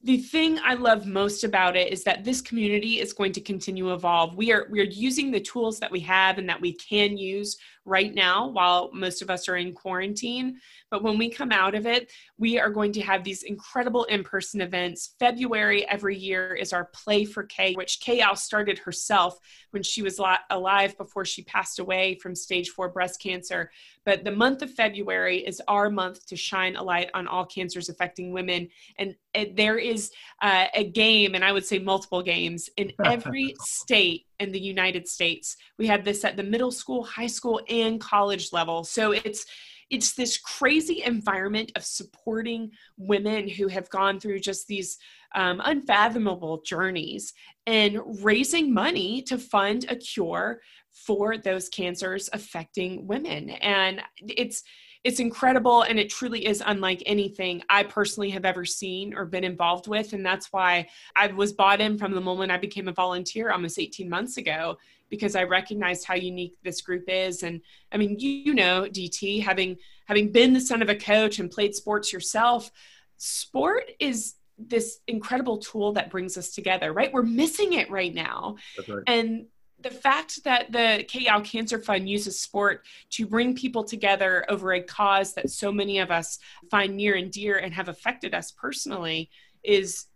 the 0.05 0.19
thing 0.19 0.59
I 0.63 0.75
love 0.75 1.07
most 1.07 1.45
about 1.45 1.77
it 1.77 1.91
is 1.91 2.05
that 2.05 2.25
this 2.25 2.43
community 2.43 3.01
is 3.01 3.15
going 3.15 3.33
to 3.33 3.41
continue 3.41 3.87
to 3.87 3.95
evolve. 3.95 4.37
We 4.37 4.53
are 4.53 4.67
we 4.71 4.81
are 4.81 4.85
using 4.85 5.31
the 5.31 5.41
tools 5.41 5.81
that 5.81 5.91
we 5.91 6.01
have 6.01 6.37
and 6.37 6.47
that 6.47 6.61
we 6.61 6.75
can 6.75 7.17
use 7.17 7.57
right 7.85 8.15
now 8.15 8.49
while 8.49 8.91
most 8.93 9.23
of 9.23 9.31
us 9.31 9.49
are 9.49 9.57
in 9.57 9.73
quarantine. 9.73 10.59
But 10.91 11.03
when 11.03 11.19
we 11.19 11.29
come 11.29 11.53
out 11.53 11.75
of 11.75 11.87
it, 11.87 12.11
we 12.39 12.59
are 12.59 12.71
going 12.71 12.93
to 12.93 13.03
have 13.03 13.25
these 13.25 13.43
incredible 13.43 14.05
in-person 14.05 14.61
events. 14.61 15.15
February 15.19 15.87
every 15.89 16.17
year 16.17 16.55
is 16.55 16.73
our 16.73 16.87
Play 16.87 17.25
for 17.25 17.45
Kay, 17.45 17.75
which 17.75 18.01
Kay 18.01 18.19
Yow 18.19 18.35
started 18.35 18.79
herself 18.79 19.39
when 19.71 19.83
she 19.83 20.03
was 20.03 20.21
alive 20.51 20.97
before 20.97 21.25
she 21.25 21.43
passed 21.45 21.79
away 21.79 22.19
from 22.23 22.35
stage 22.35 22.71
4 22.71 22.89
breast 22.89 23.21
cancer. 23.21 23.71
But 24.05 24.25
the 24.25 24.31
month 24.31 24.63
of 24.63 24.71
February 24.71 25.39
is 25.39 25.63
our 25.69 25.91
month 25.91 26.27
to 26.27 26.37
shine 26.37 26.77
a 26.77 26.83
light 26.83 27.11
on 27.15 27.27
all 27.27 27.47
cancers 27.47 27.89
affecting 27.89 28.33
women. 28.33 28.69
And, 28.99 29.15
there 29.57 29.79
is 29.79 30.13
uh, 30.43 30.67
a 30.75 30.85
game, 30.85 31.35
and 31.35 31.45
I 31.45 31.51
would 31.51 31.67
say 31.67 31.81
multiple 31.81 32.23
games, 32.23 32.71
in 32.77 32.93
every 33.05 33.57
state 33.61 34.27
in 34.41 34.53
the 34.53 34.61
United 34.61 35.09
States. 35.09 35.57
We 35.79 35.87
have 35.87 36.05
this 36.05 36.25
at 36.25 36.37
the 36.37 36.43
middle 36.43 36.73
school, 36.73 37.05
high 37.05 37.27
school, 37.27 37.61
and 37.69 38.01
college 38.01 38.53
level. 38.53 38.85
So 38.85 39.13
it's 39.13 39.47
it's 39.91 40.15
this 40.15 40.39
crazy 40.39 41.03
environment 41.05 41.71
of 41.77 41.85
supporting 41.85 42.71
women 42.97 43.49
who 43.49 43.69
have 43.69 43.89
gone 43.91 44.19
through 44.19 44.41
just 44.41 44.67
these 44.67 44.99
um, 45.35 45.61
unfathomable 45.65 46.63
journeys 46.63 47.35
and 47.67 48.01
raising 48.23 48.73
money 48.73 49.23
to 49.23 49.37
fund 49.37 49.87
a 49.89 49.97
cure 49.97 50.61
for 50.91 51.37
those 51.37 51.69
cancers 51.69 52.31
affecting 52.33 53.07
women. 53.07 53.51
And 53.51 54.01
it's 54.21 54.63
it's 55.05 55.21
incredible 55.21 55.83
and 55.83 55.99
it 55.99 56.09
truly 56.09 56.47
is 56.47 56.63
unlike 56.65 57.03
anything 57.05 57.63
I 57.69 57.83
personally 57.83 58.31
have 58.31 58.47
ever 58.47 58.65
seen 58.65 59.15
or 59.15 59.27
been 59.27 59.45
involved 59.45 59.87
with. 59.87 60.15
And 60.15 60.25
that's 60.25 60.51
why 60.51 60.89
I 61.15 61.27
was 61.27 61.53
bought 61.53 61.83
in 61.83 61.99
from 61.99 62.13
the 62.13 62.23
moment 62.23 62.51
I 62.51 62.57
became 62.57 62.89
a 62.89 62.93
volunteer 62.93 63.51
almost 63.51 63.79
18 63.79 64.09
months 64.09 64.39
ago 64.39 64.79
because 65.11 65.37
I 65.37 65.45
recognized 65.45 66.07
how 66.07 66.15
unique 66.15 66.57
this 66.63 66.81
group 66.81 67.05
is. 67.07 67.43
And 67.43 67.61
I 67.93 67.99
mean, 67.99 68.19
you, 68.19 68.31
you 68.31 68.55
know, 68.55 68.87
DT, 68.91 69.43
having 69.43 69.77
having 70.07 70.33
been 70.33 70.55
the 70.55 70.61
son 70.61 70.81
of 70.81 70.89
a 70.89 70.97
coach 70.97 71.39
and 71.39 71.51
played 71.51 71.75
sports 71.75 72.13
yourself, 72.13 72.71
sport 73.19 73.91
is 74.01 74.35
this 74.59 75.01
incredible 75.07 75.59
tool 75.59 75.93
that 75.93 76.11
brings 76.11 76.39
us 76.39 76.51
together, 76.51 76.93
right? 76.93 77.13
We're 77.13 77.23
missing 77.23 77.75
it 77.75 77.91
right 77.91 78.15
now. 78.15 78.57
Right. 78.89 79.03
And 79.07 79.47
the 79.85 79.91
fact 79.91 80.43
that 80.45 80.73
the 80.73 81.05
Kay 81.07 81.27
Yow 81.27 81.41
Cancer 81.41 81.79
Fund 81.79 82.09
uses 82.09 82.41
sport 82.41 82.87
to 83.11 83.27
bring 83.27 83.55
people 83.55 83.85
together 83.85 84.45
over 84.49 84.73
a 84.73 84.83
cause 84.83 85.35
that 85.35 85.51
so 85.51 85.71
many 85.71 85.99
of 85.99 86.11
us 86.11 86.39
find 86.71 86.97
near 86.97 87.15
and 87.15 87.31
dear 87.31 87.59
and 87.59 87.73
have 87.73 87.89
affected 87.89 88.35
us 88.35 88.51
personally 88.51 89.31
is 89.63 90.07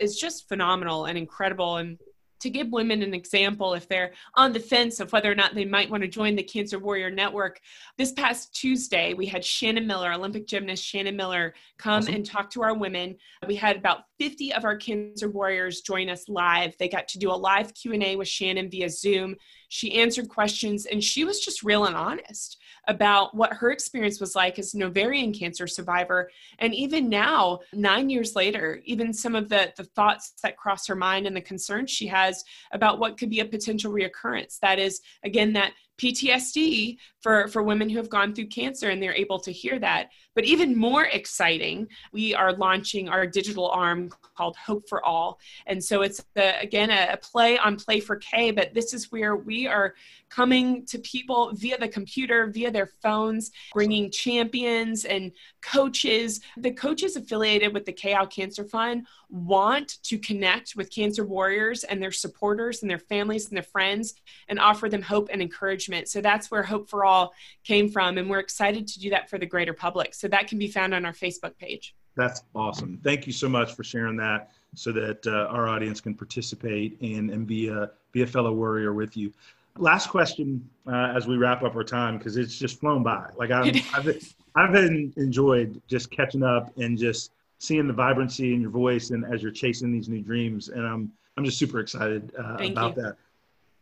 is 0.00 0.18
just 0.18 0.48
phenomenal 0.48 1.04
and 1.04 1.18
incredible. 1.18 1.76
And 1.76 1.98
to 2.40 2.50
give 2.50 2.70
women 2.70 3.02
an 3.02 3.14
example 3.14 3.74
if 3.74 3.88
they're 3.88 4.12
on 4.34 4.52
the 4.52 4.60
fence 4.60 5.00
of 5.00 5.12
whether 5.12 5.30
or 5.30 5.34
not 5.34 5.54
they 5.54 5.64
might 5.64 5.90
want 5.90 6.02
to 6.02 6.08
join 6.08 6.36
the 6.36 6.42
Cancer 6.42 6.78
Warrior 6.78 7.10
Network. 7.10 7.60
This 7.96 8.12
past 8.12 8.54
Tuesday, 8.54 9.14
we 9.14 9.26
had 9.26 9.44
Shannon 9.44 9.86
Miller, 9.86 10.12
Olympic 10.12 10.46
gymnast 10.46 10.84
Shannon 10.84 11.16
Miller, 11.16 11.54
come 11.78 12.02
awesome. 12.02 12.14
and 12.14 12.26
talk 12.26 12.50
to 12.50 12.62
our 12.62 12.74
women. 12.74 13.16
We 13.46 13.56
had 13.56 13.76
about 13.76 14.04
50 14.18 14.54
of 14.54 14.64
our 14.64 14.76
Cancer 14.76 15.28
Warriors 15.28 15.80
join 15.80 16.08
us 16.08 16.28
live. 16.28 16.74
They 16.78 16.88
got 16.88 17.08
to 17.08 17.18
do 17.18 17.30
a 17.30 17.32
live 17.32 17.74
Q&A 17.74 18.16
with 18.16 18.28
Shannon 18.28 18.70
via 18.70 18.90
Zoom. 18.90 19.36
She 19.68 19.94
answered 20.00 20.28
questions 20.28 20.86
and 20.86 21.02
she 21.02 21.24
was 21.24 21.40
just 21.40 21.62
real 21.62 21.84
and 21.84 21.94
honest 21.96 22.58
about 22.86 23.34
what 23.34 23.52
her 23.52 23.70
experience 23.70 24.18
was 24.18 24.34
like 24.34 24.58
as 24.58 24.74
an 24.74 24.82
ovarian 24.82 25.32
cancer 25.32 25.66
survivor. 25.66 26.30
And 26.58 26.74
even 26.74 27.08
now, 27.08 27.60
nine 27.72 28.08
years 28.08 28.34
later, 28.34 28.80
even 28.84 29.12
some 29.12 29.34
of 29.34 29.48
the, 29.48 29.72
the 29.76 29.84
thoughts 29.84 30.32
that 30.42 30.56
cross 30.56 30.86
her 30.86 30.96
mind 30.96 31.26
and 31.26 31.36
the 31.36 31.40
concerns 31.40 31.90
she 31.90 32.06
has 32.06 32.44
about 32.72 32.98
what 32.98 33.18
could 33.18 33.30
be 33.30 33.40
a 33.40 33.44
potential 33.44 33.92
reoccurrence. 33.92 34.58
That 34.60 34.78
is, 34.78 35.02
again, 35.22 35.52
that 35.52 35.74
PTSD 35.98 36.96
for, 37.20 37.48
for 37.48 37.62
women 37.62 37.88
who 37.88 37.98
have 37.98 38.08
gone 38.08 38.34
through 38.34 38.46
cancer 38.46 38.88
and 38.88 39.02
they're 39.02 39.14
able 39.14 39.40
to 39.40 39.52
hear 39.52 39.78
that. 39.80 40.10
But 40.38 40.44
even 40.44 40.78
more 40.78 41.06
exciting, 41.06 41.88
we 42.12 42.32
are 42.32 42.52
launching 42.52 43.08
our 43.08 43.26
digital 43.26 43.70
arm 43.70 44.08
called 44.36 44.54
Hope 44.54 44.88
for 44.88 45.04
All. 45.04 45.40
And 45.66 45.82
so 45.82 46.02
it's, 46.02 46.24
a, 46.36 46.60
again, 46.60 46.90
a, 46.90 47.14
a 47.14 47.16
play 47.16 47.58
on 47.58 47.74
Play 47.74 47.98
for 47.98 48.14
Kay, 48.14 48.52
but 48.52 48.72
this 48.72 48.94
is 48.94 49.10
where 49.10 49.34
we 49.34 49.66
are 49.66 49.96
coming 50.28 50.84
to 50.86 50.98
people 51.00 51.50
via 51.54 51.76
the 51.78 51.88
computer, 51.88 52.46
via 52.46 52.70
their 52.70 52.86
phones, 53.02 53.50
bringing 53.74 54.10
champions 54.10 55.04
and 55.04 55.32
coaches. 55.60 56.40
The 56.56 56.70
coaches 56.70 57.16
affiliated 57.16 57.74
with 57.74 57.84
the 57.84 57.92
Kay 57.92 58.12
Yow 58.12 58.26
Cancer 58.26 58.64
Fund 58.64 59.06
want 59.30 60.02
to 60.02 60.18
connect 60.18 60.74
with 60.76 60.90
cancer 60.90 61.24
warriors 61.24 61.84
and 61.84 62.02
their 62.02 62.12
supporters 62.12 62.82
and 62.82 62.90
their 62.90 62.98
families 62.98 63.48
and 63.48 63.56
their 63.56 63.62
friends 63.62 64.14
and 64.48 64.58
offer 64.58 64.88
them 64.88 65.02
hope 65.02 65.28
and 65.32 65.42
encouragement. 65.42 66.08
So 66.08 66.20
that's 66.20 66.50
where 66.50 66.62
Hope 66.62 66.88
for 66.88 67.04
All 67.04 67.32
came 67.64 67.90
from. 67.90 68.18
And 68.18 68.30
we're 68.30 68.38
excited 68.38 68.86
to 68.86 69.00
do 69.00 69.10
that 69.10 69.28
for 69.28 69.38
the 69.38 69.46
greater 69.46 69.74
public. 69.74 70.14
So 70.14 70.27
that 70.28 70.48
can 70.48 70.58
be 70.58 70.68
found 70.68 70.94
on 70.94 71.04
our 71.04 71.12
Facebook 71.12 71.56
page. 71.58 71.94
That's 72.16 72.42
awesome. 72.54 73.00
Thank 73.04 73.26
you 73.26 73.32
so 73.32 73.48
much 73.48 73.74
for 73.74 73.84
sharing 73.84 74.16
that 74.16 74.50
so 74.74 74.92
that 74.92 75.26
uh, 75.26 75.46
our 75.50 75.68
audience 75.68 76.00
can 76.00 76.14
participate 76.14 77.00
and, 77.00 77.30
and 77.30 77.46
be, 77.46 77.68
a, 77.68 77.90
be 78.12 78.22
a 78.22 78.26
fellow 78.26 78.52
warrior 78.52 78.92
with 78.92 79.16
you 79.16 79.32
last 79.78 80.08
question 80.08 80.68
uh, 80.86 81.12
as 81.16 81.26
we 81.26 81.36
wrap 81.36 81.62
up 81.62 81.74
our 81.76 81.84
time 81.84 82.18
because 82.18 82.36
it's 82.36 82.58
just 82.58 82.80
flown 82.80 83.02
by. 83.02 83.30
Like 83.36 83.50
i 83.50 83.64
have 83.64 84.04
been, 84.04 84.20
I've 84.54 84.72
been 84.72 85.12
enjoyed 85.16 85.80
just 85.88 86.10
catching 86.10 86.42
up 86.42 86.76
and 86.76 86.98
just 86.98 87.32
seeing 87.58 87.86
the 87.86 87.92
vibrancy 87.92 88.54
in 88.54 88.60
your 88.60 88.70
voice 88.70 89.10
and 89.10 89.24
as 89.32 89.42
you're 89.42 89.52
chasing 89.52 89.92
these 89.92 90.08
new 90.08 90.20
dreams, 90.20 90.68
and 90.68 90.86
I'm 90.86 91.12
I'm 91.36 91.44
just 91.44 91.58
super 91.58 91.78
excited 91.78 92.32
uh, 92.38 92.54
about 92.54 92.96
you. 92.96 93.02
that. 93.02 93.16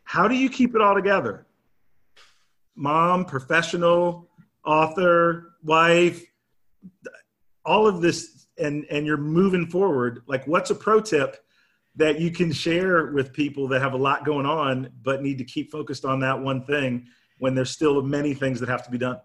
How 0.03 0.27
do 0.27 0.35
you 0.35 0.49
keep 0.49 0.75
it 0.75 0.81
all 0.81 0.93
together? 0.93 1.45
Mom, 2.75 3.25
professional, 3.25 4.27
author, 4.63 5.53
wife, 5.63 6.23
all 7.65 7.87
of 7.87 8.01
this, 8.01 8.47
and 8.57 8.85
and 8.89 9.05
you're 9.05 9.17
moving 9.17 9.67
forward. 9.67 10.23
Like, 10.27 10.45
what's 10.47 10.69
a 10.69 10.75
pro 10.75 10.99
tip? 10.99 11.37
that 11.97 12.19
you 12.19 12.29
can 12.29 12.51
share 12.51 13.07
with 13.07 13.33
people 13.33 13.67
that 13.67 13.81
have 13.81 13.93
a 13.93 13.97
lot 13.97 14.23
going 14.23 14.45
on 14.45 14.89
but 15.03 15.21
need 15.21 15.37
to 15.39 15.43
keep 15.43 15.71
focused 15.71 16.05
on 16.05 16.19
that 16.21 16.39
one 16.39 16.63
thing 16.63 17.07
when 17.39 17.53
there's 17.53 17.71
still 17.71 18.01
many 18.01 18.33
things 18.33 18.59
that 18.59 18.69
have 18.69 18.83
to 18.83 18.91
be 18.91 18.97
done 18.97 19.19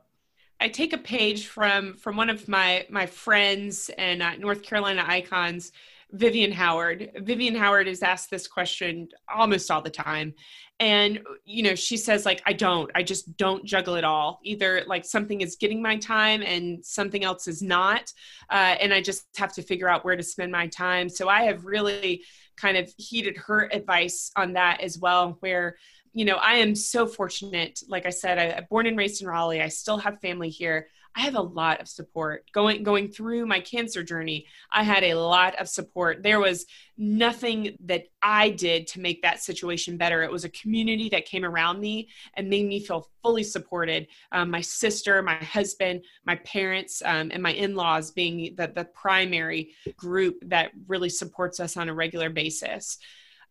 i 0.60 0.68
take 0.68 0.92
a 0.92 0.98
page 0.98 1.46
from 1.46 1.94
from 1.96 2.16
one 2.16 2.28
of 2.28 2.48
my 2.48 2.84
my 2.90 3.06
friends 3.06 3.90
and 3.98 4.22
uh, 4.22 4.34
north 4.36 4.62
carolina 4.62 5.04
icons 5.06 5.72
vivian 6.12 6.52
howard 6.52 7.10
vivian 7.22 7.54
howard 7.54 7.88
is 7.88 8.02
asked 8.02 8.30
this 8.30 8.46
question 8.46 9.08
almost 9.34 9.70
all 9.70 9.80
the 9.80 9.90
time 9.90 10.34
and 10.78 11.20
you 11.44 11.62
know 11.62 11.74
she 11.74 11.96
says 11.96 12.26
like 12.26 12.42
i 12.46 12.52
don't 12.52 12.90
i 12.94 13.02
just 13.02 13.36
don't 13.36 13.64
juggle 13.64 13.94
it 13.94 14.04
all 14.04 14.40
either 14.44 14.82
like 14.86 15.04
something 15.04 15.40
is 15.40 15.56
getting 15.56 15.80
my 15.80 15.96
time 15.96 16.42
and 16.42 16.84
something 16.84 17.24
else 17.24 17.48
is 17.48 17.62
not 17.62 18.12
uh, 18.50 18.76
and 18.80 18.92
i 18.92 19.00
just 19.00 19.24
have 19.36 19.52
to 19.52 19.62
figure 19.62 19.88
out 19.88 20.04
where 20.04 20.16
to 20.16 20.22
spend 20.22 20.52
my 20.52 20.66
time 20.66 21.08
so 21.08 21.28
i 21.28 21.42
have 21.42 21.64
really 21.64 22.22
kind 22.56 22.76
of 22.76 22.92
heeded 22.96 23.36
her 23.36 23.68
advice 23.72 24.30
on 24.36 24.52
that 24.54 24.80
as 24.80 24.98
well, 24.98 25.36
where 25.40 25.76
you 26.14 26.26
know, 26.26 26.36
I 26.36 26.56
am 26.56 26.74
so 26.74 27.06
fortunate. 27.06 27.80
Like 27.88 28.04
I 28.04 28.10
said, 28.10 28.38
I, 28.38 28.44
am 28.58 28.66
born 28.68 28.86
and 28.86 28.98
raised 28.98 29.22
in 29.22 29.28
Raleigh. 29.28 29.62
I 29.62 29.68
still 29.68 29.96
have 29.96 30.20
family 30.20 30.50
here. 30.50 30.88
I 31.14 31.20
have 31.20 31.34
a 31.34 31.42
lot 31.42 31.80
of 31.80 31.88
support 31.88 32.50
going 32.52 32.82
going 32.82 33.08
through 33.08 33.46
my 33.46 33.60
cancer 33.60 34.02
journey. 34.02 34.46
I 34.72 34.82
had 34.82 35.04
a 35.04 35.14
lot 35.14 35.54
of 35.60 35.68
support. 35.68 36.22
There 36.22 36.40
was 36.40 36.66
nothing 36.96 37.76
that 37.84 38.04
I 38.22 38.50
did 38.50 38.86
to 38.88 39.00
make 39.00 39.22
that 39.22 39.42
situation 39.42 39.96
better. 39.96 40.22
It 40.22 40.30
was 40.30 40.44
a 40.44 40.50
community 40.50 41.08
that 41.10 41.26
came 41.26 41.44
around 41.44 41.80
me 41.80 42.08
and 42.34 42.48
made 42.48 42.66
me 42.66 42.80
feel 42.80 43.08
fully 43.22 43.42
supported. 43.42 44.08
Um, 44.30 44.50
my 44.50 44.60
sister, 44.60 45.22
my 45.22 45.34
husband, 45.34 46.04
my 46.24 46.36
parents, 46.36 47.02
um, 47.04 47.30
and 47.32 47.42
my 47.42 47.52
in-laws 47.52 48.10
being 48.10 48.54
the, 48.56 48.68
the 48.68 48.84
primary 48.84 49.72
group 49.96 50.38
that 50.46 50.72
really 50.86 51.10
supports 51.10 51.60
us 51.60 51.76
on 51.76 51.88
a 51.88 51.94
regular 51.94 52.30
basis. 52.30 52.98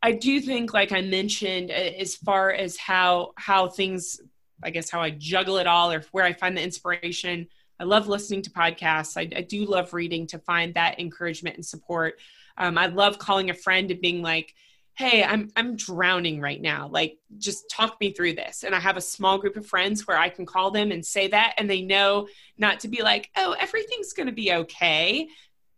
I 0.04 0.14
do 0.14 0.42
think, 0.42 0.74
like 0.74 0.92
I 0.92 1.02
mentioned, 1.02 1.70
as 1.70 2.16
far 2.16 2.52
as 2.52 2.76
how 2.78 3.34
how 3.38 3.68
things 3.68 4.20
I 4.64 4.70
guess 4.70 4.90
how 4.90 5.02
I 5.02 5.12
juggle 5.12 5.58
it 5.58 5.68
all 5.68 5.92
or 5.92 6.04
where 6.12 6.26
I 6.26 6.34
find 6.34 6.56
the 6.56 6.64
inspiration. 6.64 7.48
I 7.80 7.84
love 7.84 8.08
listening 8.08 8.44
to 8.44 8.52
podcasts. 8.52 9.18
I, 9.18 9.22
I 9.36 9.42
do 9.42 9.66
love 9.66 9.94
reading 9.94 10.28
to 10.28 10.40
find 10.40 10.74
that 10.76 11.00
encouragement 11.00 11.56
and 11.56 11.66
support. 11.66 12.20
Um, 12.58 12.78
I 12.78 12.86
love 12.86 13.18
calling 13.18 13.50
a 13.50 13.56
friend 13.56 13.90
and 13.90 14.00
being 14.00 14.22
like, 14.22 14.54
"Hey, 14.94 15.24
I'm 15.24 15.50
I'm 15.56 15.76
drowning 15.76 16.40
right 16.40 16.62
now. 16.62 16.90
Like, 16.90 17.18
just 17.40 17.70
talk 17.72 18.00
me 18.00 18.14
through 18.14 18.34
this." 18.34 18.64
And 18.64 18.76
I 18.76 18.80
have 18.80 18.98
a 18.98 19.02
small 19.02 19.40
group 19.40 19.58
of 19.58 19.66
friends 19.66 20.06
where 20.06 20.18
I 20.18 20.30
can 20.30 20.46
call 20.46 20.70
them 20.70 20.92
and 20.92 21.04
say 21.04 21.28
that, 21.30 21.56
and 21.58 21.68
they 21.68 21.82
know 21.82 22.28
not 22.58 22.82
to 22.82 22.88
be 22.88 23.02
like, 23.02 23.32
"Oh, 23.36 23.56
everything's 23.60 24.14
going 24.14 24.28
to 24.28 24.34
be 24.34 24.54
okay." 24.54 25.28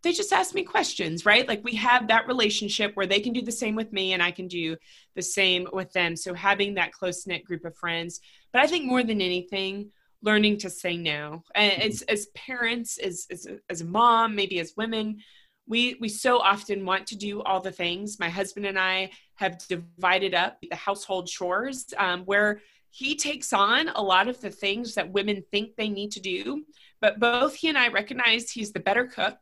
They 0.02 0.12
just 0.12 0.34
ask 0.34 0.54
me 0.54 0.64
questions, 0.64 1.24
right? 1.24 1.48
Like 1.48 1.64
we 1.64 1.76
have 1.76 2.08
that 2.08 2.28
relationship 2.28 2.94
where 2.94 3.06
they 3.06 3.20
can 3.20 3.32
do 3.32 3.40
the 3.40 3.50
same 3.50 3.74
with 3.74 3.90
me, 3.94 4.12
and 4.12 4.22
I 4.22 4.30
can 4.30 4.46
do 4.46 4.76
the 5.14 5.22
same 5.22 5.66
with 5.72 5.90
them. 5.92 6.16
So 6.16 6.34
having 6.34 6.74
that 6.74 6.92
close 6.92 7.26
knit 7.26 7.44
group 7.46 7.64
of 7.64 7.74
friends 7.78 8.20
but 8.54 8.62
I 8.62 8.68
think 8.68 8.86
more 8.86 9.02
than 9.02 9.20
anything, 9.20 9.90
learning 10.22 10.58
to 10.58 10.70
say 10.70 10.96
no. 10.96 11.42
And 11.54 11.82
as, 11.82 12.02
as 12.02 12.26
parents, 12.34 12.98
as, 12.98 13.26
as, 13.30 13.48
as 13.68 13.80
a 13.82 13.84
mom, 13.84 14.34
maybe 14.34 14.60
as 14.60 14.74
women, 14.76 15.18
we 15.66 15.96
we 16.00 16.08
so 16.08 16.38
often 16.38 16.84
want 16.84 17.06
to 17.06 17.16
do 17.16 17.42
all 17.42 17.58
the 17.58 17.72
things 17.72 18.20
my 18.20 18.28
husband 18.28 18.66
and 18.66 18.78
i 18.78 19.10
have 19.36 19.56
divided 19.66 20.34
up 20.34 20.58
the 20.68 20.76
household 20.76 21.26
chores 21.26 21.86
um, 21.96 22.20
where 22.24 22.60
he 22.90 23.16
takes 23.16 23.50
on 23.52 23.88
a 23.88 24.02
lot 24.02 24.28
of 24.28 24.38
the 24.42 24.50
things 24.50 24.94
that 24.94 25.10
women 25.10 25.42
think 25.50 25.74
they 25.76 25.88
need 25.88 26.10
to 26.12 26.20
do 26.20 26.64
but 27.00 27.20
both 27.20 27.54
he 27.54 27.68
and 27.68 27.78
I 27.78 27.88
recognize 27.88 28.50
he's 28.50 28.72
the 28.72 28.80
better 28.80 29.06
cook. 29.06 29.36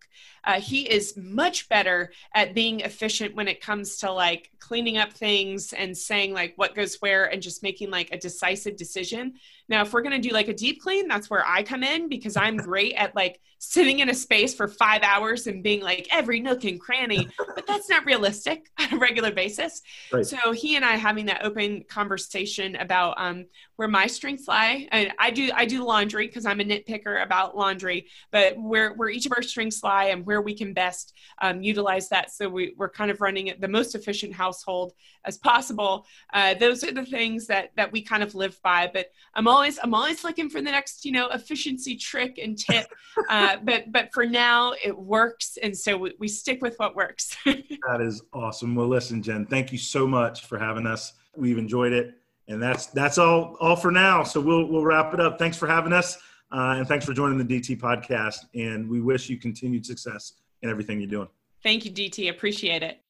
Uh, 0.45 0.61
he 0.61 0.83
is 0.83 1.17
much 1.17 1.69
better 1.69 2.13
at 2.35 2.55
being 2.55 2.81
efficient 2.81 3.35
when 3.35 3.49
it 3.49 3.61
comes 3.61 3.99
to 3.99 4.11
like 4.11 4.51
cleaning 4.59 4.99
up 4.99 5.13
things 5.13 5.73
and 5.73 5.97
saying 5.97 6.33
like 6.35 6.55
what 6.57 6.75
goes 6.75 6.97
where 6.97 7.27
and 7.27 7.41
just 7.41 7.63
making 7.63 7.91
like 7.91 8.11
a 8.13 8.19
decisive 8.19 8.77
decision. 8.77 9.35
Now, 9.69 9.83
if 9.83 9.93
we're 9.93 10.03
going 10.03 10.21
to 10.21 10.29
do 10.29 10.35
like 10.35 10.49
a 10.49 10.55
deep 10.55 10.83
clean, 10.83 11.09
that's 11.09 11.31
where 11.31 11.47
I 11.47 11.63
come 11.63 11.83
in 11.83 12.09
because 12.09 12.37
I'm 12.37 12.57
great 12.57 12.95
at 12.95 13.15
like 13.15 13.41
sitting 13.65 14.01
in 14.01 14.09
a 14.09 14.15
space 14.15 14.55
for 14.55 14.67
five 14.67 15.03
hours 15.05 15.47
and 15.47 15.63
being 15.63 15.81
like 15.81 16.09
every 16.11 16.41
nook 16.41 16.65
and 16.65 16.81
cranny, 16.81 17.29
but 17.55 17.65
that's 17.65 17.89
not 17.89 18.05
realistic 18.05 18.69
on 18.81 18.95
a 18.95 18.99
regular 18.99 19.31
basis. 19.31 19.83
Right. 20.13 20.27
So 20.27 20.51
he 20.51 20.75
and 20.75 20.85
I 20.85 20.97
having 20.97 21.27
that 21.27 21.45
open 21.45 21.85
conversation 21.89 22.75
about 22.75 23.15
um, 23.19 23.47
where 23.77 23.87
my 23.87 24.09
strengths 24.09 24.49
lie. 24.49 24.89
And 24.91 25.13
I 25.19 25.31
do 25.31 25.51
I 25.55 25.65
do 25.65 25.85
laundry 25.85 26.27
because 26.27 26.45
I'm 26.45 26.61
a 26.61 26.65
nitpicker 26.65 27.23
about 27.23 27.57
laundry, 27.57 28.09
but 28.33 28.59
where 28.59 28.95
where 28.95 29.09
each 29.09 29.27
of 29.27 29.33
our 29.37 29.43
strengths 29.43 29.83
lie 29.85 30.07
and 30.07 30.27
where 30.27 30.43
we 30.43 30.55
can 30.55 30.75
best 30.75 31.15
um, 31.41 31.63
utilize 31.63 32.09
that. 32.09 32.33
So 32.33 32.49
we, 32.49 32.75
we're 32.77 32.91
kind 32.91 33.13
of 33.13 33.21
running 33.21 33.55
the 33.61 33.69
most 33.69 33.95
efficient 33.95 34.35
household 34.35 34.93
as 35.25 35.39
possible. 35.39 36.05
Uh, 36.33 36.55
those 36.55 36.83
are 36.83 36.93
the 36.93 37.07
things 37.07 37.47
that 37.47 37.71
that 37.77 37.93
we 37.93 38.03
kind 38.03 38.25
of 38.25 38.35
live 38.35 38.61
by. 38.63 38.91
But 38.93 39.07
I'm 39.35 39.47
always 39.53 39.79
I'm 39.83 39.95
always 39.95 40.25
looking 40.25 40.49
for 40.49 40.61
the 40.61 40.71
next 40.71 41.05
you 41.05 41.13
know 41.13 41.29
efficiency 41.29 41.97
trick 41.97 42.39
and 42.39 42.59
tip. 42.59 42.87
Uh, 43.29 43.59
but 43.63 43.93
but 43.93 44.09
for 44.15 44.25
now 44.25 44.73
it 44.83 44.97
works, 44.97 45.59
and 45.63 45.77
so 45.77 45.99
we, 45.99 46.15
we 46.19 46.27
stick 46.27 46.63
with 46.63 46.75
what 46.79 46.97
works. 46.97 47.37
that 47.45 48.01
is 48.01 48.23
awesome. 48.33 48.75
Well, 48.75 48.89
listen, 48.89 49.23
Jen, 49.23 49.45
thank 49.45 49.71
you 49.71 49.77
so 49.77 50.07
much 50.07 50.47
for 50.47 50.59
having 50.59 50.87
us. 50.87 51.13
We've 51.37 51.59
enjoyed 51.59 51.93
it, 51.93 52.15
and 52.49 52.63
that's 52.63 52.87
that's 52.87 53.19
all 53.19 53.59
all 53.61 53.77
for 53.77 53.91
now. 53.91 54.23
So 54.23 54.41
we'll 54.41 54.65
we'll 54.65 54.85
wrap 54.85 55.13
it 55.13 55.21
up. 55.21 55.39
Thanks 55.39 55.59
for 55.59 55.69
having 55.69 55.93
us, 55.93 56.17
uh, 56.53 56.77
and 56.79 56.89
thanks 56.89 57.05
for 57.05 57.13
joining 57.13 57.37
the 57.37 57.45
DT 57.45 57.79
podcast. 57.79 58.47
And 58.55 58.89
we 58.89 59.03
wish 59.03 59.29
you 59.29 59.37
continued 59.37 59.85
success 59.85 60.33
in 60.63 60.71
everything 60.71 60.99
you're 60.99 61.11
doing. 61.11 61.29
Thank 61.63 61.85
you, 61.85 61.91
DT. 61.93 62.31
Appreciate 62.31 62.83
it. 62.83 63.01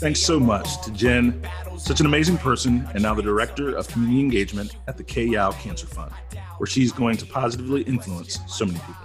Thanks 0.00 0.20
so 0.20 0.38
much 0.38 0.82
to 0.82 0.90
Jen 0.92 1.40
Such 1.78 2.00
an 2.00 2.06
amazing 2.06 2.36
person, 2.38 2.86
and 2.94 3.02
now 3.02 3.14
the 3.14 3.22
Director 3.22 3.74
of 3.76 3.88
Community 3.88 4.20
Engagement 4.20 4.76
at 4.86 4.96
the 4.96 5.04
Kay 5.04 5.26
Yow 5.26 5.52
Cancer 5.52 5.86
Fund, 5.86 6.12
where 6.58 6.66
she's 6.66 6.92
going 6.92 7.16
to 7.16 7.26
positively 7.26 7.82
influence 7.82 8.38
so 8.46 8.66
many 8.66 8.78
people. 8.80 9.04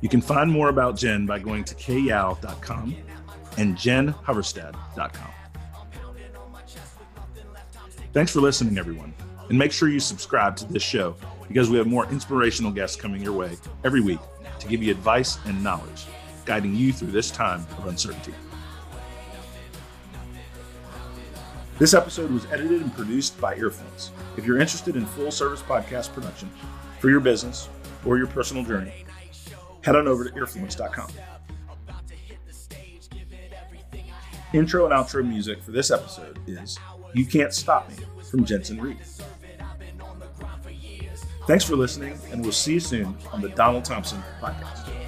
You 0.00 0.08
can 0.08 0.20
find 0.20 0.50
more 0.50 0.68
about 0.68 0.96
Jen 0.96 1.26
by 1.26 1.38
going 1.38 1.64
to 1.64 1.74
kayyow.com 1.74 2.96
and 3.56 3.76
jenhoverstad.com. 3.76 5.30
Thanks 8.12 8.32
for 8.32 8.40
listening, 8.40 8.78
everyone. 8.78 9.14
And 9.48 9.58
make 9.58 9.72
sure 9.72 9.88
you 9.88 10.00
subscribe 10.00 10.56
to 10.56 10.64
this 10.66 10.82
show 10.82 11.16
because 11.48 11.70
we 11.70 11.78
have 11.78 11.86
more 11.86 12.06
inspirational 12.10 12.70
guests 12.70 12.96
coming 12.96 13.22
your 13.22 13.32
way 13.32 13.56
every 13.84 14.00
week 14.00 14.20
to 14.58 14.66
give 14.66 14.82
you 14.82 14.90
advice 14.90 15.38
and 15.46 15.62
knowledge, 15.62 16.06
guiding 16.44 16.74
you 16.74 16.92
through 16.92 17.10
this 17.10 17.30
time 17.30 17.66
of 17.78 17.86
uncertainty. 17.86 18.34
This 21.78 21.92
episode 21.92 22.30
was 22.30 22.46
edited 22.46 22.82
and 22.82 22.94
produced 22.94 23.40
by 23.40 23.56
Earfluence. 23.56 24.10
If 24.36 24.46
you're 24.46 24.60
interested 24.60 24.94
in 24.94 25.06
full 25.06 25.32
service 25.32 25.60
podcast 25.60 26.12
production 26.12 26.48
for 27.00 27.10
your 27.10 27.18
business 27.20 27.68
or 28.04 28.16
your 28.16 28.28
personal 28.28 28.62
journey, 28.62 29.04
head 29.82 29.96
on 29.96 30.06
over 30.06 30.24
to 30.24 30.30
earfluence.com. 30.30 31.08
Intro 34.52 34.84
and 34.84 34.94
outro 34.94 35.26
music 35.26 35.60
for 35.64 35.72
this 35.72 35.90
episode 35.90 36.38
is 36.46 36.78
You 37.12 37.26
Can't 37.26 37.52
Stop 37.52 37.88
Me 37.90 37.96
from 38.30 38.44
Jensen 38.44 38.80
Reed. 38.80 38.98
Thanks 41.48 41.64
for 41.64 41.74
listening, 41.74 42.16
and 42.30 42.40
we'll 42.40 42.52
see 42.52 42.74
you 42.74 42.80
soon 42.80 43.16
on 43.32 43.40
the 43.40 43.48
Donald 43.48 43.84
Thompson 43.84 44.22
Podcast. 44.40 45.03